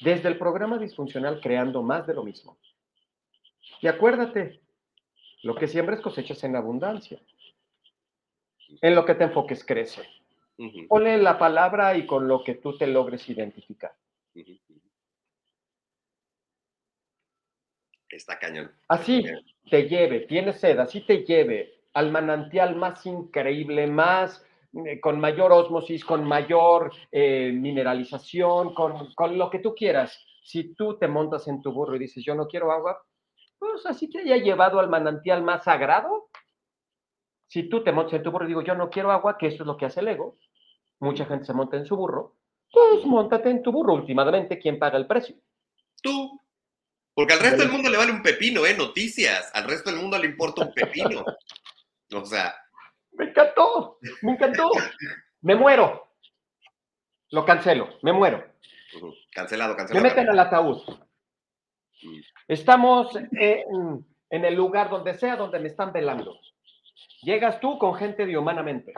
Desde 0.00 0.28
el 0.28 0.38
programa 0.38 0.78
disfuncional 0.78 1.40
creando 1.42 1.82
más 1.82 2.06
de 2.06 2.14
lo 2.14 2.24
mismo. 2.24 2.58
Y 3.84 3.86
acuérdate, 3.86 4.62
lo 5.42 5.54
que 5.54 5.68
siembres 5.68 6.00
cosechas 6.00 6.42
en 6.42 6.56
abundancia. 6.56 7.20
En 8.80 8.94
lo 8.94 9.04
que 9.04 9.14
te 9.14 9.24
enfoques 9.24 9.62
crece. 9.62 10.08
Ponle 10.88 11.18
la 11.18 11.38
palabra 11.38 11.94
y 11.94 12.06
con 12.06 12.26
lo 12.26 12.42
que 12.42 12.54
tú 12.54 12.78
te 12.78 12.86
logres 12.86 13.28
identificar. 13.28 13.92
Está 18.08 18.38
cañón. 18.38 18.72
Así 18.88 19.22
te 19.68 19.86
lleve, 19.86 20.20
tienes 20.20 20.60
sed, 20.60 20.78
así 20.78 21.02
te 21.02 21.18
lleve 21.26 21.74
al 21.92 22.10
manantial 22.10 22.76
más 22.76 23.04
increíble, 23.04 23.86
más 23.86 24.42
eh, 24.86 24.98
con 24.98 25.20
mayor 25.20 25.52
osmosis, 25.52 26.06
con 26.06 26.24
mayor 26.24 26.90
eh, 27.12 27.52
mineralización, 27.52 28.72
con, 28.72 29.12
con, 29.12 29.36
lo 29.36 29.50
que 29.50 29.58
tú 29.58 29.74
quieras. 29.74 30.18
Si 30.42 30.72
tú 30.74 30.96
te 30.96 31.06
montas 31.06 31.46
en 31.48 31.60
tu 31.60 31.70
burro 31.70 31.96
y 31.96 31.98
dices, 31.98 32.24
yo 32.24 32.34
no 32.34 32.48
quiero 32.48 32.72
agua, 32.72 33.04
pues 33.72 33.86
así 33.86 34.08
te 34.08 34.20
haya 34.20 34.36
llevado 34.36 34.78
al 34.80 34.88
manantial 34.88 35.42
más 35.42 35.64
sagrado, 35.64 36.30
Si 37.46 37.68
tú 37.68 37.84
te 37.84 37.92
montas 37.92 38.14
en 38.14 38.22
tu 38.22 38.30
burro 38.30 38.46
y 38.46 38.48
digo, 38.48 38.62
yo 38.62 38.74
no 38.74 38.90
quiero 38.90 39.12
agua, 39.12 39.38
que 39.38 39.46
eso 39.46 39.62
es 39.62 39.66
lo 39.66 39.76
que 39.76 39.86
hace 39.86 40.00
el 40.00 40.08
ego, 40.08 40.38
mucha 40.98 41.24
gente 41.26 41.44
se 41.44 41.52
monta 41.52 41.76
en 41.76 41.86
su 41.86 41.96
burro, 41.96 42.36
pues 42.70 43.04
montate 43.04 43.50
en 43.50 43.62
tu 43.62 43.70
burro. 43.70 43.94
Últimamente, 43.94 44.58
¿quién 44.58 44.78
paga 44.78 44.98
el 44.98 45.06
precio? 45.06 45.36
Tú. 46.02 46.40
Porque 47.14 47.34
al 47.34 47.40
resto 47.40 47.62
del 47.62 47.70
mundo 47.70 47.88
le 47.88 47.96
vale 47.96 48.10
un 48.10 48.22
pepino, 48.22 48.66
¿eh? 48.66 48.74
Noticias. 48.76 49.50
Al 49.54 49.68
resto 49.68 49.90
del 49.90 50.00
mundo 50.00 50.18
le 50.18 50.26
importa 50.26 50.64
un 50.64 50.74
pepino. 50.74 51.24
O 52.12 52.24
sea. 52.24 52.54
Me 53.12 53.26
encantó, 53.26 53.98
me 54.22 54.32
encantó. 54.32 54.70
Me 55.42 55.54
muero. 55.54 56.08
Lo 57.30 57.44
cancelo, 57.44 57.98
me 58.02 58.12
muero. 58.12 58.44
Cancelado, 59.32 59.76
cancelado. 59.76 60.02
Me 60.02 60.08
meten 60.08 60.28
al 60.28 60.38
ataúd. 60.38 60.82
Mm. 62.02 62.20
Estamos 62.46 63.16
en, 63.16 64.06
en, 64.30 64.44
el 64.44 64.54
lugar 64.54 64.90
donde 64.90 65.14
sea, 65.14 65.36
donde 65.36 65.58
me 65.58 65.68
están 65.68 65.92
velando. 65.92 66.38
Llegas 67.22 67.60
tú 67.60 67.78
con 67.78 67.94
gente 67.94 68.26
de 68.26 68.36
humanamente. 68.36 68.92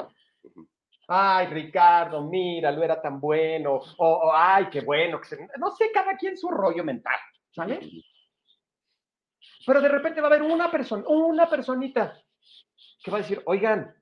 Ay, 1.09 1.47
Ricardo, 1.47 2.22
mira, 2.22 2.72
lo 2.72 2.82
era 2.82 3.01
tan 3.01 3.20
bueno. 3.20 3.80
O, 3.99 4.32
ay, 4.34 4.68
qué 4.70 4.80
bueno. 4.80 5.20
No 5.59 5.70
sé, 5.70 5.90
cada 5.92 6.16
quien 6.16 6.36
su 6.36 6.49
rollo 6.51 6.82
mental. 6.82 7.18
¿Sale? 7.53 7.80
Pero 9.64 9.80
de 9.80 9.88
repente 9.88 10.20
va 10.20 10.28
a 10.28 10.30
haber 10.30 10.42
una 10.42 10.70
persona, 10.70 11.05
una 11.07 11.49
personita 11.49 12.20
que 13.03 13.11
va 13.11 13.18
a 13.18 13.20
decir, 13.20 13.40
oigan, 13.47 13.94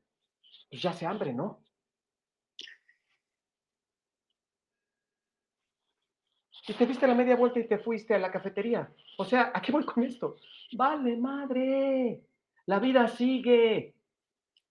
pues 0.70 0.82
ya 0.82 0.92
se 0.92 1.07
hambre, 1.07 1.32
¿no? 1.32 1.63
Y 6.66 6.72
te 6.72 6.86
diste 6.86 7.06
la 7.06 7.14
media 7.14 7.36
vuelta 7.36 7.60
y 7.60 7.68
te 7.68 7.78
fuiste 7.78 8.14
a 8.14 8.18
la 8.18 8.30
cafetería. 8.30 8.88
O 9.18 9.24
sea, 9.24 9.52
¿a 9.54 9.60
qué 9.60 9.70
voy 9.70 9.84
con 9.84 10.02
esto? 10.02 10.36
Vale, 10.72 11.16
madre. 11.16 12.22
La 12.66 12.78
vida 12.78 13.06
sigue. 13.08 13.94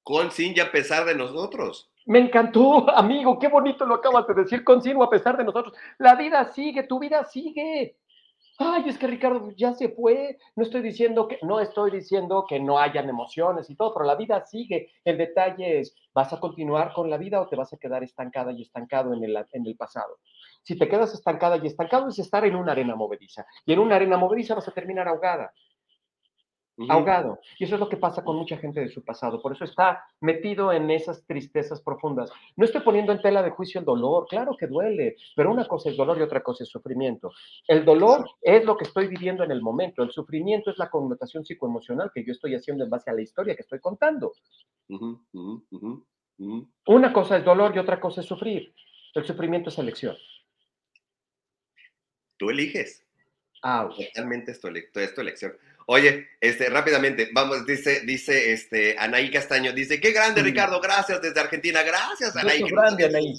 Con, 0.02 0.32
sin 0.32 0.54
y 0.56 0.60
a 0.60 0.72
pesar 0.72 1.06
de 1.06 1.16
nosotros. 1.16 1.92
Me 2.06 2.20
encantó, 2.20 2.90
amigo. 2.90 3.38
Qué 3.38 3.48
bonito 3.48 3.86
lo 3.86 3.96
acabas 3.96 4.28
de 4.28 4.34
decir. 4.34 4.64
Con, 4.64 4.82
sin 4.82 4.98
o 4.98 5.04
a 5.04 5.10
pesar 5.10 5.38
de 5.38 5.44
nosotros. 5.44 5.76
La 6.00 6.16
vida 6.16 6.52
sigue, 6.52 6.84
tu 6.84 7.00
vida 7.00 7.24
sigue. 7.26 7.96
Ay, 8.58 8.84
es 8.88 8.98
que 8.98 9.08
Ricardo 9.08 9.52
ya 9.56 9.74
se 9.74 9.90
fue. 9.90 10.38
No 10.56 10.64
estoy 10.64 10.82
diciendo 10.82 11.28
que, 11.28 11.38
no 11.44 11.60
estoy 11.60 11.92
diciendo 11.92 12.46
que 12.48 12.60
no 12.60 12.80
hayan 12.80 13.08
emociones 13.10 13.70
y 13.70 13.76
todo, 13.76 13.94
pero 13.94 14.06
la 14.06 14.16
vida 14.16 14.44
sigue. 14.46 14.90
El 15.04 15.18
detalle 15.18 15.80
es, 15.80 15.96
¿vas 16.14 16.34
a 16.34 16.40
continuar 16.40 16.94
con 16.94 17.10
la 17.10 17.18
vida 17.18 17.40
o 17.42 17.48
te 17.48 17.56
vas 17.56 17.72
a 17.74 17.78
quedar 17.78 18.04
estancada 18.04 18.52
y 18.52 18.62
estancado 18.62 19.14
en 19.14 19.24
el, 19.24 19.38
en 19.52 19.66
el 19.66 19.76
pasado? 19.76 20.18
Si 20.64 20.78
te 20.78 20.88
quedas 20.88 21.14
estancada 21.14 21.58
y 21.58 21.68
estancado 21.68 22.08
es 22.08 22.20
estar 22.20 22.46
en 22.46 22.56
una 22.56 22.72
arena 22.72 22.96
movediza. 22.96 23.46
Y 23.66 23.74
en 23.74 23.80
una 23.80 23.96
arena 23.96 24.18
movediza 24.18 24.56
vas 24.56 24.68
a 24.68 24.72
terminar 24.72 25.08
ahogada. 25.08 25.54
Ahogado. 26.90 27.40
Y 27.60 27.66
eso 27.66 27.76
es 27.76 27.80
lo 27.80 27.88
que 27.88 27.98
pasa 27.98 28.24
con 28.24 28.36
mucha 28.36 28.58
gente 28.58 28.80
de 28.80 28.90
su 28.90 29.04
pasado. 29.04 29.42
Por 29.42 29.54
eso 29.54 29.64
está 29.64 30.04
metido 30.22 30.72
en 30.72 30.90
esas 30.90 31.24
tristezas 31.26 31.82
profundas. 31.82 32.32
No 32.56 32.66
estoy 32.66 32.82
poniendo 32.82 33.12
en 33.12 33.22
tela 33.22 33.44
de 33.44 33.52
juicio 33.52 33.80
el 33.80 33.86
dolor. 33.86 34.26
Claro 34.28 34.56
que 34.58 34.66
duele, 34.66 35.16
pero 35.36 35.52
una 35.52 35.68
cosa 35.68 35.90
es 35.90 35.98
dolor 35.98 36.18
y 36.18 36.22
otra 36.22 36.42
cosa 36.42 36.64
es 36.64 36.70
sufrimiento. 36.70 37.32
El 37.68 37.86
dolor 37.86 38.28
es 38.42 38.66
lo 38.66 38.76
que 38.76 38.86
estoy 38.86 39.08
viviendo 39.08 39.44
en 39.44 39.52
el 39.52 39.62
momento. 39.62 40.02
El 40.02 40.12
sufrimiento 40.12 40.72
es 40.72 40.80
la 40.80 40.90
connotación 40.90 41.46
psicoemocional 41.46 42.12
que 42.14 42.26
yo 42.26 42.32
estoy 42.32 42.56
haciendo 42.56 42.84
en 42.84 42.90
base 42.90 43.12
a 43.12 43.14
la 43.14 43.22
historia 43.22 43.56
que 43.56 43.62
estoy 43.62 43.80
contando. 43.80 44.34
Una 46.88 47.14
cosa 47.14 47.38
es 47.38 47.46
dolor 47.46 47.76
y 47.76 47.80
otra 47.80 48.00
cosa 48.00 48.22
es 48.22 48.28
sufrir. 48.28 48.74
El 49.14 49.26
sufrimiento 49.26 49.70
es 49.70 49.78
elección. 49.78 50.16
Tú 52.38 52.50
eliges. 52.50 53.04
Ah, 53.62 53.90
Realmente 54.16 54.52
es 54.52 54.60
tu, 54.60 54.68
elección. 54.68 55.58
Oye, 55.88 56.28
este, 56.42 56.70
rápidamente, 56.70 57.30
vamos, 57.34 57.66
dice, 57.66 58.02
dice, 58.02 58.52
este, 58.52 58.98
Anaí 58.98 59.32
Castaño, 59.32 59.72
dice, 59.72 60.00
qué 60.00 60.12
grande, 60.12 60.42
Ricardo, 60.42 60.80
gracias 60.82 61.22
desde 61.22 61.40
Argentina, 61.40 61.82
gracias, 61.84 62.36
Anaí. 62.36 62.64
Qué 62.64 62.72
grande, 62.72 63.06
Anaí. 63.06 63.34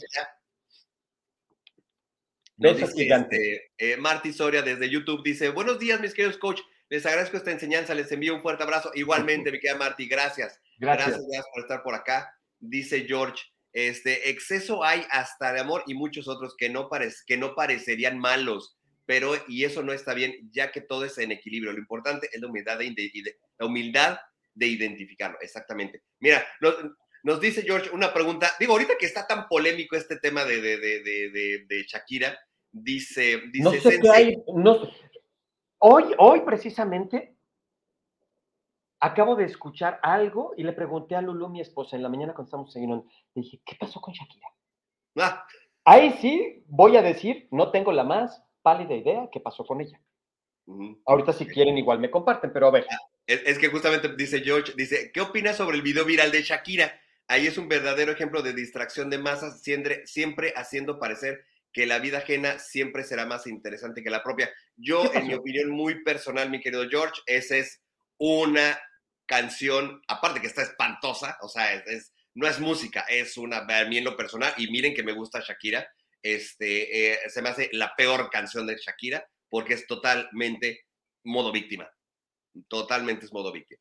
Besos 2.57 2.91
Este, 2.97 3.73
eh, 3.77 3.97
Marty 3.97 4.33
Soria 4.33 4.63
desde 4.63 4.89
YouTube 4.89 5.23
dice, 5.25 5.49
buenos 5.51 5.79
días, 5.79 6.01
mis 6.01 6.15
queridos 6.15 6.39
coach, 6.39 6.61
les 6.89 7.05
agradezco 7.05 7.37
esta 7.37 7.51
enseñanza, 7.51 7.95
les 7.95 8.13
envío 8.13 8.35
un 8.35 8.43
fuerte 8.43 8.63
abrazo. 8.63 8.93
Igualmente, 8.95 9.51
mi 9.53 9.59
querida 9.59 9.79
Marty, 9.79 10.07
gracias. 10.07 10.61
Gracias. 10.79 11.19
Gracias, 11.19 11.47
por 11.53 11.63
estar 11.63 11.83
por 11.83 11.95
acá. 11.95 12.39
Dice 12.61 13.05
George, 13.07 13.43
este, 13.73 14.31
exceso 14.31 14.85
hay 14.85 15.05
hasta 15.11 15.53
de 15.53 15.61
amor 15.61 15.83
y 15.87 15.95
muchos 15.95 16.29
otros 16.29 16.55
que 16.57 16.71
no, 16.71 16.89
que 17.27 17.37
no 17.37 17.55
parecerían 17.55 18.19
malos 18.19 18.77
pero 19.07 19.33
y 19.49 19.65
eso 19.65 19.83
no 19.83 19.93
está 19.93 20.15
bien, 20.15 20.51
ya 20.53 20.73
que 20.73 20.81
todo 20.81 21.05
es 21.05 21.19
en 21.19 21.33
equilibrio. 21.33 21.73
Lo 21.73 21.79
importante 21.79 22.29
es 22.33 22.41
la 22.41 22.49
humildad 22.49 22.79
de, 22.79 23.37
la 23.59 23.67
humildad 23.67 24.19
de 24.55 24.67
identificarlo, 24.67 25.39
exactamente. 25.41 26.03
Mira, 26.21 26.45
nos, 27.23 27.41
dice 27.41 27.63
George 27.63 27.91
una 27.91 28.13
pregunta, 28.13 28.51
digo, 28.59 28.73
ahorita 28.73 28.95
que 28.99 29.07
está 29.07 29.27
tan 29.27 29.49
polémico 29.49 29.97
este 29.97 30.19
tema 30.19 30.45
de, 30.45 30.59
de 30.61 31.85
Shakira, 31.87 32.39
dice, 32.75 33.43
dice... 33.53 33.65
No 33.65 33.73
sé 33.73 34.01
qué 34.01 34.11
hay, 34.11 34.43
hoy, 35.79 36.05
hoy 36.19 36.41
precisamente 36.41 37.37
acabo 39.01 39.37
de 39.37 39.45
escuchar 39.45 40.01
algo 40.03 40.55
y 40.57 40.63
le 40.65 40.73
pregunté 40.73 41.15
a 41.15 41.21
Lulu, 41.21 41.49
mi 41.49 41.61
esposa, 41.61 41.97
en 41.97 42.03
la 42.03 42.09
mañana 42.09 42.33
cuando 42.33 42.49
estamos 42.49 42.73
siguiendo, 42.73 43.07
le 43.35 43.43
dije, 43.43 43.61
¿qué 43.65 43.77
pasó 43.79 44.01
con 44.01 44.15
Shakira? 44.15 44.49
Ah. 45.17 45.47
Ahí 45.85 46.13
sí 46.21 46.65
voy 46.67 46.97
a 46.97 47.03
decir, 47.03 47.47
no 47.51 47.71
tengo 47.71 47.93
la 47.93 48.05
más 48.05 48.43
pálida 48.65 48.95
idea 48.95 49.29
qué 49.31 49.41
pasó 49.41 49.65
con 49.65 49.83
ella. 49.83 50.01
Ahorita 51.05 51.35
si 51.35 51.47
quieren 51.47 51.77
igual 51.77 52.01
me 52.01 52.11
comparten, 52.11 52.51
pero 52.51 52.69
a 52.69 52.71
ver. 52.71 52.87
Ah, 52.91 52.97
es, 53.27 53.59
que 53.59 53.69
justamente 53.69 54.09
dice 54.17 54.41
George, 54.41 54.73
dice, 54.75 55.13
¿qué 55.13 55.21
opinas 55.21 55.59
sobre 55.59 55.77
el 55.77 55.83
video 55.83 56.07
viral 56.07 56.33
de 56.33 56.43
Shakira? 56.43 56.99
Ahí 57.29 57.47
es 57.47 57.59
un 57.59 57.69
verdadero 57.69 58.13
ejemplo 58.13 58.43
de 58.43 58.55
distracción 58.55 59.11
de 59.11 59.19
masas, 59.19 59.63
siempre, 59.63 60.07
siempre 60.07 60.55
haciendo 60.57 60.99
parecer 60.99 61.45
que 61.73 61.87
la 61.87 61.99
vida 61.99 62.19
ajena 62.19 62.59
siempre 62.59 63.05
será 63.05 63.27
más 63.27 63.47
interesante 63.47 64.03
que 64.03 64.11
la 64.11 64.23
propia. 64.23 64.51
Yo, 64.77 65.13
en 65.13 65.27
mi 65.27 65.35
opinión 65.35 65.71
muy 65.71 66.03
personal, 66.03 66.49
mi 66.49 66.61
querido 66.61 66.89
George, 66.89 67.21
esa 67.27 67.57
es 67.57 67.83
una 68.17 68.79
canción, 69.27 70.01
aparte 70.09 70.41
que 70.41 70.47
está 70.47 70.63
espantosa, 70.63 71.37
o 71.43 71.49
sea, 71.49 71.75
es, 71.75 72.13
no 72.35 72.47
es 72.47 72.61
música, 72.61 73.05
es 73.09 73.37
una, 73.37 73.59
a 73.59 73.85
mí 73.87 73.99
en 73.99 74.05
lo 74.05 74.17
personal, 74.17 74.53
y 74.57 74.71
miren 74.71 74.95
que 74.95 75.03
me 75.03 75.13
gusta 75.13 75.41
Shakira, 75.41 75.87
este, 76.25 77.13
eh, 77.13 77.19
se 77.29 77.43
me 77.43 77.51
hace 77.51 77.69
la 77.73 77.95
peor 77.97 78.31
canción 78.31 78.67
de 78.67 78.77
Shakira 78.77 79.25
porque 79.49 79.75
es 79.75 79.87
totalmente 79.87 80.87
modo 81.23 81.53
víctima. 81.53 81.89
Totalmente 82.67 83.27
es 83.27 83.33
modo 83.33 83.53
víctima. 83.53 83.81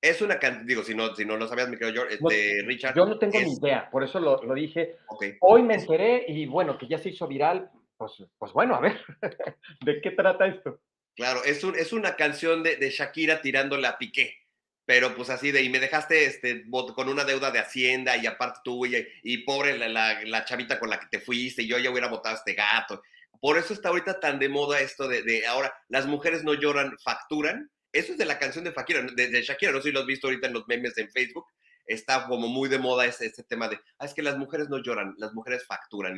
Es 0.00 0.20
una 0.20 0.38
canción, 0.38 0.66
digo, 0.66 0.82
si 0.82 0.94
no, 0.94 1.14
si 1.14 1.24
no 1.24 1.36
lo 1.36 1.46
sabías, 1.46 1.68
mi 1.68 1.76
querido 1.76 2.02
George, 2.02 2.14
este, 2.14 2.62
Richard. 2.66 2.96
Yo 2.96 3.06
no 3.06 3.18
tengo 3.18 3.38
ni 3.38 3.52
idea, 3.52 3.88
por 3.90 4.02
eso 4.02 4.18
lo, 4.18 4.42
lo 4.42 4.54
dije. 4.54 4.96
Hoy 5.40 5.62
me 5.62 5.74
enteré 5.74 6.24
y 6.26 6.46
bueno, 6.46 6.76
que 6.76 6.88
ya 6.88 6.98
se 6.98 7.10
hizo 7.10 7.28
viral, 7.28 7.70
pues, 7.96 8.24
pues 8.36 8.52
bueno, 8.52 8.74
a 8.74 8.80
ver, 8.80 9.00
¿de 9.84 10.00
qué 10.00 10.10
trata 10.10 10.46
esto? 10.46 10.80
Claro, 11.14 11.44
es, 11.44 11.62
un, 11.62 11.76
es 11.76 11.92
una 11.92 12.16
canción 12.16 12.62
de, 12.62 12.76
de 12.76 12.90
Shakira 12.90 13.42
tirando 13.42 13.76
la 13.76 13.98
Piqué 13.98 14.41
pero 14.84 15.14
pues 15.14 15.30
así 15.30 15.52
de, 15.52 15.62
y 15.62 15.68
me 15.68 15.78
dejaste 15.78 16.24
este, 16.24 16.64
con 16.94 17.08
una 17.08 17.24
deuda 17.24 17.50
de 17.50 17.60
Hacienda 17.60 18.16
y 18.16 18.26
aparte 18.26 18.60
tú, 18.64 18.84
y, 18.86 19.38
pobre 19.44 19.78
la, 19.78 20.44
chavita 20.44 20.78
con 20.78 20.90
la 20.90 20.98
que 20.98 21.06
te 21.06 21.20
fuiste, 21.20 21.62
y 21.62 21.68
yo 21.68 21.78
ya 21.78 21.90
hubiera 21.90 22.08
votado 22.08 22.34
a 22.34 22.38
este 22.38 22.54
gato. 22.54 23.02
Por 23.40 23.58
eso 23.58 23.74
está 23.74 23.88
ahorita 23.88 24.20
tan 24.20 24.38
de 24.38 24.48
moda 24.48 24.80
esto 24.80 25.08
de, 25.08 25.46
ahora, 25.46 25.72
las 25.88 26.06
mujeres 26.06 26.44
no 26.44 26.54
lloran, 26.54 26.96
facturan. 27.02 27.70
Eso 27.92 28.12
es 28.12 28.18
de 28.18 28.24
la 28.24 28.38
canción 28.38 28.64
de 28.64 28.72
Shakira, 28.72 29.02
de, 29.02 29.42
Shakira, 29.42 29.72
no 29.72 29.78
sé 29.78 29.88
si 29.88 29.92
lo 29.92 30.00
has 30.00 30.06
visto 30.06 30.26
ahorita 30.26 30.46
en 30.46 30.54
los 30.54 30.66
memes 30.66 30.96
en 30.98 31.10
Facebook. 31.10 31.46
Está 31.86 32.26
como 32.26 32.48
muy 32.48 32.68
de 32.68 32.78
moda 32.78 33.06
ese, 33.06 33.26
ese 33.26 33.42
tema 33.42 33.68
de, 33.68 33.78
ah, 33.98 34.06
es 34.06 34.14
que 34.14 34.22
las 34.22 34.38
mujeres 34.38 34.68
no 34.68 34.82
lloran, 34.82 35.14
las 35.18 35.32
mujeres 35.32 35.66
facturan. 35.66 36.16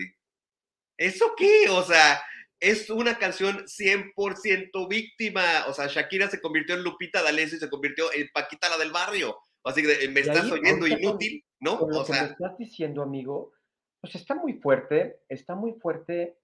¿Eso 0.97 1.35
qué? 1.37 1.69
O 1.71 1.83
sea, 1.83 2.23
es 2.61 2.91
una 2.91 3.19
canción 3.19 3.65
100% 3.65 4.89
víctima. 4.89 5.67
O 5.69 5.73
sea, 5.73 5.87
Shakira 5.87 6.29
se 6.29 6.41
convirtió 6.41 6.75
en 6.75 6.83
Lupita 6.83 7.23
D'Alessio 7.23 7.57
y 7.57 7.61
se 7.61 7.71
convirtió 7.71 8.13
en 8.13 8.29
Paquita 8.33 8.69
la 8.69 8.79
del 8.79 8.93
barrio. 8.93 9.37
Así 9.65 9.83
que 9.83 10.09
me 10.09 10.21
estás 10.21 10.51
oyendo 10.51 10.87
inútil, 10.87 11.43
¿no? 11.61 11.79
o 11.81 12.05
sea, 12.05 12.23
me 12.23 12.29
estás 12.29 12.59
diciendo, 12.59 13.03
amigo, 13.03 13.53
pues 14.01 14.15
está 14.15 14.35
muy 14.35 14.55
fuerte, 14.55 15.21
está 15.29 15.55
muy 15.55 15.73
fuerte. 15.81 16.37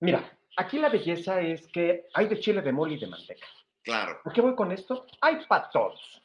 Mira, 0.00 0.38
aquí 0.56 0.78
la 0.78 0.90
belleza 0.90 1.40
es 1.40 1.66
que 1.68 2.06
hay 2.12 2.28
de 2.28 2.38
chile 2.38 2.60
de 2.60 2.72
mole 2.72 2.94
y 2.94 3.00
de 3.00 3.06
manteca. 3.06 3.46
Claro. 3.82 4.20
¿A 4.24 4.32
qué 4.32 4.42
voy 4.42 4.54
con 4.54 4.70
esto? 4.70 5.06
Hay 5.22 5.38
para 5.46 5.70
todos. 5.70 6.22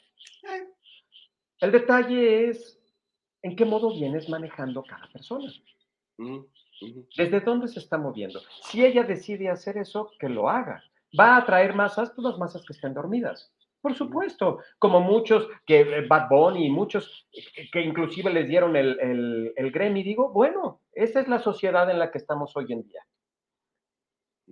El 1.59 1.71
detalle 1.71 2.49
es 2.49 2.77
en 3.41 3.55
qué 3.55 3.63
modo 3.63 3.93
vienes 3.93 4.27
manejando 4.27 4.83
cada 4.83 5.07
persona. 5.07 5.49
¿Desde 7.17 7.39
dónde 7.39 7.67
se 7.67 7.79
está 7.79 7.97
moviendo? 7.97 8.39
Si 8.63 8.85
ella 8.85 9.03
decide 9.03 9.49
hacer 9.49 9.77
eso, 9.77 10.11
que 10.19 10.29
lo 10.29 10.49
haga. 10.49 10.83
¿Va 11.17 11.35
a 11.35 11.37
atraer 11.37 11.73
masas? 11.73 12.11
Pues 12.11 12.25
las 12.25 12.37
masas 12.37 12.65
que 12.65 12.73
estén 12.73 12.93
dormidas. 12.93 13.51
Por 13.81 13.95
supuesto, 13.95 14.59
como 14.79 14.99
muchos, 14.99 15.47
que 15.65 15.81
eh, 15.81 16.07
Bad 16.07 16.27
Bunny 16.29 16.65
y 16.65 16.69
muchos 16.69 17.27
que 17.71 17.81
inclusive 17.81 18.33
les 18.33 18.47
dieron 18.47 18.75
el, 18.75 18.99
el, 18.99 19.53
el 19.55 19.71
Grammy, 19.71 20.01
digo, 20.01 20.31
bueno, 20.31 20.81
esa 20.91 21.19
es 21.19 21.27
la 21.27 21.39
sociedad 21.39 21.89
en 21.89 21.99
la 21.99 22.09
que 22.11 22.17
estamos 22.17 22.55
hoy 22.57 22.73
en 22.73 22.81
día. 22.81 23.05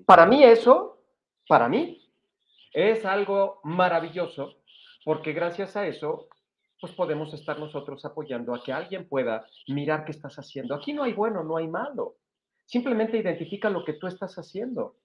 Para 0.06 0.26
mí 0.26 0.44
eso, 0.44 1.00
para 1.48 1.68
mí, 1.68 2.00
es 2.74 3.06
algo 3.06 3.60
maravilloso, 3.64 4.58
porque 5.04 5.34
gracias 5.34 5.76
a 5.76 5.88
eso 5.88 6.28
pues 6.84 6.92
podemos 6.96 7.34
estar 7.34 7.58
nosotros 7.58 8.04
apoyando 8.04 8.54
a 8.54 8.62
que 8.62 8.74
alguien 8.74 9.08
pueda 9.08 9.48
mirar 9.70 10.04
qué 10.04 10.12
estás 10.12 10.36
haciendo. 10.36 10.76
Aquí 10.76 10.92
no 10.92 11.04
hay 11.04 11.14
bueno, 11.14 11.42
no 11.42 11.56
hay 11.56 11.66
malo. 11.66 12.18
Simplemente 12.74 13.18
identifica 13.18 13.70
lo 13.70 13.86
que 13.86 13.94
tú 13.94 14.08
estás 14.08 14.36
haciendo. 14.40 14.96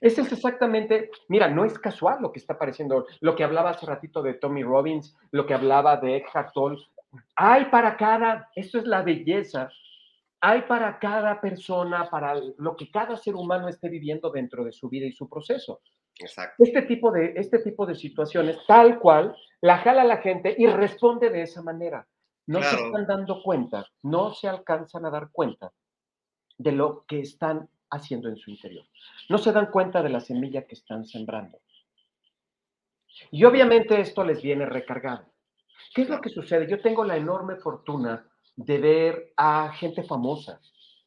Ese 0.00 0.22
es 0.22 0.32
exactamente, 0.32 1.12
mira, 1.28 1.46
no 1.46 1.64
es 1.64 1.78
casual 1.78 2.18
lo 2.20 2.32
que 2.32 2.40
está 2.40 2.54
apareciendo, 2.54 3.06
lo 3.20 3.36
que 3.36 3.44
hablaba 3.44 3.70
hace 3.70 3.86
ratito 3.86 4.24
de 4.24 4.34
Tommy 4.34 4.64
Robbins, 4.64 5.16
lo 5.30 5.46
que 5.46 5.54
hablaba 5.54 5.98
de 5.98 6.16
Eckhart 6.16 6.52
Tolle. 6.52 6.84
Hay 7.36 7.66
para 7.66 7.96
cada, 7.96 8.50
esto 8.56 8.78
es 8.78 8.86
la 8.86 9.02
belleza, 9.02 9.70
hay 10.40 10.62
para 10.62 10.98
cada 10.98 11.40
persona, 11.40 12.10
para 12.10 12.34
lo 12.58 12.74
que 12.74 12.90
cada 12.90 13.16
ser 13.16 13.36
humano 13.36 13.68
esté 13.68 13.88
viviendo 13.88 14.28
dentro 14.30 14.64
de 14.64 14.72
su 14.72 14.88
vida 14.88 15.06
y 15.06 15.12
su 15.12 15.28
proceso. 15.28 15.82
Exacto. 16.18 16.56
Este 16.58 16.82
tipo 16.82 17.12
de, 17.12 17.34
este 17.36 17.60
tipo 17.60 17.86
de 17.86 17.94
situaciones, 17.94 18.58
tal 18.66 18.98
cual, 18.98 19.36
la 19.60 19.78
jala 19.78 20.02
la 20.02 20.16
gente 20.16 20.56
y 20.58 20.66
responde 20.66 21.30
de 21.30 21.42
esa 21.42 21.62
manera. 21.62 22.04
No 22.48 22.60
se 22.64 22.74
están 22.74 23.06
dando 23.06 23.44
cuenta, 23.44 23.86
no 24.02 24.34
se 24.34 24.48
alcanzan 24.48 25.04
a 25.06 25.10
dar 25.10 25.30
cuenta 25.30 25.72
de 26.58 26.72
lo 26.72 27.04
que 27.06 27.20
están 27.20 27.68
haciendo 27.90 28.28
en 28.28 28.36
su 28.36 28.50
interior. 28.50 28.84
No 29.28 29.38
se 29.38 29.52
dan 29.52 29.70
cuenta 29.70 30.02
de 30.02 30.10
la 30.10 30.20
semilla 30.20 30.66
que 30.66 30.74
están 30.74 31.06
sembrando. 31.06 31.58
Y 33.30 33.44
obviamente 33.44 34.00
esto 34.00 34.24
les 34.24 34.42
viene 34.42 34.66
recargado. 34.66 35.24
¿Qué 35.94 36.02
es 36.02 36.08
lo 36.08 36.20
que 36.20 36.28
sucede? 36.28 36.68
Yo 36.68 36.80
tengo 36.80 37.04
la 37.04 37.16
enorme 37.16 37.56
fortuna 37.56 38.26
de 38.56 38.78
ver 38.78 39.32
a 39.36 39.72
gente 39.72 40.02
famosa. 40.02 40.60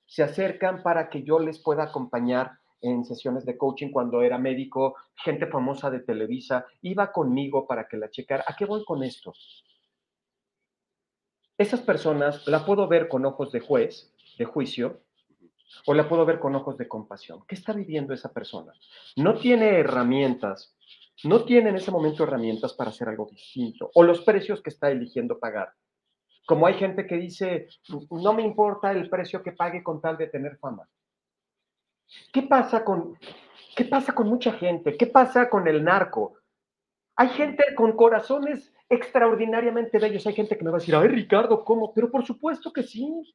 Se 0.05 0.23
acercan 0.23 0.81
para 0.81 1.09
que 1.09 1.23
yo 1.23 1.39
les 1.39 1.59
pueda 1.59 1.83
acompañar 1.83 2.59
en 2.81 3.03
sesiones 3.03 3.45
de 3.45 3.57
coaching 3.57 3.91
cuando 3.91 4.21
era 4.21 4.37
médico, 4.37 4.95
gente 5.15 5.47
famosa 5.47 5.91
de 5.91 5.99
Televisa, 5.99 6.65
iba 6.81 7.11
conmigo 7.11 7.67
para 7.67 7.87
que 7.87 7.97
la 7.97 8.09
checara. 8.09 8.45
¿A 8.47 8.55
qué 8.55 8.65
voy 8.65 8.85
con 8.85 9.03
esto? 9.03 9.33
Esas 11.57 11.81
personas 11.81 12.47
la 12.47 12.65
puedo 12.65 12.87
ver 12.87 13.09
con 13.09 13.25
ojos 13.25 13.51
de 13.51 13.59
juez, 13.59 14.13
de 14.37 14.45
juicio, 14.45 15.01
o 15.85 15.93
la 15.93 16.07
puedo 16.07 16.25
ver 16.25 16.39
con 16.39 16.55
ojos 16.55 16.77
de 16.77 16.87
compasión. 16.87 17.43
¿Qué 17.47 17.55
está 17.55 17.73
viviendo 17.73 18.13
esa 18.13 18.31
persona? 18.33 18.73
No 19.15 19.37
tiene 19.37 19.79
herramientas, 19.79 20.75
no 21.23 21.43
tiene 21.43 21.69
en 21.69 21.75
ese 21.75 21.91
momento 21.91 22.23
herramientas 22.23 22.73
para 22.73 22.89
hacer 22.89 23.09
algo 23.09 23.27
distinto, 23.29 23.91
o 23.93 24.03
los 24.03 24.21
precios 24.21 24.61
que 24.61 24.69
está 24.69 24.91
eligiendo 24.91 25.39
pagar. 25.39 25.73
Como 26.45 26.65
hay 26.65 26.75
gente 26.75 27.05
que 27.05 27.15
dice, 27.15 27.67
no 28.09 28.33
me 28.33 28.43
importa 28.43 28.91
el 28.91 29.09
precio 29.09 29.43
que 29.43 29.51
pague 29.51 29.83
con 29.83 30.01
tal 30.01 30.17
de 30.17 30.27
tener 30.27 30.57
fama. 30.57 30.89
¿Qué 32.33 32.41
pasa 32.41 32.83
con, 32.83 33.17
qué 33.75 33.85
pasa 33.85 34.13
con 34.13 34.27
mucha 34.27 34.53
gente? 34.53 34.97
¿Qué 34.97 35.05
pasa 35.05 35.49
con 35.49 35.67
el 35.67 35.83
narco? 35.83 36.33
Hay 37.15 37.29
gente 37.29 37.75
con 37.75 37.95
corazones 37.95 38.73
extraordinariamente 38.89 39.99
bellos. 39.99 40.25
Hay 40.25 40.33
gente 40.33 40.57
que 40.57 40.63
me 40.63 40.71
va 40.71 40.77
a 40.77 40.79
decir, 40.79 40.95
ay, 40.95 41.07
Ricardo, 41.09 41.63
¿cómo? 41.63 41.93
Pero 41.93 42.09
por 42.09 42.25
supuesto 42.25 42.73
que 42.73 42.83
sí. 42.83 43.31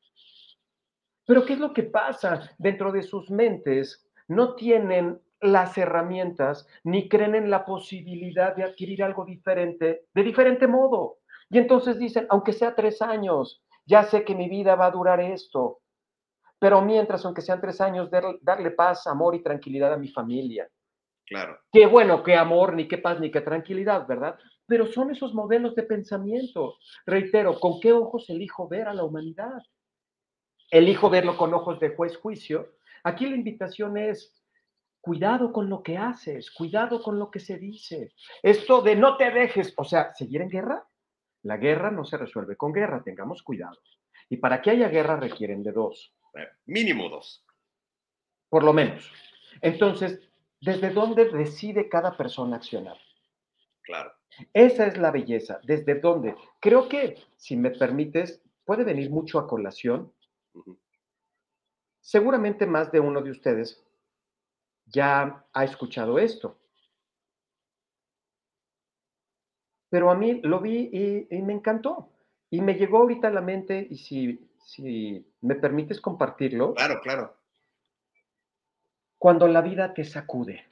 Pero 1.26 1.44
¿qué 1.44 1.54
es 1.54 1.58
lo 1.58 1.72
que 1.72 1.84
pasa? 1.84 2.50
Dentro 2.58 2.92
de 2.92 3.02
sus 3.02 3.30
mentes 3.30 4.06
no 4.28 4.54
tienen 4.54 5.20
las 5.40 5.76
herramientas 5.76 6.66
ni 6.84 7.08
creen 7.08 7.34
en 7.34 7.50
la 7.50 7.64
posibilidad 7.64 8.54
de 8.56 8.64
adquirir 8.64 9.02
algo 9.02 9.24
diferente, 9.24 10.06
de 10.14 10.22
diferente 10.22 10.66
modo. 10.66 11.18
Y 11.50 11.58
entonces 11.58 11.98
dicen, 11.98 12.26
aunque 12.30 12.52
sea 12.52 12.74
tres 12.74 13.02
años, 13.02 13.62
ya 13.86 14.02
sé 14.04 14.24
que 14.24 14.34
mi 14.34 14.48
vida 14.48 14.74
va 14.76 14.86
a 14.86 14.90
durar 14.90 15.20
esto. 15.20 15.80
Pero 16.58 16.80
mientras, 16.82 17.24
aunque 17.24 17.42
sean 17.42 17.60
tres 17.60 17.80
años, 17.80 18.10
dar- 18.10 18.38
darle 18.40 18.70
paz, 18.70 19.06
amor 19.06 19.34
y 19.34 19.42
tranquilidad 19.42 19.92
a 19.92 19.98
mi 19.98 20.08
familia. 20.08 20.68
Claro. 21.26 21.58
Qué 21.72 21.86
bueno, 21.86 22.22
qué 22.22 22.36
amor, 22.36 22.74
ni 22.74 22.88
qué 22.88 22.98
paz, 22.98 23.20
ni 23.20 23.30
qué 23.30 23.40
tranquilidad, 23.40 24.06
¿verdad? 24.06 24.38
Pero 24.66 24.86
son 24.86 25.10
esos 25.10 25.34
modelos 25.34 25.74
de 25.74 25.82
pensamiento. 25.84 26.76
Reitero, 27.06 27.58
¿con 27.60 27.80
qué 27.80 27.92
ojos 27.92 28.28
elijo 28.30 28.68
ver 28.68 28.88
a 28.88 28.94
la 28.94 29.04
humanidad? 29.04 29.62
Elijo 30.74 31.08
verlo 31.08 31.36
con 31.36 31.54
ojos 31.54 31.78
de 31.78 31.90
juez 31.90 32.16
juicio. 32.16 32.72
Aquí 33.04 33.26
la 33.26 33.36
invitación 33.36 33.96
es, 33.96 34.34
cuidado 35.00 35.52
con 35.52 35.70
lo 35.70 35.84
que 35.84 35.96
haces, 35.96 36.50
cuidado 36.50 37.00
con 37.00 37.16
lo 37.16 37.30
que 37.30 37.38
se 37.38 37.58
dice. 37.58 38.12
Esto 38.42 38.82
de 38.82 38.96
no 38.96 39.16
te 39.16 39.30
dejes, 39.30 39.72
o 39.76 39.84
sea, 39.84 40.12
seguir 40.14 40.42
en 40.42 40.48
guerra. 40.48 40.84
La 41.42 41.58
guerra 41.58 41.92
no 41.92 42.04
se 42.04 42.16
resuelve 42.16 42.56
con 42.56 42.72
guerra, 42.72 43.04
tengamos 43.04 43.44
cuidado. 43.44 43.78
Y 44.28 44.38
para 44.38 44.60
que 44.60 44.70
haya 44.70 44.88
guerra 44.88 45.14
requieren 45.16 45.62
de 45.62 45.70
dos 45.70 46.12
Mínimo 46.66 47.08
dos. 47.08 47.46
por 48.48 48.64
lo 48.64 48.72
menos. 48.72 49.08
Entonces, 49.60 50.28
¿desde 50.60 50.90
dónde 50.90 51.30
decide 51.30 51.88
cada 51.88 52.16
persona 52.16 52.56
accionar? 52.56 52.96
Claro. 53.82 54.12
Esa 54.52 54.88
es 54.88 54.98
la 54.98 55.12
belleza. 55.12 55.60
¿Desde 55.62 56.00
dónde? 56.00 56.34
Creo 56.58 56.88
que, 56.88 57.22
si 57.36 57.56
me 57.56 57.70
permites, 57.70 58.42
puede 58.64 58.82
venir 58.82 59.10
mucho 59.10 59.38
a 59.38 59.46
colación. 59.46 60.12
Seguramente 62.00 62.66
más 62.66 62.92
de 62.92 63.00
uno 63.00 63.22
de 63.22 63.30
ustedes 63.30 63.82
ya 64.86 65.44
ha 65.52 65.64
escuchado 65.64 66.18
esto. 66.18 66.58
Pero 69.88 70.10
a 70.10 70.14
mí 70.14 70.40
lo 70.42 70.60
vi 70.60 70.90
y, 70.92 71.26
y 71.30 71.42
me 71.42 71.52
encantó. 71.52 72.10
Y 72.50 72.60
me 72.60 72.74
llegó 72.74 72.98
ahorita 72.98 73.28
a 73.28 73.32
la 73.32 73.40
mente, 73.40 73.86
y 73.90 73.96
si, 73.96 74.48
si 74.64 75.26
me 75.40 75.54
permites 75.56 76.00
compartirlo, 76.00 76.74
Claro, 76.74 77.00
claro. 77.00 77.36
cuando 79.18 79.48
la 79.48 79.60
vida 79.60 79.92
te 79.94 80.04
sacude. 80.04 80.64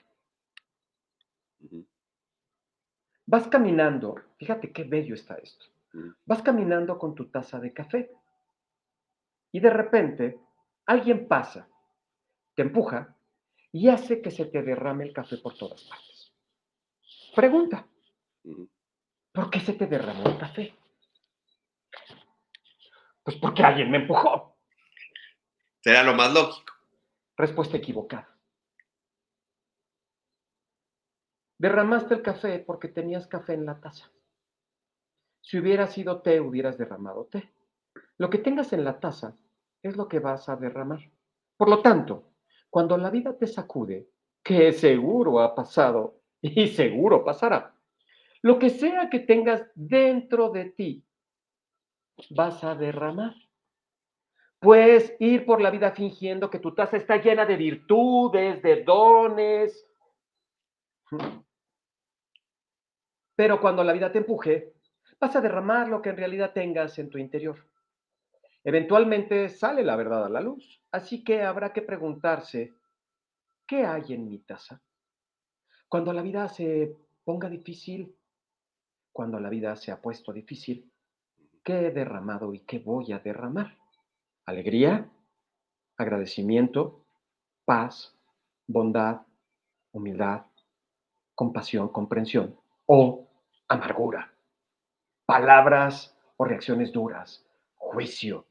Vas 3.26 3.48
caminando, 3.48 4.16
fíjate 4.36 4.72
qué 4.72 4.84
bello 4.84 5.14
está 5.14 5.34
esto. 5.36 5.66
Vas 6.26 6.42
caminando 6.42 6.98
con 6.98 7.14
tu 7.14 7.30
taza 7.30 7.58
de 7.58 7.72
café 7.72 8.10
y 9.52 9.60
de 9.60 9.70
repente 9.70 10.40
alguien 10.86 11.28
pasa, 11.28 11.68
te 12.54 12.62
empuja 12.62 13.16
y 13.70 13.88
hace 13.88 14.20
que 14.20 14.30
se 14.30 14.46
te 14.46 14.62
derrame 14.62 15.04
el 15.04 15.12
café 15.12 15.38
por 15.38 15.56
todas 15.56 15.82
partes. 15.84 16.32
Pregunta. 17.34 17.86
¿por 19.32 19.48
qué 19.50 19.60
se 19.60 19.72
te 19.72 19.86
derramó 19.86 20.26
el 20.26 20.38
café? 20.38 20.74
Pues 23.22 23.36
porque 23.36 23.62
alguien 23.62 23.90
me 23.90 23.98
empujó. 23.98 24.56
Será 25.80 26.02
lo 26.02 26.14
más 26.14 26.32
lógico. 26.34 26.74
Respuesta 27.36 27.76
equivocada. 27.76 28.28
Derramaste 31.58 32.14
el 32.14 32.22
café 32.22 32.58
porque 32.58 32.88
tenías 32.88 33.26
café 33.26 33.54
en 33.54 33.64
la 33.64 33.80
taza. 33.80 34.10
Si 35.40 35.58
hubiera 35.58 35.86
sido 35.86 36.20
té, 36.20 36.40
hubieras 36.40 36.76
derramado 36.76 37.26
té. 37.26 37.52
Lo 38.22 38.30
que 38.30 38.38
tengas 38.38 38.72
en 38.72 38.84
la 38.84 39.00
taza 39.00 39.36
es 39.82 39.96
lo 39.96 40.06
que 40.06 40.20
vas 40.20 40.48
a 40.48 40.54
derramar. 40.54 41.00
Por 41.56 41.68
lo 41.68 41.82
tanto, 41.82 42.34
cuando 42.70 42.96
la 42.96 43.10
vida 43.10 43.36
te 43.36 43.48
sacude, 43.48 44.10
que 44.44 44.72
seguro 44.72 45.40
ha 45.40 45.56
pasado 45.56 46.20
y 46.40 46.68
seguro 46.68 47.24
pasará, 47.24 47.74
lo 48.42 48.60
que 48.60 48.70
sea 48.70 49.10
que 49.10 49.18
tengas 49.18 49.68
dentro 49.74 50.50
de 50.50 50.66
ti, 50.66 51.04
vas 52.30 52.62
a 52.62 52.76
derramar. 52.76 53.34
Puedes 54.60 55.16
ir 55.18 55.44
por 55.44 55.60
la 55.60 55.72
vida 55.72 55.90
fingiendo 55.90 56.48
que 56.48 56.60
tu 56.60 56.76
taza 56.76 56.98
está 56.98 57.16
llena 57.16 57.44
de 57.44 57.56
virtudes, 57.56 58.62
de 58.62 58.84
dones. 58.84 59.84
Pero 63.34 63.60
cuando 63.60 63.82
la 63.82 63.92
vida 63.92 64.12
te 64.12 64.18
empuje, 64.18 64.74
vas 65.18 65.34
a 65.34 65.40
derramar 65.40 65.88
lo 65.88 66.00
que 66.00 66.10
en 66.10 66.18
realidad 66.18 66.52
tengas 66.52 66.96
en 67.00 67.10
tu 67.10 67.18
interior. 67.18 67.58
Eventualmente 68.64 69.48
sale 69.48 69.82
la 69.82 69.96
verdad 69.96 70.24
a 70.24 70.28
la 70.28 70.40
luz, 70.40 70.80
así 70.92 71.24
que 71.24 71.42
habrá 71.42 71.72
que 71.72 71.82
preguntarse, 71.82 72.74
¿qué 73.66 73.84
hay 73.84 74.12
en 74.12 74.28
mi 74.28 74.38
taza? 74.38 74.80
Cuando 75.88 76.12
la 76.12 76.22
vida 76.22 76.48
se 76.48 76.96
ponga 77.24 77.48
difícil, 77.48 78.16
cuando 79.12 79.40
la 79.40 79.48
vida 79.48 79.74
se 79.76 79.90
ha 79.90 80.00
puesto 80.00 80.32
difícil, 80.32 80.90
¿qué 81.64 81.86
he 81.86 81.90
derramado 81.90 82.54
y 82.54 82.60
qué 82.60 82.78
voy 82.78 83.12
a 83.12 83.18
derramar? 83.18 83.76
Alegría, 84.46 85.10
agradecimiento, 85.96 87.04
paz, 87.64 88.16
bondad, 88.66 89.22
humildad, 89.90 90.46
compasión, 91.34 91.88
comprensión 91.88 92.56
o 92.86 93.28
amargura, 93.68 94.32
palabras 95.26 96.16
o 96.36 96.44
reacciones 96.44 96.92
duras, 96.92 97.44
juicio, 97.74 98.46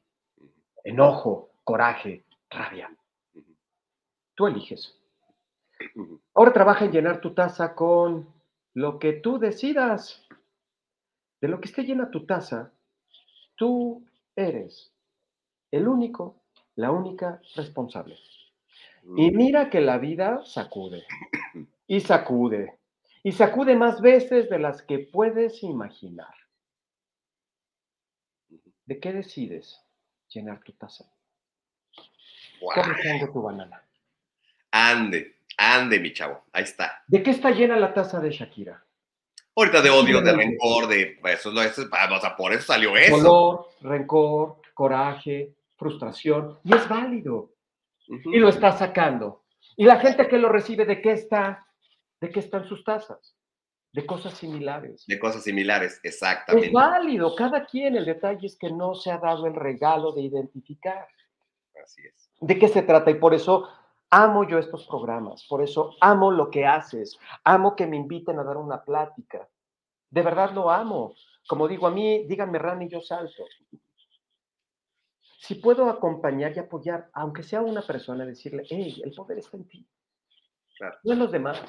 enojo, 0.84 1.52
coraje, 1.64 2.26
rabia. 2.50 2.90
Tú 4.36 4.48
eliges. 4.48 4.98
Ahora 6.34 6.54
trabaja 6.54 6.86
en 6.86 6.92
llenar 6.92 7.22
tu 7.22 7.34
taza 7.34 7.76
con 7.76 8.28
lo 8.74 9.00
que 9.00 9.14
tú 9.14 9.40
decidas. 9.40 10.28
De 11.42 11.48
lo 11.48 11.60
que 11.60 11.68
esté 11.70 11.84
llena 11.84 12.12
tu 12.12 12.26
taza, 12.26 12.72
tú 13.56 14.06
eres 14.36 14.94
el 15.72 15.88
único, 15.88 16.36
la 16.76 16.92
única 16.92 17.42
responsable. 17.56 18.18
Y 19.18 19.32
mira 19.32 19.70
que 19.70 19.82
la 19.82 19.98
vida 19.98 20.44
sacude 20.46 21.06
y 21.88 22.02
sacude 22.02 22.78
y 23.24 23.32
sacude 23.32 23.76
más 23.76 24.02
veces 24.02 24.50
de 24.50 24.60
las 24.60 24.84
que 24.84 25.00
puedes 25.00 25.64
imaginar. 25.64 26.34
¿De 28.86 29.00
qué 29.00 29.14
decides 29.14 29.82
llenar 30.34 30.62
tu 30.64 30.72
taza? 30.74 31.06
Guau. 32.60 32.82
¿Cómo 32.82 32.96
tengo 33.02 33.32
tu 33.32 33.42
banana? 33.42 33.82
Ande, 34.72 35.38
ande, 35.58 36.00
mi 36.00 36.14
chavo. 36.14 36.44
Ahí 36.54 36.64
está. 36.64 37.04
¿De 37.08 37.22
qué 37.22 37.32
está 37.32 37.52
llena 37.52 37.76
la 37.78 37.94
taza 37.94 38.20
de 38.20 38.32
Shakira? 38.32 38.84
Ahorita 39.56 39.82
de 39.82 39.90
odio, 39.90 40.22
de 40.22 40.32
rencor, 40.34 40.88
de. 40.88 41.18
pues, 41.22 41.40
Eso, 41.40 41.52
eso, 41.62 41.82
es- 41.82 41.88
o 41.88 42.20
sea, 42.22 42.36
por 42.38 42.54
eso 42.54 42.64
salió 42.64 42.96
eso. 42.96 43.18
Dolor, 43.18 43.68
rencor, 43.82 44.62
coraje, 44.74 45.54
frustración. 45.78 46.60
Y 46.64 46.74
es 46.76 46.88
válido. 46.88 47.52
Y 48.08 48.38
lo 48.40 48.50
está 48.50 48.72
sacando. 48.78 49.44
Y 49.76 49.86
la 49.86 50.00
gente 50.00 50.28
que 50.28 50.38
lo 50.38 50.50
recibe, 50.50 50.86
¿de 50.86 51.02
qué 51.02 51.12
está? 51.12 51.66
¿De 52.20 52.30
qué 52.30 52.40
están 52.40 52.66
sus 52.68 52.84
tazas? 52.84 53.36
De 53.94 54.06
cosas 54.06 54.34
similares. 54.36 55.06
De 55.08 55.20
cosas 55.20 55.44
similares, 55.44 56.00
Es 56.04 56.14
exactamente. 56.14 56.72
válido, 56.72 57.36
cada 57.36 57.66
quien. 57.66 57.96
El 57.96 58.06
detalle 58.06 58.48
es 58.48 58.58
que 58.58 58.72
no 58.72 58.96
se 58.96 59.12
ha 59.12 59.18
dado 59.18 59.48
el 59.48 59.54
regalo 59.56 60.14
de 60.14 60.22
identificar. 60.22 61.08
Así 61.84 62.02
es. 62.06 62.30
¿De 62.40 62.58
qué 62.58 62.68
se 62.70 62.84
trata? 62.84 63.12
Y 63.12 63.16
por 63.16 63.34
eso 63.34 63.68
amo 64.10 64.48
yo 64.48 64.58
estos 64.60 64.86
programas, 64.88 65.46
por 65.48 65.62
eso 65.62 65.96
amo 66.02 66.32
lo 66.32 66.50
que 66.50 66.66
haces, 66.66 67.18
amo 67.46 67.76
que 67.78 67.88
me 67.88 67.96
inviten 67.98 68.38
a 68.40 68.44
dar 68.44 68.58
una 68.58 68.84
plática. 68.84 69.48
De 70.10 70.22
verdad 70.22 70.52
lo 70.52 70.70
amo. 70.70 71.14
Como 71.48 71.68
digo, 71.68 71.88
a 71.88 71.92
mí, 71.92 72.26
díganme 72.28 72.60
Ran 72.60 72.82
y 72.82 72.90
yo 72.90 73.02
salto. 73.02 73.44
Si 75.40 75.56
puedo 75.56 75.90
acompañar 75.90 76.54
y 76.56 76.60
apoyar, 76.60 77.10
aunque 77.14 77.42
sea 77.44 77.62
una 77.62 77.82
persona, 77.82 78.26
decirle, 78.26 78.64
hey, 78.70 79.02
el 79.04 79.12
poder 79.14 79.40
está 79.40 79.58
en 79.58 79.68
ti, 79.68 79.88
Claro. 80.78 80.98
no 81.04 81.14
en 81.14 81.20
los 81.20 81.32
demás, 81.32 81.60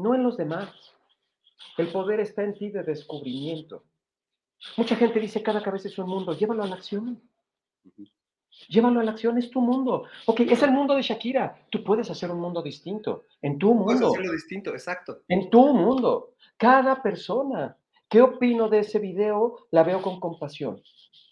no 0.00 0.14
en 0.14 0.22
los 0.22 0.36
demás. 0.36 0.70
El 1.76 1.88
poder 1.92 2.20
está 2.20 2.42
en 2.42 2.54
ti 2.54 2.70
de 2.70 2.82
descubrimiento. 2.82 3.84
Mucha 4.76 4.96
gente 4.96 5.20
dice, 5.20 5.42
cada 5.42 5.62
cabeza 5.62 5.88
es 5.88 5.98
un 5.98 6.08
mundo, 6.08 6.34
llévalo 6.34 6.62
a 6.62 6.66
la 6.66 6.74
acción. 6.76 7.22
Llévalo 8.68 9.00
a 9.00 9.04
la 9.04 9.12
acción, 9.12 9.38
es 9.38 9.50
tu 9.50 9.60
mundo. 9.60 10.04
Ok, 10.26 10.40
es 10.40 10.62
el 10.62 10.72
mundo 10.72 10.94
de 10.94 11.02
Shakira. 11.02 11.56
Tú 11.70 11.82
puedes 11.82 12.10
hacer 12.10 12.30
un 12.30 12.40
mundo 12.40 12.62
distinto, 12.62 13.24
en 13.40 13.58
tu 13.58 13.68
Puedes 13.68 14.00
mundo, 14.00 14.14
hacerlo 14.14 14.32
distinto, 14.32 14.70
exacto. 14.70 15.20
en 15.28 15.48
tu 15.48 15.74
mundo. 15.74 16.34
Cada 16.56 17.02
persona. 17.02 17.76
¿Qué 18.08 18.20
opino 18.20 18.68
de 18.68 18.80
ese 18.80 18.98
video? 18.98 19.68
La 19.70 19.84
veo 19.84 20.02
con 20.02 20.18
compasión. 20.18 20.82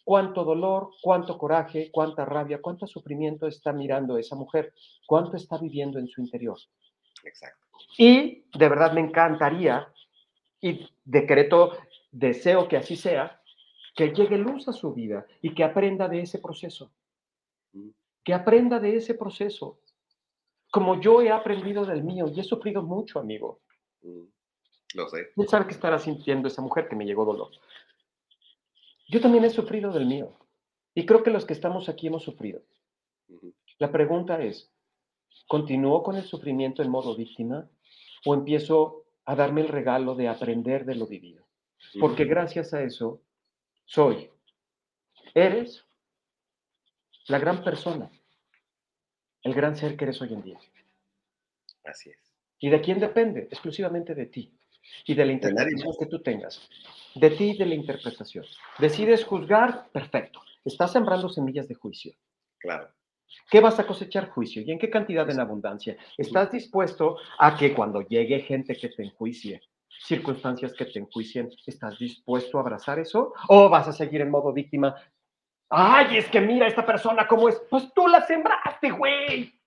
Cuánto 0.04 0.44
dolor, 0.44 0.90
cuánto 1.02 1.36
coraje, 1.36 1.90
cuánta 1.90 2.24
rabia, 2.24 2.62
cuánto 2.62 2.86
sufrimiento 2.86 3.48
está 3.48 3.72
mirando 3.72 4.16
esa 4.16 4.36
mujer, 4.36 4.72
cuánto 5.04 5.36
está 5.36 5.58
viviendo 5.58 5.98
en 5.98 6.06
su 6.06 6.20
interior. 6.20 6.56
Exacto. 7.24 7.66
Y 7.96 8.44
de 8.54 8.68
verdad 8.68 8.92
me 8.92 9.00
encantaría, 9.00 9.92
y 10.60 10.88
decreto, 11.04 11.76
deseo 12.10 12.68
que 12.68 12.76
así 12.76 12.96
sea, 12.96 13.40
que 13.94 14.12
llegue 14.12 14.38
luz 14.38 14.68
a 14.68 14.72
su 14.72 14.92
vida 14.94 15.26
y 15.42 15.54
que 15.54 15.64
aprenda 15.64 16.08
de 16.08 16.20
ese 16.22 16.38
proceso 16.38 16.90
Ujú. 17.72 17.92
que 18.24 18.32
aprenda 18.32 18.78
de 18.78 18.96
ese 18.96 19.14
proceso, 19.14 19.80
como 20.70 21.00
yo 21.00 21.22
he 21.22 21.30
aprendido 21.30 21.84
del 21.84 22.04
mío 22.04 22.26
y 22.28 22.38
he 22.40 22.44
sufrido 22.44 22.82
mucho, 22.82 23.18
amigo. 23.18 23.60
Ujú. 24.02 24.30
Lo 24.94 25.08
sé. 25.08 25.32
¿Quién 25.34 25.48
sabe 25.48 25.66
qué 25.66 25.72
estará 25.72 25.98
sintiendo 25.98 26.48
esa 26.48 26.62
mujer 26.62 26.88
que 26.88 26.96
me 26.96 27.04
llegó 27.04 27.24
dolor? 27.24 27.50
Yo 29.08 29.20
también 29.20 29.44
he 29.44 29.50
sufrido 29.50 29.92
del 29.92 30.06
mío 30.06 30.32
y 30.94 31.06
creo 31.06 31.22
que 31.22 31.30
los 31.30 31.44
que 31.44 31.52
estamos 31.52 31.88
aquí 31.88 32.06
hemos 32.06 32.22
sufrido. 32.22 32.62
La 33.78 33.92
pregunta 33.92 34.42
es, 34.42 34.70
¿continúo 35.46 36.02
con 36.02 36.16
el 36.16 36.24
sufrimiento 36.24 36.82
en 36.82 36.90
modo 36.90 37.16
víctima 37.16 37.68
o 38.24 38.34
empiezo 38.34 39.04
a 39.24 39.34
darme 39.34 39.60
el 39.60 39.68
regalo 39.68 40.14
de 40.14 40.28
aprender 40.28 40.84
de 40.84 40.94
lo 40.94 41.06
vivido? 41.06 41.46
Porque 42.00 42.24
gracias 42.24 42.74
a 42.74 42.82
eso 42.82 43.22
soy, 43.84 44.30
eres 45.34 45.84
la 47.28 47.38
gran 47.38 47.62
persona, 47.62 48.10
el 49.42 49.54
gran 49.54 49.76
ser 49.76 49.96
que 49.96 50.04
eres 50.04 50.20
hoy 50.20 50.32
en 50.32 50.42
día. 50.42 50.58
Así 51.84 52.10
es. 52.10 52.18
¿Y 52.58 52.70
de 52.70 52.80
quién 52.80 52.98
depende? 52.98 53.42
Exclusivamente 53.50 54.14
de 54.14 54.26
ti 54.26 54.52
y 55.06 55.14
de 55.14 55.24
la 55.24 55.32
interpretación 55.32 55.94
que 55.98 56.06
tú 56.06 56.20
tengas. 56.20 56.68
De 57.14 57.30
ti 57.30 57.50
y 57.50 57.56
de 57.56 57.66
la 57.66 57.74
interpretación. 57.74 58.44
¿Decides 58.78 59.24
juzgar? 59.24 59.88
Perfecto. 59.92 60.42
Estás 60.64 60.92
sembrando 60.92 61.28
semillas 61.28 61.68
de 61.68 61.74
juicio. 61.74 62.12
Claro. 62.58 62.92
¿Qué 63.50 63.60
vas 63.60 63.78
a 63.78 63.86
cosechar 63.86 64.30
juicio? 64.30 64.62
¿Y 64.62 64.70
en 64.70 64.78
qué 64.78 64.90
cantidad 64.90 65.28
en 65.30 65.40
abundancia? 65.40 65.96
¿Estás 66.16 66.52
dispuesto 66.52 67.16
a 67.38 67.56
que 67.56 67.74
cuando 67.74 68.02
llegue 68.02 68.40
gente 68.40 68.76
que 68.76 68.88
te 68.88 69.02
enjuicie, 69.02 69.62
circunstancias 70.00 70.72
que 70.74 70.86
te 70.86 70.98
enjuicien, 70.98 71.50
¿estás 71.66 71.98
dispuesto 71.98 72.58
a 72.58 72.60
abrazar 72.60 72.98
eso? 72.98 73.32
¿O 73.48 73.68
vas 73.68 73.88
a 73.88 73.92
seguir 73.92 74.20
en 74.20 74.30
modo 74.30 74.52
víctima? 74.52 74.94
Ay, 75.70 76.18
es 76.18 76.28
que 76.28 76.40
mira 76.40 76.66
esta 76.66 76.84
persona 76.84 77.26
cómo 77.26 77.48
es. 77.48 77.60
Pues 77.70 77.92
tú 77.94 78.08
la 78.08 78.26
sembraste, 78.26 78.90
güey. 78.90 79.57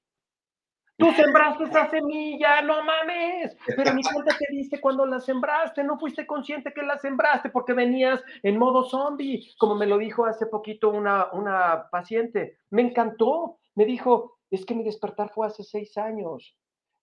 Tú 1.02 1.12
sembraste 1.14 1.64
esa 1.66 1.90
semilla, 1.90 2.62
no 2.62 2.84
mames. 2.84 3.58
Pero 3.76 3.94
ni 3.94 4.04
cuenta 4.04 4.36
te 4.38 4.46
diste 4.52 4.80
cuando 4.80 5.06
la 5.06 5.20
sembraste, 5.20 5.84
no 5.84 5.98
fuiste 6.00 6.26
consciente 6.26 6.72
que 6.74 6.84
la 6.84 6.98
sembraste 6.98 7.50
porque 7.50 7.74
venías 7.74 8.24
en 8.44 8.58
modo 8.58 8.84
zombie, 8.84 9.52
como 9.58 9.76
me 9.76 9.88
lo 9.88 9.98
dijo 9.98 10.26
hace 10.26 10.46
poquito 10.46 10.90
una, 10.90 11.32
una 11.34 11.90
paciente. 11.92 12.58
Me 12.70 12.82
encantó. 12.84 13.58
Me 13.76 13.86
dijo, 13.86 14.38
es 14.50 14.66
que 14.66 14.76
mi 14.76 14.84
despertar 14.84 15.32
fue 15.34 15.48
hace 15.48 15.64
seis 15.64 15.98
años. 15.98 16.56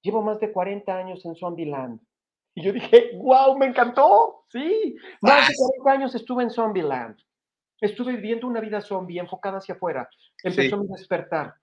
Llevo 0.03 0.23
más 0.23 0.39
de 0.39 0.53
40 0.53 0.95
años 0.97 1.25
en 1.27 1.35
Zombieland. 1.35 2.01
Y 2.55 2.63
yo 2.63 2.73
dije, 2.73 3.11
wow, 3.17 3.57
me 3.59 3.67
encantó. 3.67 4.45
Sí, 4.49 4.97
más 5.23 5.49
de 5.49 5.55
40 5.57 5.91
años 5.91 6.15
estuve 6.15 6.43
en 6.45 6.51
Zombieland. 6.51 7.17
Estuve 7.81 8.13
viviendo 8.17 8.47
una 8.47 8.61
vida 8.61 8.81
zombie 8.81 9.19
enfocada 9.21 9.59
hacia 9.59 9.75
afuera. 9.77 10.09
Empezó 10.43 10.77
Sí. 10.77 10.83
mi 10.83 10.89
despertar. 10.89 11.55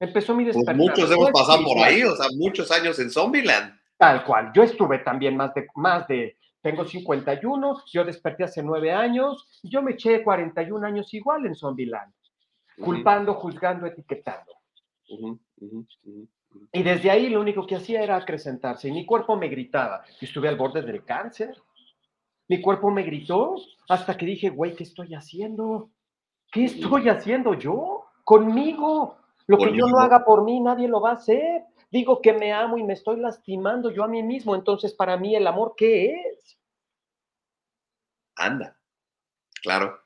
Empezó 0.00 0.34
mi 0.34 0.44
Pues 0.44 0.56
despertar. 0.56 0.76
muchos 0.76 1.10
hemos 1.10 1.30
pasado 1.30 1.64
por 1.64 1.78
ahí, 1.78 2.02
o 2.02 2.16
sea, 2.16 2.26
muchos 2.36 2.70
años 2.70 2.98
en 2.98 3.10
Zombieland. 3.10 3.78
Tal 3.96 4.24
cual. 4.24 4.52
Yo 4.54 4.62
estuve 4.62 4.98
también 4.98 5.36
más 5.36 5.54
de, 5.54 5.66
más 5.76 6.06
de, 6.08 6.36
tengo 6.60 6.84
51, 6.84 7.82
yo 7.92 8.04
desperté 8.04 8.44
hace 8.44 8.62
nueve 8.62 8.92
años, 8.92 9.60
yo 9.62 9.82
me 9.82 9.92
eché 9.92 10.22
41 10.22 10.84
años 10.84 11.12
igual 11.14 11.46
en 11.46 11.54
Zombieland, 11.54 12.12
Ujú, 12.76 12.86
culpando, 12.86 13.34
juzgando, 13.34 13.86
etiquetando. 13.86 14.52
ujú, 15.08 15.38
ujú, 15.60 15.86
ujú, 16.04 16.28
ujú. 16.50 16.68
Y 16.72 16.82
desde 16.82 17.10
ahí 17.10 17.28
lo 17.28 17.40
único 17.40 17.66
que 17.66 17.76
hacía 17.76 18.02
era 18.02 18.16
acrecentarse 18.16 18.88
y 18.88 18.92
mi 18.92 19.06
cuerpo 19.06 19.36
me 19.36 19.48
gritaba. 19.48 20.04
Yo 20.20 20.26
estuve 20.26 20.48
al 20.48 20.56
borde 20.56 20.82
del 20.82 21.04
cáncer. 21.04 21.54
Mi 22.48 22.60
cuerpo 22.60 22.90
me 22.90 23.02
gritó 23.04 23.54
hasta 23.88 24.16
que 24.16 24.26
dije, 24.26 24.50
güey, 24.50 24.74
¿qué 24.74 24.82
estoy 24.82 25.14
haciendo? 25.14 25.90
¿Qué 26.50 26.64
estoy 26.64 27.08
haciendo 27.08 27.54
yo? 27.54 28.04
Conmigo. 28.24 29.18
Lo 29.46 29.58
que 29.58 29.76
yo 29.76 29.86
no 29.86 29.98
haga 29.98 30.24
por 30.24 30.44
mí, 30.44 30.60
nadie 30.60 30.88
lo 30.88 31.00
va 31.00 31.10
a 31.10 31.14
hacer. 31.14 31.64
Digo 31.90 32.20
que 32.20 32.32
me 32.32 32.52
amo 32.52 32.78
y 32.78 32.82
me 32.82 32.94
estoy 32.94 33.20
lastimando 33.20 33.90
yo 33.90 34.04
a 34.04 34.08
mí 34.08 34.22
mismo. 34.22 34.54
Entonces, 34.54 34.94
para 34.94 35.16
mí, 35.16 35.36
el 35.36 35.46
amor, 35.46 35.74
¿qué 35.76 36.14
es? 36.14 36.58
Anda. 38.36 38.76
Claro. 39.62 40.00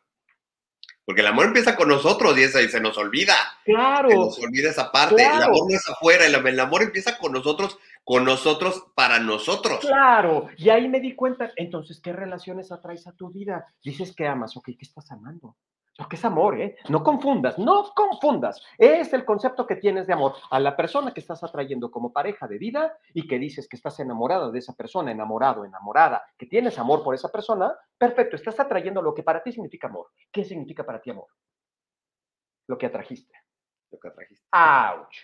Porque 1.08 1.22
el 1.22 1.26
amor 1.28 1.46
empieza 1.46 1.74
con 1.74 1.88
nosotros 1.88 2.36
y, 2.36 2.42
esa, 2.42 2.60
y 2.60 2.68
se 2.68 2.80
nos 2.82 2.98
olvida. 2.98 3.32
Claro, 3.64 4.10
Se 4.10 4.16
nos 4.16 4.38
olvida 4.40 4.68
esa 4.68 4.92
parte. 4.92 5.22
El 5.22 5.42
amor 5.42 5.66
no 5.66 5.74
es 5.74 5.88
afuera, 5.88 6.26
el, 6.26 6.34
el 6.34 6.60
amor 6.60 6.82
empieza 6.82 7.16
con 7.16 7.32
nosotros, 7.32 7.78
con 8.04 8.26
nosotros, 8.26 8.84
para 8.94 9.18
nosotros. 9.18 9.78
claro. 9.80 10.48
Y 10.58 10.68
ahí 10.68 10.86
me 10.86 11.00
di 11.00 11.14
cuenta, 11.14 11.50
entonces, 11.56 12.00
¿qué 12.02 12.12
relaciones 12.12 12.70
atraes 12.70 13.06
a 13.06 13.12
tu 13.12 13.30
vida? 13.30 13.66
Dices 13.82 14.14
que 14.14 14.26
amas, 14.26 14.54
ok, 14.58 14.66
¿qué 14.66 14.82
estás 14.82 15.10
amando? 15.10 15.56
Porque 15.98 16.14
es 16.14 16.24
amor, 16.24 16.60
¿eh? 16.60 16.76
No 16.88 17.02
confundas, 17.02 17.58
no 17.58 17.90
confundas. 17.92 18.62
Es 18.78 19.12
el 19.12 19.24
concepto 19.24 19.66
que 19.66 19.74
tienes 19.74 20.06
de 20.06 20.12
amor 20.12 20.34
a 20.48 20.60
la 20.60 20.76
persona 20.76 21.12
que 21.12 21.18
estás 21.18 21.42
atrayendo 21.42 21.90
como 21.90 22.12
pareja 22.12 22.46
de 22.46 22.56
vida 22.56 22.96
y 23.14 23.26
que 23.26 23.36
dices 23.36 23.68
que 23.68 23.74
estás 23.74 23.98
enamorado 23.98 24.52
de 24.52 24.60
esa 24.60 24.76
persona, 24.76 25.10
enamorado, 25.10 25.64
enamorada, 25.64 26.24
que 26.38 26.46
tienes 26.46 26.78
amor 26.78 27.02
por 27.02 27.16
esa 27.16 27.30
persona. 27.30 27.74
Perfecto, 27.98 28.36
estás 28.36 28.60
atrayendo 28.60 29.02
lo 29.02 29.12
que 29.12 29.24
para 29.24 29.42
ti 29.42 29.50
significa 29.50 29.88
amor. 29.88 30.06
¿Qué 30.30 30.44
significa 30.44 30.84
para 30.84 31.00
ti 31.00 31.10
amor? 31.10 31.26
Lo 32.68 32.78
que 32.78 32.86
atrajiste. 32.86 33.34
Lo 33.90 33.98
que 33.98 34.10
trajiste. 34.10 34.46
¡Auch! 34.52 35.16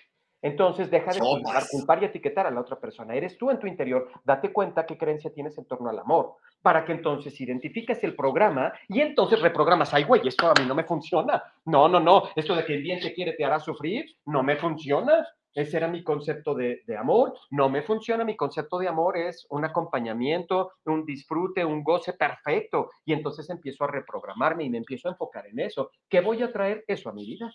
Entonces 0.43 0.91
deja 0.91 1.13
de 1.13 1.21
juzgar, 1.21 1.63
culpar 1.71 2.03
y 2.03 2.07
etiquetar 2.07 2.49
a 2.49 2.51
la 2.51 2.61
otra 2.61 2.81
persona. 2.81 3.15
Eres 3.15 3.39
tú 3.39 3.49
en 3.51 3.61
tu 3.61 3.69
interior. 3.69 4.11
Date 4.25 4.53
cuenta 4.53 4.87
qué 4.87 4.99
creencia 4.99 5.33
tienes 5.33 5.57
en 5.57 5.67
torno 5.67 5.89
al 5.89 6.01
amor. 6.01 6.37
Para 6.65 6.87
que 6.87 6.93
entonces 6.93 7.39
identifiques 7.39 8.03
el 8.05 8.17
programa 8.17 8.73
y 8.89 9.03
entonces 9.03 9.39
reprogramas. 9.43 9.93
Ay, 9.93 10.05
güey, 10.05 10.27
esto 10.27 10.47
a 10.49 10.55
mí 10.59 10.67
no 10.67 10.75
me 10.75 10.85
funciona. 10.85 11.43
No, 11.67 11.89
no, 11.91 12.01
no. 12.01 12.31
Esto 12.35 12.57
de 12.57 12.65
que 12.65 12.77
el 12.77 12.83
bien 12.83 13.01
te 13.01 13.13
quiere 13.13 13.35
te 13.35 13.45
hará 13.45 13.61
sufrir, 13.61 14.17
no 14.25 14.43
me 14.43 14.57
funciona. 14.57 15.27
Ese 15.53 15.77
era 15.77 15.89
mi 15.89 16.03
concepto 16.03 16.55
de, 16.55 16.83
amor. 16.99 17.35
No 17.51 17.69
me 17.69 17.83
funciona. 17.83 18.25
Mi 18.25 18.35
concepto 18.35 18.79
de 18.79 18.89
amor 18.89 19.19
es 19.19 19.47
un 19.51 19.67
acompañamiento, 19.67 20.73
un 20.87 21.05
disfrute, 21.05 21.63
un 21.67 21.85
goce 21.85 22.15
perfecto. 22.15 22.93
Y 23.05 23.13
entonces 23.13 23.51
empiezo 23.51 23.85
a 23.85 23.89
reprogramarme 23.89 24.65
y 24.65 24.71
me 24.71 24.79
empiezo 24.79 25.09
a 25.09 25.13
enfocar 25.13 25.47
en 25.47 25.61
eso. 25.61 25.91
¿Qué 26.09 26.23
voy 26.23 26.43
a 26.43 26.51
traer 26.51 26.83
eso 26.89 27.11
a 27.11 27.13
mi 27.13 27.27
vida? 27.27 27.53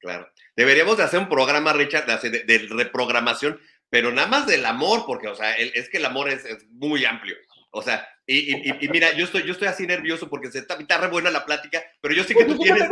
Claro. 0.00 0.26
Deberíamos 0.56 0.96
de 0.96 1.04
hacer 1.04 1.20
un 1.20 1.28
programa, 1.28 1.72
Richard, 1.72 2.06
de, 2.20 2.66
reprogramación, 2.68 3.60
pero 3.88 4.10
nada 4.10 4.26
más 4.26 4.48
del 4.48 4.66
amor, 4.66 5.04
porque, 5.06 5.28
o 5.28 5.36
sea, 5.36 5.54
es 5.54 5.88
que 5.88 5.98
el 5.98 6.04
amor 6.04 6.28
es 6.30 6.44
muy 6.72 7.04
amplio. 7.04 7.36
O 7.76 7.82
sea, 7.82 8.08
y, 8.26 8.88
mira, 8.88 9.12
yo 9.14 9.24
estoy, 9.24 9.42
yo 9.42 9.52
estoy 9.52 9.66
así 9.66 9.86
nervioso 9.86 10.30
porque 10.30 10.50
se 10.50 10.60
está, 10.60 10.74
está 10.74 10.96
re 10.98 11.08
buena 11.08 11.30
la 11.30 11.44
plática, 11.44 11.82
pero 12.00 12.14
yo 12.14 12.22
sé 12.22 12.34
que 12.34 12.44
tú 12.44 12.56
tienes... 12.56 12.88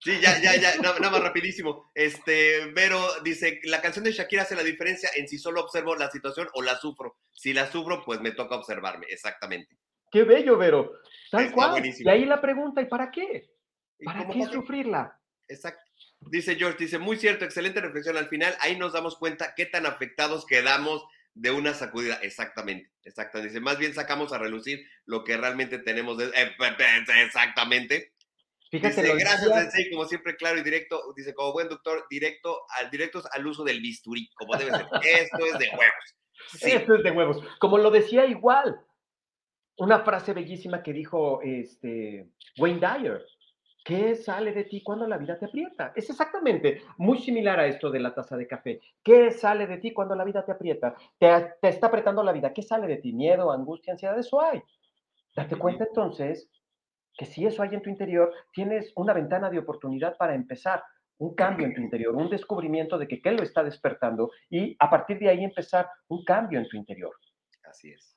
Sí, 0.00 0.20
ya, 0.20 0.40
ya, 0.40 0.54
ya, 0.54 0.76
nada, 0.76 1.10
más 1.10 1.20
rapidísimo. 1.20 1.90
Este, 1.94 2.66
Vero 2.66 3.00
dice, 3.24 3.60
la 3.64 3.80
canción 3.80 4.04
de 4.04 4.12
Shakira 4.12 4.42
hace 4.42 4.54
la 4.54 4.62
diferencia 4.62 5.08
en 5.16 5.26
si 5.26 5.38
solo 5.38 5.62
observo 5.62 5.96
la 5.96 6.10
situación 6.10 6.48
o 6.52 6.62
la 6.62 6.76
sufro. 6.76 7.16
Si 7.32 7.52
la 7.52 7.66
sufro, 7.72 8.04
pues 8.04 8.20
me 8.20 8.30
toca 8.30 8.54
observarme, 8.54 9.06
exactamente. 9.08 9.76
Qué 10.12 10.22
bello, 10.22 10.56
Vero. 10.56 10.92
Tal 11.30 11.50
cual. 11.50 11.84
Y 11.84 12.08
ahí 12.08 12.26
la 12.26 12.40
pregunta, 12.40 12.80
¿y 12.80 12.86
para 12.86 13.10
qué? 13.10 13.50
¿Para 14.04 14.28
qué 14.28 14.44
sufrirla? 14.52 15.18
Exacto. 15.48 15.82
Dice 16.20 16.54
George, 16.54 16.78
dice, 16.78 16.98
muy 16.98 17.16
cierto, 17.16 17.44
excelente 17.44 17.80
reflexión. 17.80 18.16
Al 18.16 18.28
final, 18.28 18.54
ahí 18.60 18.76
nos 18.76 18.92
damos 18.92 19.16
cuenta 19.16 19.54
qué 19.56 19.66
tan 19.66 19.86
afectados 19.86 20.46
quedamos 20.46 21.04
de 21.34 21.50
una 21.50 21.74
sacudida. 21.74 22.16
Exactamente, 22.22 22.90
exactamente. 23.04 23.50
Dice, 23.50 23.60
más 23.60 23.78
bien 23.78 23.94
sacamos 23.94 24.32
a 24.32 24.38
relucir 24.38 24.80
lo 25.04 25.24
que 25.24 25.36
realmente 25.36 25.78
tenemos. 25.78 26.18
De... 26.18 26.26
Eh, 26.26 26.52
exactamente. 27.24 28.12
Fíjate, 28.70 29.02
dice, 29.02 29.16
gracias, 29.16 29.48
Sensei, 29.48 29.90
como 29.90 30.04
siempre, 30.04 30.36
claro 30.36 30.58
y 30.58 30.62
directo. 30.62 31.14
Dice, 31.16 31.34
como 31.34 31.52
buen 31.52 31.68
doctor, 31.68 32.06
directo 32.10 32.62
al, 32.76 32.90
directos 32.90 33.26
al 33.32 33.46
uso 33.46 33.64
del 33.64 33.80
bisturí, 33.80 34.28
como 34.34 34.56
debe 34.56 34.72
ser. 34.72 34.86
Esto 35.02 35.46
es 35.46 35.58
de 35.58 35.68
huevos. 35.70 36.16
Esto 36.60 36.94
es 36.94 37.02
de 37.02 37.10
huevos. 37.10 37.42
Como 37.58 37.78
lo 37.78 37.90
decía 37.90 38.26
igual, 38.26 38.78
una 39.78 40.00
frase 40.00 40.34
bellísima 40.34 40.82
que 40.82 40.92
dijo 40.92 41.40
este, 41.42 42.28
Wayne 42.58 42.80
Dyer. 42.80 43.24
¿Qué 43.88 44.14
sale 44.16 44.52
de 44.52 44.64
ti 44.64 44.82
cuando 44.82 45.06
la 45.06 45.16
vida 45.16 45.38
te 45.38 45.46
aprieta? 45.46 45.94
Es 45.96 46.10
exactamente 46.10 46.82
muy 46.98 47.18
similar 47.20 47.58
a 47.58 47.66
esto 47.66 47.90
de 47.90 47.98
la 47.98 48.14
taza 48.14 48.36
de 48.36 48.46
café. 48.46 48.82
¿Qué 49.02 49.30
sale 49.30 49.66
de 49.66 49.78
ti 49.78 49.94
cuando 49.94 50.14
la 50.14 50.24
vida 50.24 50.44
te 50.44 50.52
aprieta? 50.52 50.94
Te, 51.18 51.54
te 51.58 51.68
está 51.68 51.86
apretando 51.86 52.22
la 52.22 52.32
vida. 52.32 52.52
¿Qué 52.52 52.60
sale 52.60 52.86
de 52.86 52.98
ti? 52.98 53.14
Miedo, 53.14 53.50
angustia, 53.50 53.94
ansiedad, 53.94 54.18
eso 54.18 54.42
hay. 54.42 54.62
Date 55.34 55.56
cuenta 55.56 55.84
entonces 55.84 56.50
que 57.14 57.24
si 57.24 57.46
eso 57.46 57.62
hay 57.62 57.74
en 57.74 57.80
tu 57.80 57.88
interior, 57.88 58.30
tienes 58.52 58.92
una 58.94 59.14
ventana 59.14 59.48
de 59.48 59.58
oportunidad 59.58 60.18
para 60.18 60.34
empezar 60.34 60.84
un 61.16 61.34
cambio 61.34 61.66
en 61.66 61.74
tu 61.74 61.80
interior, 61.80 62.14
un 62.14 62.28
descubrimiento 62.28 62.98
de 62.98 63.08
que 63.08 63.22
qué 63.22 63.32
lo 63.32 63.42
está 63.42 63.64
despertando 63.64 64.30
y 64.50 64.76
a 64.80 64.90
partir 64.90 65.18
de 65.18 65.30
ahí 65.30 65.42
empezar 65.42 65.88
un 66.08 66.22
cambio 66.24 66.58
en 66.58 66.68
tu 66.68 66.76
interior. 66.76 67.16
Así 67.64 67.90
es. 67.90 68.14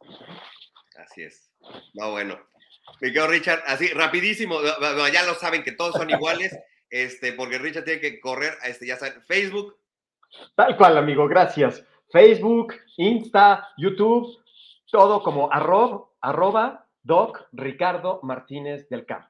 Así 0.98 1.24
es. 1.24 1.50
No, 1.94 2.12
bueno. 2.12 2.51
Miguel 3.00 3.30
Richard, 3.30 3.64
así, 3.66 3.88
rapidísimo, 3.88 4.60
ya 5.12 5.24
lo 5.26 5.34
saben 5.36 5.64
que 5.64 5.72
todos 5.72 5.96
son 5.96 6.10
iguales, 6.10 6.58
este, 6.90 7.34
porque 7.34 7.58
Richard 7.58 7.84
tiene 7.84 8.00
que 8.02 8.20
correr, 8.20 8.54
este, 8.64 8.88
ya 8.88 8.98
saben, 8.98 9.22
Facebook. 9.24 9.78
Tal 10.56 10.78
cual, 10.78 10.98
amigo, 10.98 11.28
gracias. 11.28 11.84
Facebook, 12.12 12.76
Insta, 12.98 13.70
YouTube, 13.78 14.38
todo 14.92 15.24
como 15.24 15.52
arroba, 15.52 16.06
arroba 16.22 16.88
Doc 17.02 17.48
Ricardo 17.54 18.20
Martínez 18.24 18.88
del 18.90 19.06
Campo. 19.06 19.30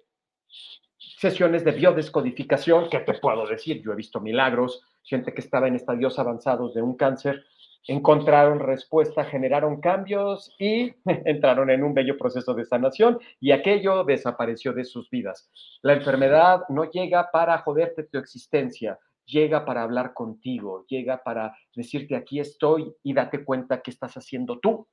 sesiones 0.99 1.65
de 1.65 1.73
biodescodificación, 1.73 2.89
que 2.91 3.01
te 3.01 3.15
puedo 3.15 3.47
decir, 3.47 3.83
yo 3.83 3.93
he 3.93 3.97
visto 3.97 4.21
milagros, 4.21 4.83
gente 5.03 5.33
que 5.33 5.41
estaba 5.41 5.69
en 5.69 5.77
estadios 5.77 6.19
avanzados 6.19 6.75
de 6.75 6.83
un 6.83 6.97
cáncer, 6.97 7.45
encontraron 7.87 8.59
respuesta, 8.59 9.25
generaron 9.25 9.81
cambios 9.81 10.55
y 10.59 10.93
entraron 11.05 11.71
en 11.71 11.85
un 11.85 11.95
bello 11.95 12.19
proceso 12.19 12.55
de 12.55 12.65
sanación 12.65 13.19
y 13.41 13.53
aquello 13.53 14.05
desapareció 14.05 14.73
de 14.73 14.85
sus 14.85 15.09
vidas. 15.11 15.51
La 15.83 15.95
enfermedad 15.95 16.63
no 16.69 16.91
llega 16.91 17.31
para 17.31 17.59
joderte 17.59 18.05
tu 18.05 18.19
existencia, 18.19 18.99
llega 19.25 19.65
para 19.65 19.83
hablar 19.83 20.15
contigo, 20.15 20.85
llega 20.89 21.23
para 21.23 21.57
decirte 21.75 22.17
aquí 22.17 22.41
estoy 22.41 22.93
y 23.03 23.15
date 23.15 23.45
cuenta 23.45 23.81
qué 23.81 23.91
estás 23.91 24.17
haciendo 24.17 24.59
tú 24.59 24.87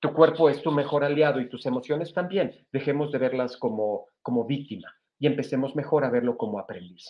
tu 0.00 0.12
cuerpo 0.14 0.48
es 0.48 0.62
tu 0.62 0.72
mejor 0.72 1.04
aliado 1.04 1.40
y 1.40 1.48
tus 1.48 1.66
emociones 1.66 2.12
también. 2.12 2.66
Dejemos 2.72 3.12
de 3.12 3.18
verlas 3.18 3.56
como, 3.56 4.06
como 4.22 4.46
víctima 4.46 4.88
y 5.18 5.26
empecemos 5.26 5.76
mejor 5.76 6.04
a 6.04 6.10
verlo 6.10 6.36
como 6.36 6.58
aprendiz. 6.58 7.08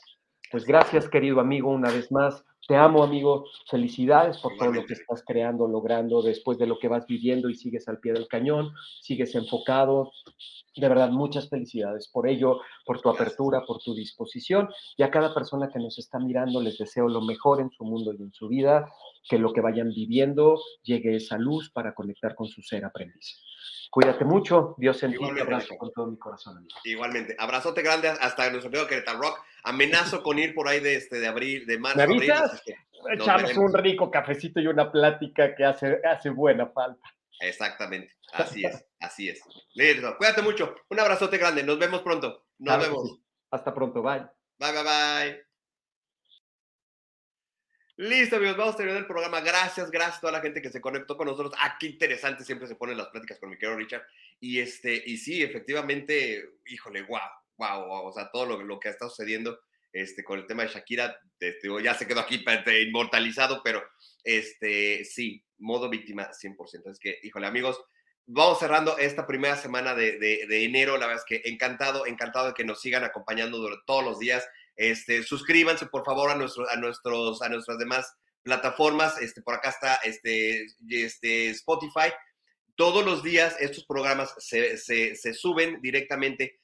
Pues 0.51 0.65
gracias, 0.65 1.09
querido 1.09 1.41
amigo, 1.41 1.71
una 1.71 1.91
vez 1.91 2.11
más. 2.11 2.45
Te 2.67 2.77
amo, 2.77 3.03
amigo. 3.03 3.47
Felicidades 3.69 4.39
por 4.39 4.57
todo 4.57 4.73
lo 4.73 4.87
que 4.87 4.95
estás 4.95 5.25
creando, 5.27 5.67
logrando 5.67 6.23
después 6.23 6.59
de 6.59 6.67
lo 6.67 6.79
que 6.79 6.89
vas 6.89 7.07
viviendo 7.07 7.49
y 7.49 7.55
sigues 7.55 7.89
al 7.89 7.99
pie 7.99 8.13
del 8.13 8.29
cañón, 8.29 8.73
sigues 9.01 9.35
enfocado. 9.35 10.13
De 10.77 10.89
verdad, 10.89 11.11
muchas 11.11 11.49
felicidades 11.49 12.09
por 12.09 12.29
ello, 12.29 12.61
por 12.87 13.01
tu 13.01 13.09
apertura, 13.09 13.65
por 13.67 13.79
tu 13.83 13.95
disposición. 13.95 14.69
Y 14.97 15.03
a 15.03 15.11
cada 15.11 15.35
persona 15.35 15.69
que 15.69 15.81
nos 15.81 15.99
está 15.99 16.21
mirando 16.21 16.63
les 16.63 16.79
deseo 16.79 17.09
lo 17.09 17.23
mejor 17.23 17.61
en 17.61 17.71
su 17.71 17.85
mundo 17.85 18.13
y 18.13 18.23
en 18.23 18.33
su 18.33 18.47
vida, 18.47 18.89
que 19.29 19.39
lo 19.39 19.53
que 19.53 19.61
vayan 19.61 19.91
viviendo 19.91 20.61
llegue 20.83 21.17
esa 21.17 21.39
luz 21.39 21.71
para 21.71 21.95
conectar 21.95 22.35
con 22.35 22.47
su 22.47 22.63
ser 22.63 22.85
aprendiz. 22.85 23.43
Cuídate 23.91 24.25
mucho, 24.25 24.77
Dios 24.79 25.03
en 25.03 25.13
ti, 25.13 25.25
abrazo 25.41 25.77
con 25.77 25.91
todo 25.93 26.07
mi 26.07 26.17
corazón. 26.17 26.59
Amigo. 26.59 26.79
Igualmente, 26.85 27.35
abrazote 27.37 27.83
grande 27.83 28.09
hasta 28.09 28.49
nuestro 28.49 28.69
amigo 28.69 28.87
Querétaro 28.87 29.21
Rock. 29.21 29.41
Amenazo 29.65 30.23
con 30.23 30.39
ir 30.39 30.55
por 30.55 30.69
ahí 30.69 30.79
de, 30.79 30.95
este, 30.95 31.19
de 31.19 31.27
abril, 31.27 31.67
de 31.67 31.79
marzo. 31.79 31.99
¿Me 31.99 32.05
avisas? 32.05 32.50
Echamos 33.13 33.57
un 33.57 33.73
rico 33.73 34.11
cafecito 34.11 34.61
y 34.61 34.67
una 34.67 34.91
plática 34.91 35.55
que 35.55 35.65
hace, 35.65 36.01
hace 36.05 36.31
buena 36.31 36.67
falta. 36.67 37.09
Exactamente, 37.41 38.15
así 38.33 38.65
es, 38.65 38.85
así 39.01 39.29
es. 39.29 39.41
Listo, 39.75 40.17
cuídate 40.19 40.43
mucho. 40.43 40.75
Un 40.89 41.01
abrazote 41.01 41.39
grande, 41.39 41.63
nos 41.63 41.79
vemos 41.79 42.03
pronto. 42.03 42.47
Nos 42.59 42.79
vemos. 42.79 43.19
Hasta 43.51 43.75
pronto, 43.75 44.03
bye. 44.03 44.27
Bye, 44.59 44.73
bye, 44.73 44.83
bye. 44.83 45.51
Listo, 47.97 48.37
amigos, 48.37 48.57
vamos 48.57 48.75
a 48.75 48.77
terminar 48.79 49.01
el 49.01 49.07
programa. 49.07 49.41
Gracias, 49.41 49.91
gracias 49.91 50.19
a 50.19 50.21
toda 50.21 50.33
la 50.33 50.41
gente 50.41 50.63
que 50.63 50.71
se 50.71 50.81
conectó 50.81 51.17
con 51.17 51.27
nosotros. 51.27 51.53
Ah, 51.59 51.77
qué 51.79 51.87
interesante 51.87 52.45
siempre 52.45 52.67
se 52.67 52.77
ponen 52.77 52.97
las 52.97 53.09
pláticas 53.09 53.39
con 53.39 53.51
mi 53.51 53.59
querido 53.59 53.77
Richard. 53.77 54.03
Y, 54.39 54.59
este, 54.59 55.03
y 55.05 55.19
sí, 55.19 55.43
efectivamente, 55.43 56.43
híjole, 56.67 57.03
guau, 57.03 57.29
wow, 57.59 57.87
wow, 57.87 58.07
o 58.07 58.13
sea, 58.13 58.31
todo 58.31 58.47
lo, 58.47 58.63
lo 58.63 58.81
que 58.81 58.89
está 58.89 59.07
sucediendo 59.07 59.61
este, 59.93 60.23
con 60.23 60.39
el 60.39 60.47
tema 60.47 60.63
de 60.63 60.71
Shakira, 60.71 61.19
este, 61.39 61.69
ya 61.83 61.95
se 61.95 62.07
quedó 62.07 62.21
aquí 62.21 62.45
inmortalizado, 62.87 63.63
pero 63.63 63.83
este, 64.25 65.05
sí, 65.05 65.45
modo 65.59 65.89
víctima 65.89 66.31
100%. 66.31 66.91
Es 66.91 66.99
que, 66.99 67.19
híjole, 67.23 67.47
amigos, 67.47 67.81
vamos 68.27 68.59
cerrando 68.59 68.97
esta 68.99 69.27
primera 69.27 69.57
semana 69.57 69.95
de, 69.95 70.19
de, 70.19 70.65
enero. 70.65 70.97
La 70.97 71.07
verdad 71.07 71.25
es 71.27 71.43
que 71.43 71.49
encantado, 71.51 72.07
encantado 72.07 72.49
de 72.49 72.55
que 72.55 72.65
nos 72.65 72.81
sigan 72.81 73.05
acompañando 73.05 73.59
todos 73.87 74.05
los 74.05 74.19
días. 74.19 74.47
Este, 74.77 75.23
suscríbanse, 75.23 75.87
por 75.87 76.05
favor, 76.05 76.31
a, 76.31 76.35
nuestro, 76.35 76.69
a, 76.71 76.77
nuestros, 76.77 77.43
a 77.43 77.49
nuestras 77.49 77.79
demás 77.79 78.13
plataformas. 78.43 79.21
Este, 79.21 79.43
por 79.43 79.55
acá 79.55 79.71
está 79.71 79.97
este, 79.97 80.67
este, 80.89 81.51
Spotify. 81.51 82.13
Todos 82.77 83.05
los 83.05 83.23
días 83.23 83.57
estos 83.61 83.85
programas 83.85 84.35
se, 84.39 84.79
se 84.79 85.35
suben 85.35 85.83
directamente 85.83 86.60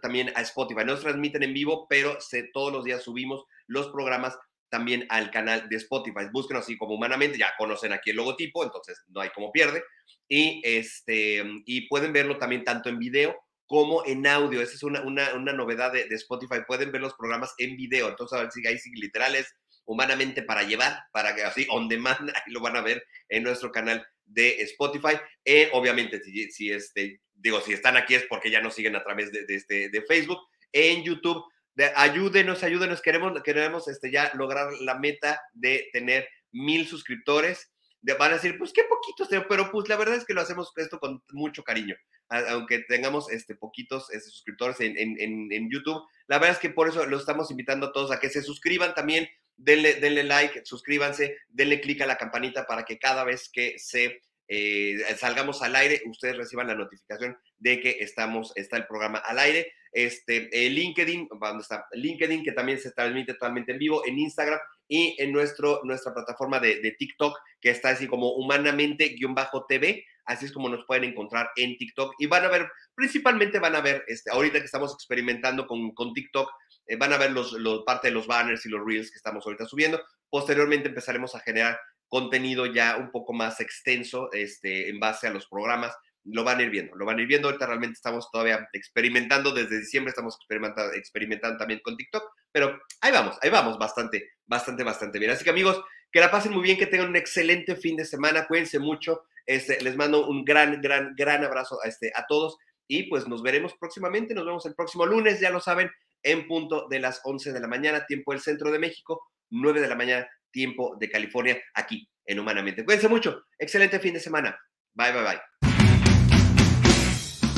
también 0.00 0.32
a 0.34 0.42
Spotify. 0.42 0.84
No 0.84 0.96
se 0.96 1.02
transmiten 1.02 1.42
en 1.42 1.54
vivo, 1.54 1.86
pero 1.88 2.20
se, 2.20 2.44
todos 2.52 2.72
los 2.72 2.84
días 2.84 3.02
subimos 3.02 3.44
los 3.66 3.88
programas 3.88 4.36
también 4.70 5.06
al 5.10 5.30
canal 5.30 5.68
de 5.68 5.76
Spotify. 5.76 6.26
Búsquenos 6.32 6.64
así 6.64 6.78
como 6.78 6.94
humanamente, 6.94 7.38
ya 7.38 7.52
conocen 7.58 7.92
aquí 7.92 8.10
el 8.10 8.16
logotipo, 8.16 8.64
entonces 8.64 9.02
no 9.08 9.20
hay 9.20 9.30
como 9.30 9.52
pierde. 9.52 9.82
Y, 10.28 10.62
este, 10.64 11.44
y 11.66 11.88
pueden 11.88 12.12
verlo 12.12 12.38
también 12.38 12.64
tanto 12.64 12.88
en 12.88 12.98
video 12.98 13.36
como 13.66 14.04
en 14.06 14.26
audio. 14.26 14.62
Esa 14.62 14.74
es 14.74 14.82
una, 14.82 15.02
una, 15.02 15.34
una 15.34 15.52
novedad 15.52 15.92
de, 15.92 16.06
Spotify. 16.10 16.60
Pueden 16.66 16.90
ver 16.90 17.02
los 17.02 17.14
programas 17.14 17.54
en 17.58 17.76
video. 17.76 18.08
Entonces, 18.08 18.38
a 18.38 18.42
ver 18.42 18.50
si 18.50 18.62
sí, 18.78 18.90
literales 18.94 19.54
humanamente 19.84 20.42
para 20.42 20.62
llevar, 20.62 21.00
para 21.12 21.34
que 21.34 21.42
así 21.42 21.66
on 21.70 21.88
demand, 21.88 22.30
ahí 22.34 22.52
lo 22.52 22.60
van 22.60 22.76
a 22.76 22.82
ver 22.82 23.04
en 23.28 23.42
nuestro 23.42 23.70
canal 23.72 24.06
de 24.24 24.62
Spotify. 24.62 25.16
Eh, 25.44 25.70
obviamente, 25.72 26.20
si, 26.22 26.50
si, 26.50 26.70
este, 26.70 27.20
digo, 27.34 27.60
si 27.60 27.72
están 27.72 27.96
aquí 27.96 28.14
es 28.14 28.24
porque 28.26 28.50
ya 28.50 28.60
nos 28.60 28.74
siguen 28.74 28.96
a 28.96 29.02
través 29.02 29.32
de, 29.32 29.44
de, 29.46 29.54
este, 29.54 29.88
de 29.88 30.02
Facebook, 30.02 30.40
en 30.72 31.02
YouTube. 31.02 31.44
De, 31.74 31.90
ayúdenos, 31.96 32.62
ayúdenos, 32.62 33.00
queremos, 33.00 33.42
queremos 33.42 33.88
este, 33.88 34.10
ya 34.10 34.30
lograr 34.34 34.72
la 34.80 34.98
meta 34.98 35.40
de 35.52 35.88
tener 35.92 36.28
mil 36.52 36.86
suscriptores. 36.86 37.70
van 38.18 38.32
a 38.32 38.34
decir, 38.34 38.58
pues 38.58 38.72
qué 38.72 38.84
poquitos, 38.84 39.28
pero 39.48 39.70
pues 39.70 39.88
la 39.88 39.96
verdad 39.96 40.16
es 40.16 40.24
que 40.24 40.34
lo 40.34 40.42
hacemos 40.42 40.72
esto 40.76 40.98
con 40.98 41.22
mucho 41.30 41.64
cariño. 41.64 41.96
Aunque 42.28 42.80
tengamos 42.88 43.30
este, 43.30 43.54
poquitos 43.54 44.10
este, 44.10 44.30
suscriptores 44.30 44.80
en, 44.80 44.96
en, 44.96 45.52
en, 45.52 45.70
YouTube, 45.70 46.02
la 46.28 46.38
verdad 46.38 46.56
es 46.56 46.58
que 46.58 46.70
por 46.70 46.88
eso 46.88 47.04
los 47.04 47.20
estamos 47.20 47.50
invitando 47.50 47.86
a 47.86 47.92
todos 47.92 48.10
a 48.10 48.20
que 48.20 48.30
se 48.30 48.42
suscriban 48.42 48.94
también, 48.94 49.28
denle, 49.62 49.94
denle 49.94 50.24
like, 50.24 50.62
suscríbanse, 50.64 51.36
denle 51.48 51.80
click 51.80 52.00
a 52.02 52.06
la 52.06 52.16
campanita 52.16 52.66
para 52.66 52.84
que 52.84 52.98
cada 52.98 53.24
vez 53.24 53.48
que 53.52 53.78
se 53.78 54.20
eh, 54.48 54.98
salgamos 55.16 55.62
al 55.62 55.76
aire, 55.76 56.02
ustedes 56.06 56.36
reciban 56.36 56.66
la 56.66 56.74
notificación 56.74 57.38
de 57.58 57.80
que 57.80 57.96
estamos, 58.00 58.52
está 58.56 58.76
el 58.76 58.86
programa 58.86 59.18
al 59.18 59.38
aire. 59.38 59.72
Este, 59.92 60.48
LinkedIn, 60.52 61.28
¿dónde 61.40 61.62
está? 61.62 61.86
LinkedIn, 61.92 62.42
que 62.42 62.52
también 62.52 62.78
se 62.78 62.92
transmite 62.92 63.34
totalmente 63.34 63.72
en 63.72 63.78
vivo, 63.78 64.02
en 64.06 64.18
Instagram 64.18 64.58
y 64.88 65.16
en 65.18 65.32
nuestro, 65.32 65.80
nuestra 65.84 66.12
plataforma 66.12 66.60
de, 66.60 66.94
TikTok, 66.98 67.38
que 67.60 67.70
está 67.70 67.90
así 67.90 68.06
como 68.06 68.32
humanamente-tv. 68.32 70.04
Así 70.24 70.46
es 70.46 70.52
como 70.52 70.68
nos 70.68 70.84
pueden 70.86 71.04
encontrar 71.04 71.50
en 71.56 71.76
TikTok. 71.76 72.14
Y 72.18 72.26
van 72.26 72.44
a 72.44 72.48
ver, 72.48 72.68
principalmente 72.94 73.58
van 73.58 73.74
a 73.74 73.80
ver, 73.80 74.04
este, 74.06 74.30
ahorita 74.30 74.58
que 74.58 74.66
estamos 74.66 74.92
experimentando 74.92 75.66
con, 75.66 75.92
con 75.92 76.12
TikTok, 76.12 76.50
eh, 76.92 76.96
van 76.96 77.12
a 77.12 77.16
ver 77.16 77.30
los, 77.30 77.52
los, 77.52 77.84
parte 77.84 78.08
de 78.08 78.14
los 78.14 78.26
banners 78.26 78.66
y 78.66 78.68
los 78.68 78.84
reels 78.84 79.10
que 79.10 79.16
estamos 79.16 79.46
ahorita 79.46 79.64
subiendo. 79.64 80.00
Posteriormente 80.28 80.88
empezaremos 80.88 81.34
a 81.34 81.40
generar 81.40 81.78
contenido 82.06 82.66
ya 82.66 82.98
un 82.98 83.10
poco 83.10 83.32
más 83.32 83.60
extenso 83.60 84.30
este, 84.32 84.90
en 84.90 85.00
base 85.00 85.26
a 85.26 85.30
los 85.30 85.46
programas. 85.48 85.96
Lo 86.24 86.44
van 86.44 86.58
a 86.58 86.62
ir 86.62 86.70
viendo, 86.70 86.94
lo 86.94 87.06
van 87.06 87.18
a 87.18 87.22
ir 87.22 87.28
viendo. 87.28 87.48
Ahorita 87.48 87.66
realmente 87.66 87.94
estamos 87.94 88.30
todavía 88.30 88.68
experimentando, 88.74 89.52
desde 89.52 89.80
diciembre 89.80 90.10
estamos 90.10 90.36
experimentando, 90.36 90.92
experimentando 90.92 91.56
también 91.56 91.80
con 91.82 91.96
TikTok, 91.96 92.22
pero 92.52 92.78
ahí 93.00 93.10
vamos, 93.10 93.38
ahí 93.40 93.48
vamos, 93.48 93.78
bastante, 93.78 94.32
bastante, 94.46 94.84
bastante 94.84 95.18
bien. 95.18 95.30
Así 95.30 95.42
que 95.42 95.50
amigos, 95.50 95.82
que 96.12 96.20
la 96.20 96.30
pasen 96.30 96.52
muy 96.52 96.62
bien, 96.62 96.76
que 96.76 96.86
tengan 96.86 97.08
un 97.08 97.16
excelente 97.16 97.74
fin 97.74 97.96
de 97.96 98.04
semana, 98.04 98.46
cuídense 98.46 98.78
mucho. 98.78 99.22
Este, 99.46 99.80
les 99.80 99.96
mando 99.96 100.28
un 100.28 100.44
gran, 100.44 100.80
gran, 100.82 101.14
gran 101.16 101.42
abrazo 101.42 101.78
a, 101.82 101.88
este, 101.88 102.12
a 102.14 102.26
todos 102.26 102.58
y 102.86 103.04
pues 103.04 103.26
nos 103.26 103.42
veremos 103.42 103.74
próximamente, 103.80 104.34
nos 104.34 104.44
vemos 104.44 104.66
el 104.66 104.74
próximo 104.74 105.06
lunes, 105.06 105.40
ya 105.40 105.50
lo 105.50 105.60
saben, 105.60 105.90
en 106.22 106.46
punto 106.46 106.86
de 106.88 107.00
las 107.00 107.20
11 107.24 107.52
de 107.52 107.60
la 107.60 107.68
mañana, 107.68 108.06
tiempo 108.06 108.32
del 108.32 108.40
centro 108.40 108.70
de 108.70 108.78
México, 108.78 109.22
9 109.50 109.80
de 109.80 109.88
la 109.88 109.94
mañana, 109.94 110.28
tiempo 110.50 110.96
de 110.98 111.10
California, 111.10 111.60
aquí 111.74 112.08
en 112.24 112.38
Humanamente. 112.38 112.84
Cuídense 112.84 113.08
mucho. 113.08 113.42
Excelente 113.58 113.98
fin 113.98 114.14
de 114.14 114.20
semana. 114.20 114.58
Bye, 114.94 115.12
bye, 115.12 115.22
bye. 115.22 115.40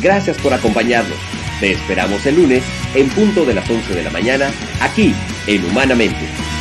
Gracias 0.00 0.38
por 0.38 0.52
acompañarnos. 0.52 1.18
Te 1.60 1.72
esperamos 1.72 2.24
el 2.26 2.36
lunes 2.36 2.64
en 2.94 3.08
punto 3.10 3.44
de 3.44 3.54
las 3.54 3.68
11 3.68 3.94
de 3.94 4.02
la 4.02 4.10
mañana, 4.10 4.50
aquí 4.80 5.14
en 5.46 5.64
Humanamente. 5.64 6.53